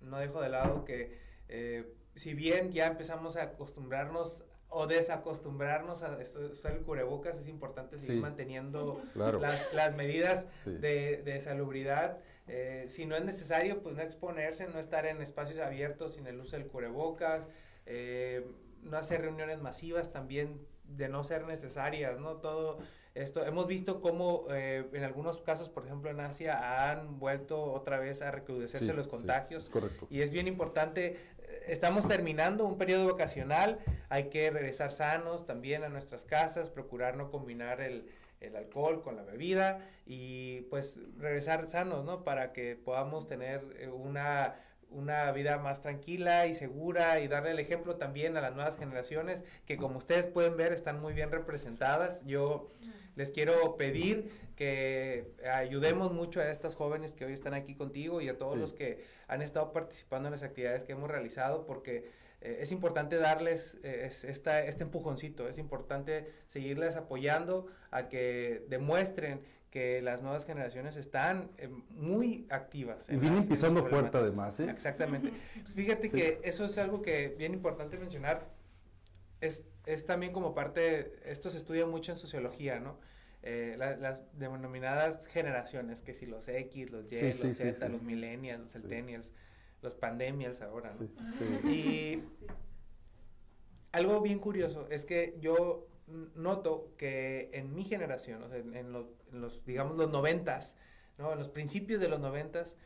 no 0.00 0.18
dejo 0.18 0.40
de 0.40 0.48
lado 0.48 0.84
que 0.84 1.18
eh, 1.48 1.92
si 2.14 2.34
bien 2.34 2.72
ya 2.72 2.86
empezamos 2.86 3.36
a 3.36 3.42
acostumbrarnos 3.42 4.44
o 4.68 4.86
desacostumbrarnos 4.86 6.02
a 6.02 6.20
esto- 6.20 6.40
usar 6.52 6.72
el 6.72 6.82
cubrebocas, 6.82 7.36
es 7.38 7.46
importante 7.48 7.98
seguir 7.98 8.16
Sí. 8.16 8.20
manteniendo 8.20 9.00
Claro. 9.12 9.38
las, 9.38 9.72
las 9.72 9.94
medidas 9.94 10.48
Sí. 10.64 10.70
de, 10.72 11.22
de 11.24 11.40
salubridad. 11.40 12.18
Eh, 12.48 12.86
si 12.88 13.06
no 13.06 13.16
es 13.16 13.24
necesario, 13.24 13.82
pues 13.82 13.96
no 13.96 14.02
exponerse, 14.02 14.66
no 14.68 14.78
estar 14.78 15.06
en 15.06 15.20
espacios 15.20 15.58
abiertos 15.58 16.14
sin 16.14 16.26
el 16.26 16.38
uso 16.40 16.56
del 16.56 16.66
cubrebocas, 16.68 17.46
eh, 17.86 18.46
no 18.82 18.96
hacer 18.96 19.20
reuniones 19.22 19.60
masivas 19.60 20.12
también 20.12 20.60
de 20.84 21.08
no 21.08 21.24
ser 21.24 21.44
necesarias, 21.46 22.18
¿no? 22.20 22.36
Todo 22.36 22.78
esto, 23.14 23.44
hemos 23.44 23.66
visto 23.66 24.00
cómo 24.00 24.46
eh, 24.50 24.86
en 24.92 25.02
algunos 25.02 25.40
casos, 25.40 25.68
por 25.68 25.84
ejemplo 25.86 26.10
en 26.10 26.20
Asia, 26.20 26.90
han 26.90 27.18
vuelto 27.18 27.60
otra 27.72 27.98
vez 27.98 28.22
a 28.22 28.30
recrudecerse 28.30 28.86
Sí, 28.86 28.92
los 28.92 29.06
sí, 29.06 29.10
contagios. 29.10 29.64
es 29.64 29.70
correcto. 29.70 30.06
Y 30.10 30.20
es 30.20 30.30
bien 30.32 30.46
importante, 30.46 31.16
estamos 31.66 32.06
terminando 32.06 32.64
un 32.64 32.78
periodo 32.78 33.06
vacacional, 33.06 33.78
hay 34.08 34.28
que 34.30 34.50
regresar 34.50 34.92
sanos 34.92 35.46
también 35.46 35.84
a 35.84 35.88
nuestras 35.88 36.24
casas, 36.24 36.70
procurar 36.70 37.16
no 37.16 37.30
combinar 37.30 37.80
el, 37.80 38.08
el 38.40 38.56
alcohol 38.56 39.02
con 39.02 39.16
la 39.16 39.22
bebida 39.22 39.80
y 40.06 40.62
pues 40.62 40.98
regresar 41.18 41.66
sanos, 41.68 42.04
¿no? 42.04 42.24
Para 42.24 42.52
que 42.52 42.76
podamos 42.76 43.26
tener 43.26 43.62
eh, 43.78 43.88
una, 43.88 44.56
una 44.90 45.30
vida 45.32 45.58
más 45.58 45.82
tranquila 45.82 46.46
y 46.46 46.54
segura 46.54 47.20
y 47.20 47.28
darle 47.28 47.50
el 47.50 47.58
ejemplo 47.58 47.96
también 47.96 48.36
a 48.36 48.40
las 48.40 48.54
nuevas 48.54 48.78
generaciones 48.78 49.44
que 49.66 49.76
como 49.76 49.98
ustedes 49.98 50.26
pueden 50.26 50.56
ver 50.56 50.72
están 50.72 51.00
muy 51.00 51.12
bien 51.12 51.30
representadas. 51.32 52.24
Yo 52.24 52.68
les 53.16 53.30
quiero 53.30 53.76
pedir 53.76 54.30
que 54.56 55.32
ayudemos 55.52 56.12
mucho 56.12 56.40
a 56.40 56.50
estas 56.50 56.74
jóvenes 56.74 57.14
que 57.14 57.24
hoy 57.24 57.32
están 57.32 57.54
aquí 57.54 57.74
contigo 57.74 58.20
y 58.20 58.28
a 58.28 58.38
todos 58.38 58.54
Sí. 58.54 58.60
los 58.60 58.72
que 58.72 59.04
han 59.28 59.42
estado 59.42 59.72
participando 59.72 60.28
en 60.28 60.32
las 60.32 60.42
actividades 60.42 60.84
que 60.84 60.92
hemos 60.92 61.10
realizado 61.10 61.66
porque 61.66 62.10
eh, 62.42 62.58
es 62.60 62.70
importante 62.70 63.16
darles 63.16 63.78
eh, 63.82 64.02
es- 64.06 64.22
esta, 64.24 64.62
este 64.62 64.82
empujoncito, 64.84 65.48
es 65.48 65.56
importante 65.58 66.30
seguirles 66.46 66.94
apoyando 66.96 67.66
a 67.90 68.08
que 68.08 68.62
demuestren 68.68 69.40
que 69.76 70.00
las 70.00 70.22
nuevas 70.22 70.46
generaciones 70.46 70.96
están 70.96 71.50
eh, 71.58 71.68
muy 71.90 72.46
activas. 72.48 73.06
Y 73.10 73.12
en 73.12 73.20
vienen 73.20 73.46
pisando 73.46 73.82
problemáticas. 73.82 74.22
además, 74.22 74.60
¿eh? 74.60 74.70
Exactamente. 74.70 75.30
Fíjate 75.74 76.04
Sí. 76.08 76.16
que 76.16 76.40
eso 76.44 76.64
es 76.64 76.78
algo 76.78 77.02
que 77.02 77.34
bien 77.36 77.52
importante 77.52 77.98
mencionar. 77.98 78.48
Es, 79.42 79.66
es 79.84 80.06
también 80.06 80.32
como 80.32 80.54
parte, 80.54 81.20
esto 81.30 81.50
se 81.50 81.58
estudia 81.58 81.84
mucho 81.84 82.10
en 82.10 82.16
sociología, 82.16 82.80
¿no? 82.80 82.98
Eh, 83.42 83.74
la- 83.76 83.98
las 83.98 84.22
denominadas 84.38 85.26
generaciones, 85.26 86.00
que 86.00 86.14
si 86.14 86.24
los 86.24 86.48
X, 86.48 86.90
los 86.90 87.04
Y, 87.12 87.16
Sí, 87.16 87.26
los 87.26 87.36
sí, 87.36 87.52
Z, 87.52 87.74
sí. 87.86 87.92
los 87.92 88.00
millennials, 88.00 88.62
los 88.62 88.72
centennials, 88.72 89.30
los 89.82 89.92
pandemials 89.94 90.62
ahora, 90.62 90.88
¿no? 90.88 91.06
Sí, 91.06 91.10
sí. 91.38 91.68
Y 91.68 92.22
algo 93.92 94.22
bien 94.22 94.38
curioso 94.38 94.86
es 94.90 95.04
que 95.04 95.36
yo 95.38 95.86
noto 96.06 96.92
que 96.96 97.50
en 97.52 97.74
mi 97.74 97.84
generación, 97.84 98.42
o 98.42 98.48
sea, 98.48 98.58
en, 98.58 98.92
los, 98.92 99.06
en 99.32 99.40
los, 99.40 99.64
digamos, 99.64 99.96
los 99.96 100.10
noventas, 100.10 100.76
¿no? 101.18 101.32
En 101.32 101.38
los 101.38 101.48
principios 101.48 102.00
de 102.00 102.08
los 102.08 102.20
noventas, 102.20 102.76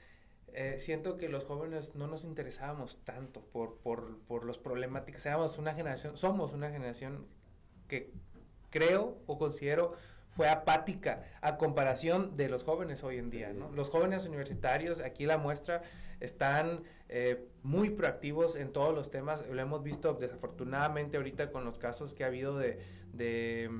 eh, 0.53 0.77
siento 0.79 1.17
que 1.17 1.29
los 1.29 1.45
jóvenes 1.45 1.95
no 1.95 2.07
nos 2.07 2.25
interesábamos 2.25 2.99
tanto 3.05 3.41
por, 3.41 3.79
por, 3.79 4.19
por 4.21 4.45
los 4.45 4.59
problemáticas. 4.59 5.25
Éramos 5.27 5.59
una 5.59 5.75
generación, 5.75 6.17
somos 6.17 6.53
una 6.53 6.71
generación 6.71 7.27
que 7.89 8.13
creo 8.71 9.19
o 9.27 9.39
considero 9.39 9.95
fue 10.31 10.49
apática 10.49 11.25
a 11.41 11.57
comparación 11.57 12.37
de 12.37 12.49
los 12.49 12.65
jóvenes 12.65 13.03
hoy 13.03 13.19
en 13.19 13.31
día. 13.31 13.53
¿no? 13.53 13.71
Los 13.73 13.91
jóvenes 13.91 14.27
universitarios, 14.27 15.01
aquí 15.01 15.27
la 15.27 15.39
muestra, 15.39 15.83
están 16.21 16.83
eh, 17.09 17.49
muy 17.63 17.91
proactivos 17.91 18.57
en 18.57 18.73
todos 18.73 18.95
los 18.95 19.11
temas. 19.11 19.45
Lo 19.47 19.61
hemos 19.61 19.83
visto 19.83 20.15
desafortunadamente 20.15 21.17
ahorita 21.17 21.51
con 21.51 21.65
los 21.65 21.79
casos 21.79 22.15
que 22.15 22.25
ha 22.25 22.29
habido 22.29 22.57
de, 22.59 22.79
de 23.13 23.71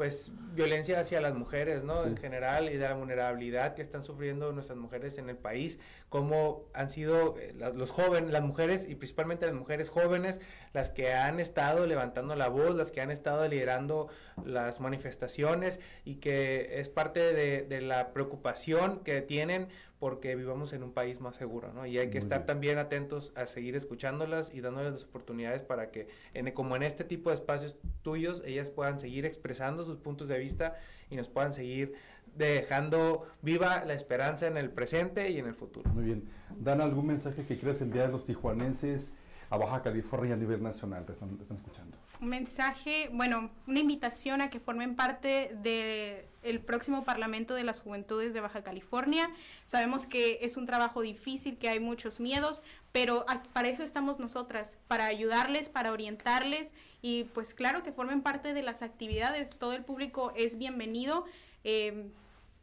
pues 0.00 0.32
violencia 0.54 0.98
hacia 0.98 1.20
las 1.20 1.34
mujeres, 1.34 1.84
¿no? 1.84 2.04
Sí. 2.04 2.08
En 2.08 2.16
general 2.16 2.70
y 2.70 2.78
de 2.78 2.88
la 2.88 2.94
vulnerabilidad 2.94 3.74
que 3.74 3.82
están 3.82 4.02
sufriendo 4.02 4.50
nuestras 4.50 4.78
mujeres 4.78 5.18
en 5.18 5.28
el 5.28 5.36
país, 5.36 5.78
cómo 6.08 6.64
han 6.72 6.88
sido 6.88 7.36
eh, 7.38 7.52
los 7.74 7.90
jóvenes, 7.90 8.30
las 8.30 8.42
mujeres 8.42 8.88
y 8.88 8.94
principalmente 8.94 9.44
las 9.44 9.54
mujeres 9.54 9.90
jóvenes 9.90 10.40
las 10.72 10.88
que 10.88 11.12
han 11.12 11.38
estado 11.38 11.86
levantando 11.86 12.34
la 12.34 12.48
voz, 12.48 12.74
las 12.74 12.90
que 12.90 13.02
han 13.02 13.10
estado 13.10 13.46
liderando 13.46 14.08
las 14.42 14.80
manifestaciones 14.80 15.80
y 16.06 16.14
que 16.14 16.80
es 16.80 16.88
parte 16.88 17.34
de, 17.34 17.60
de 17.64 17.82
la 17.82 18.14
preocupación 18.14 19.00
que 19.00 19.20
tienen 19.20 19.68
porque 20.00 20.34
vivamos 20.34 20.72
en 20.72 20.82
un 20.82 20.92
país 20.92 21.20
más 21.20 21.36
seguro, 21.36 21.72
¿no? 21.74 21.86
Y 21.86 21.98
hay 21.98 22.06
que 22.08 22.18
Muy 22.18 22.24
estar 22.24 22.38
bien. 22.38 22.46
también 22.46 22.78
atentos 22.78 23.32
a 23.36 23.44
seguir 23.46 23.76
escuchándolas 23.76 24.52
y 24.52 24.62
dándoles 24.62 24.92
las 24.92 25.04
oportunidades 25.04 25.62
para 25.62 25.90
que, 25.90 26.08
en, 26.32 26.50
como 26.52 26.74
en 26.74 26.82
este 26.82 27.04
tipo 27.04 27.28
de 27.28 27.34
espacios 27.34 27.76
tuyos, 28.02 28.42
ellas 28.46 28.70
puedan 28.70 28.98
seguir 28.98 29.26
expresando 29.26 29.84
sus 29.84 29.98
puntos 29.98 30.28
de 30.28 30.38
vista 30.38 30.74
y 31.10 31.16
nos 31.16 31.28
puedan 31.28 31.52
seguir 31.52 31.92
dejando 32.34 33.26
viva 33.42 33.84
la 33.84 33.92
esperanza 33.92 34.46
en 34.46 34.56
el 34.56 34.70
presente 34.70 35.30
y 35.30 35.38
en 35.38 35.46
el 35.46 35.54
futuro. 35.54 35.90
Muy 35.90 36.04
bien. 36.04 36.24
Dan, 36.58 36.80
¿algún 36.80 37.06
mensaje 37.06 37.44
que 37.44 37.58
quieras 37.58 37.80
enviar 37.82 38.06
a 38.06 38.08
los 38.08 38.24
tijuanenses 38.24 39.12
a 39.50 39.58
Baja 39.58 39.82
California 39.82 40.32
a 40.34 40.38
nivel 40.38 40.62
nacional? 40.62 41.04
Te 41.04 41.12
están, 41.12 41.36
te 41.36 41.42
están 41.42 41.58
escuchando. 41.58 41.89
Un 42.20 42.28
mensaje, 42.28 43.08
bueno, 43.12 43.50
una 43.66 43.80
invitación 43.80 44.40
a 44.40 44.50
que 44.50 44.60
formen 44.60 44.94
parte 44.94 45.56
del 45.62 46.60
próximo 46.60 47.04
Parlamento 47.04 47.54
de 47.54 47.64
las 47.64 47.80
Juventudes 47.80 48.34
de 48.34 48.40
Baja 48.40 48.62
California. 48.62 49.30
Sabemos 49.64 50.06
que 50.06 50.38
es 50.42 50.56
un 50.56 50.66
trabajo 50.66 51.00
difícil, 51.00 51.56
que 51.56 51.68
hay 51.68 51.80
muchos 51.80 52.20
miedos, 52.20 52.62
pero 52.92 53.24
para 53.52 53.68
eso 53.68 53.82
estamos 53.82 54.18
nosotras, 54.18 54.76
para 54.86 55.06
ayudarles, 55.06 55.68
para 55.68 55.92
orientarles 55.92 56.74
y 57.00 57.24
pues 57.24 57.54
claro 57.54 57.82
que 57.82 57.92
formen 57.92 58.20
parte 58.20 58.52
de 58.52 58.62
las 58.62 58.82
actividades. 58.82 59.50
Todo 59.50 59.72
el 59.72 59.84
público 59.84 60.32
es 60.36 60.58
bienvenido. 60.58 61.24
Eh, 61.64 62.10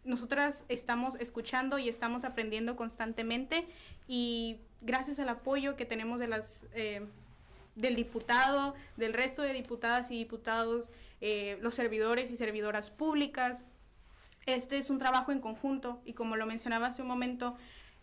nosotras 0.03 0.65
estamos 0.69 1.15
escuchando 1.15 1.79
y 1.79 1.89
estamos 1.89 2.23
aprendiendo 2.23 2.75
constantemente 2.75 3.67
y 4.07 4.57
gracias 4.81 5.19
al 5.19 5.29
apoyo 5.29 5.75
que 5.75 5.85
tenemos 5.85 6.19
de 6.19 6.27
las 6.27 6.65
eh, 6.73 7.05
del 7.77 7.95
diputado, 7.95 8.75
del 8.97 9.13
resto 9.13 9.41
de 9.41 9.53
diputadas 9.53 10.11
y 10.11 10.17
diputados, 10.17 10.89
eh, 11.21 11.57
los 11.61 11.75
servidores 11.75 12.31
y 12.31 12.37
servidoras 12.37 12.89
públicas. 12.89 13.63
Este 14.45 14.77
es 14.77 14.89
un 14.89 14.97
trabajo 14.99 15.31
en 15.31 15.39
conjunto 15.39 16.01
y 16.05 16.13
como 16.13 16.35
lo 16.35 16.45
mencionaba 16.45 16.87
hace 16.87 17.01
un 17.01 17.07
momento, 17.07 17.55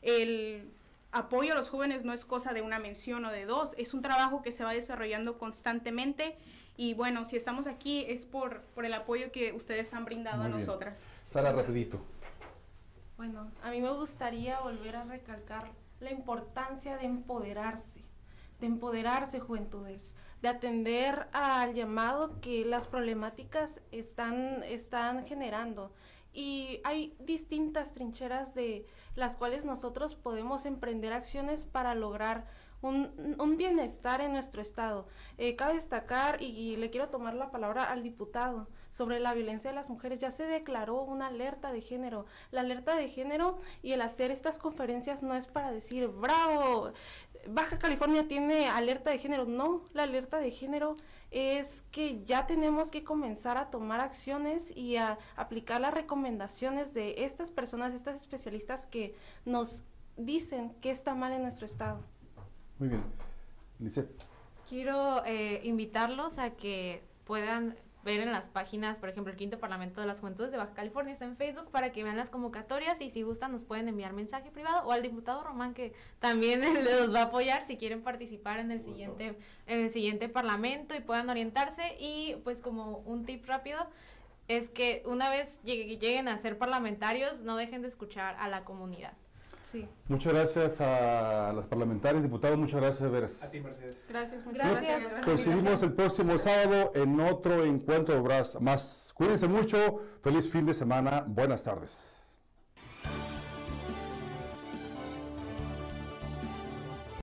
el 0.03 0.71
apoyo 1.13 1.53
a 1.53 1.57
los 1.57 1.71
jóvenes 1.71 2.05
no 2.05 2.13
es 2.13 2.25
cosa 2.25 2.53
de 2.53 2.63
una 2.63 2.79
mención 2.79 3.25
o 3.25 3.31
de 3.31 3.47
dos, 3.47 3.75
es 3.79 3.95
un 3.95 4.03
trabajo 4.03 4.43
que 4.43 4.53
se 4.53 4.65
va 4.65 4.73
desarrollando 4.73 5.39
constantemente 5.39 6.37
y 6.77 6.95
bueno, 6.95 7.25
si 7.25 7.37
estamos 7.37 7.67
aquí 7.67 8.05
es 8.09 8.27
por, 8.27 8.63
por 8.75 8.85
el 8.85 8.95
apoyo 8.95 9.31
que 9.31 9.53
ustedes 9.53 9.95
han 9.95 10.05
brindado 10.05 10.39
Muy 10.39 10.47
a 10.47 10.49
bien. 10.49 10.61
nosotras. 10.61 10.99
Sara, 11.27 11.53
rapidito. 11.53 12.01
Bueno, 13.17 13.51
a 13.63 13.71
mí 13.71 13.81
me 13.81 13.91
gustaría 13.91 14.59
volver 14.61 14.97
a 14.97 15.05
recalcar 15.05 15.71
la 16.01 16.11
importancia 16.11 16.97
de 16.97 17.07
empoderarse, 17.07 18.01
de 18.65 18.69
empoderarse 18.69 19.41
juventudes, 19.41 20.15
de 20.41 20.49
atender 20.49 21.29
al 21.33 21.75
llamado 21.75 22.41
que 22.41 22.65
las 22.65 22.87
problemáticas 22.87 23.83
están, 23.93 24.63
están 24.63 25.27
generando. 25.27 25.93
Y 26.33 26.81
hay 26.83 27.15
distintas 27.21 27.93
trincheras 27.93 28.55
de 28.55 28.87
las 29.17 29.37
cuales 29.37 29.67
nosotros 29.67 30.15
podemos 30.15 30.65
emprender 30.65 31.13
acciones 31.13 31.65
para 31.65 31.95
lograr 31.95 32.47
un, 32.81 33.37
un 33.39 33.57
bienestar 33.57 34.21
en 34.23 34.33
nuestro 34.33 34.63
estado. 34.63 35.07
Eh, 35.39 35.57
cabe 35.57 35.75
destacar, 35.75 36.43
y, 36.43 36.47
y 36.47 36.77
le 36.77 36.91
quiero 36.91 37.09
tomar 37.09 37.35
la 37.35 37.51
palabra 37.51 37.85
al 37.85 38.03
diputado, 38.03 38.67
sobre 38.95 39.21
la 39.21 39.35
violencia 39.35 39.71
de 39.71 39.77
las 39.77 39.91
mujeres. 39.91 40.21
Ya 40.21 40.31
se 40.31 40.47
declaró 40.47 41.03
una 41.03 41.27
alerta 41.27 41.73
de 41.73 41.81
género. 41.81 42.27
La 42.51 42.61
alerta 42.61 42.97
de 42.97 43.09
género 43.09 43.59
y 43.83 43.93
el 43.93 44.03
hacer 44.03 44.31
estas 44.31 44.59
conferencias 44.59 45.23
no 45.23 45.35
es 45.35 45.47
para 45.47 45.71
decir, 45.71 46.09
bravo, 46.09 46.93
Baja 47.49 47.79
California 47.79 48.27
tiene 48.29 48.69
alerta 48.69 49.11
de 49.11 49.19
género. 49.19 49.45
No, 49.45 49.83
la 49.93 50.05
alerta 50.05 50.39
de 50.39 50.51
género 50.51 50.95
es 51.31 51.83
que 51.91 52.23
ya 52.25 52.47
tenemos 52.47 52.91
que 52.91 53.03
comenzar 53.05 53.57
a 53.57 53.71
tomar 53.71 54.01
acciones 54.01 54.75
y 54.77 54.97
a 54.97 55.19
aplicar 55.37 55.81
las 55.81 55.95
recomendaciones 55.95 56.95
de 56.95 57.25
estas 57.25 57.51
personas, 57.51 57.93
estas 57.93 58.17
especialistas 58.17 58.87
que 58.87 59.15
nos 59.45 59.83
dicen 60.17 60.75
que 60.81 60.91
está 60.91 61.15
mal 61.15 61.33
en 61.33 61.43
nuestro 61.43 61.67
estado. 61.67 62.01
Muy 62.79 62.89
bien. 62.89 63.03
Lisette. 63.79 64.15
Quiero 64.69 65.25
eh, 65.25 65.61
invitarlos 65.65 66.39
a 66.39 66.51
que 66.51 67.03
puedan 67.25 67.77
ver 68.05 68.21
en 68.21 68.31
las 68.31 68.49
páginas, 68.49 68.99
por 68.99 69.09
ejemplo, 69.09 69.33
el 69.33 69.39
Quinto 69.39 69.59
Parlamento 69.59 70.01
de 70.01 70.07
las 70.07 70.21
Juventudes 70.21 70.51
de 70.53 70.59
Baja 70.59 70.75
California 70.75 71.13
está 71.13 71.25
en 71.25 71.37
Facebook 71.37 71.71
para 71.71 71.91
que 71.91 72.05
vean 72.05 72.17
las 72.17 72.31
convocatorias 72.31 73.01
y 73.01 73.11
si 73.11 73.23
gustan 73.23 73.51
nos 73.53 73.65
pueden 73.65 73.89
enviar 73.89 74.13
mensaje 74.13 74.51
privado 74.51 74.87
o 74.87 74.93
al 74.93 75.03
diputado 75.03 75.43
Román 75.43 75.75
que 75.75 75.93
también 76.21 76.63
los 76.85 77.15
va 77.15 77.21
a 77.21 77.25
apoyar 77.25 77.67
si 77.67 77.77
quieren 77.77 78.03
participar 78.03 78.61
en 78.61 78.71
el 78.71 78.83
siguiente 78.85 79.37
en 79.67 79.81
el 79.81 79.91
siguiente 79.91 80.29
parlamento 80.29 80.95
y 80.95 81.01
puedan 81.01 81.29
orientarse 81.31 81.97
y 81.99 82.37
pues 82.45 82.61
como 82.61 82.99
un 82.99 83.25
tip 83.25 83.45
rápido 83.47 83.87
es 84.47 84.69
que 84.69 85.03
una 85.07 85.31
vez 85.31 85.61
llegue- 85.65 85.99
lleguen 85.99 86.29
a 86.29 86.37
ser 86.37 86.59
parlamentarios 86.59 87.43
no 87.43 87.57
dejen 87.57 87.81
de 87.83 87.89
escuchar 87.89 88.37
a 88.39 88.47
la 88.49 88.63
comunidad. 88.65 89.15
Sí. 89.75 89.89
Muchas 90.07 90.33
gracias 90.33 90.81
a 90.81 91.53
las 91.53 91.67
parlamentarias, 91.67 92.23
diputados, 92.23 92.57
muchas 92.57 92.81
gracias, 92.81 93.11
Veras. 93.11 93.43
A 93.43 93.51
ti, 93.51 93.59
Mercedes. 93.59 94.07
Gracias, 94.09 94.47
muchas 94.47 94.71
Gracias. 94.71 95.01
gracias. 95.01 95.25
Coincidimos 95.25 95.83
el 95.83 95.93
próximo 95.95 96.39
sábado 96.39 96.93
en 96.95 97.19
otro 97.19 97.65
encuentro 97.65 98.15
de 98.15 98.21
Bras 98.21 98.61
más. 98.61 99.13
Cuídense 99.17 99.49
mucho, 99.49 100.01
feliz 100.23 100.49
fin 100.49 100.65
de 100.65 100.75
semana, 100.75 101.25
buenas 101.27 101.65
tardes. 101.65 102.14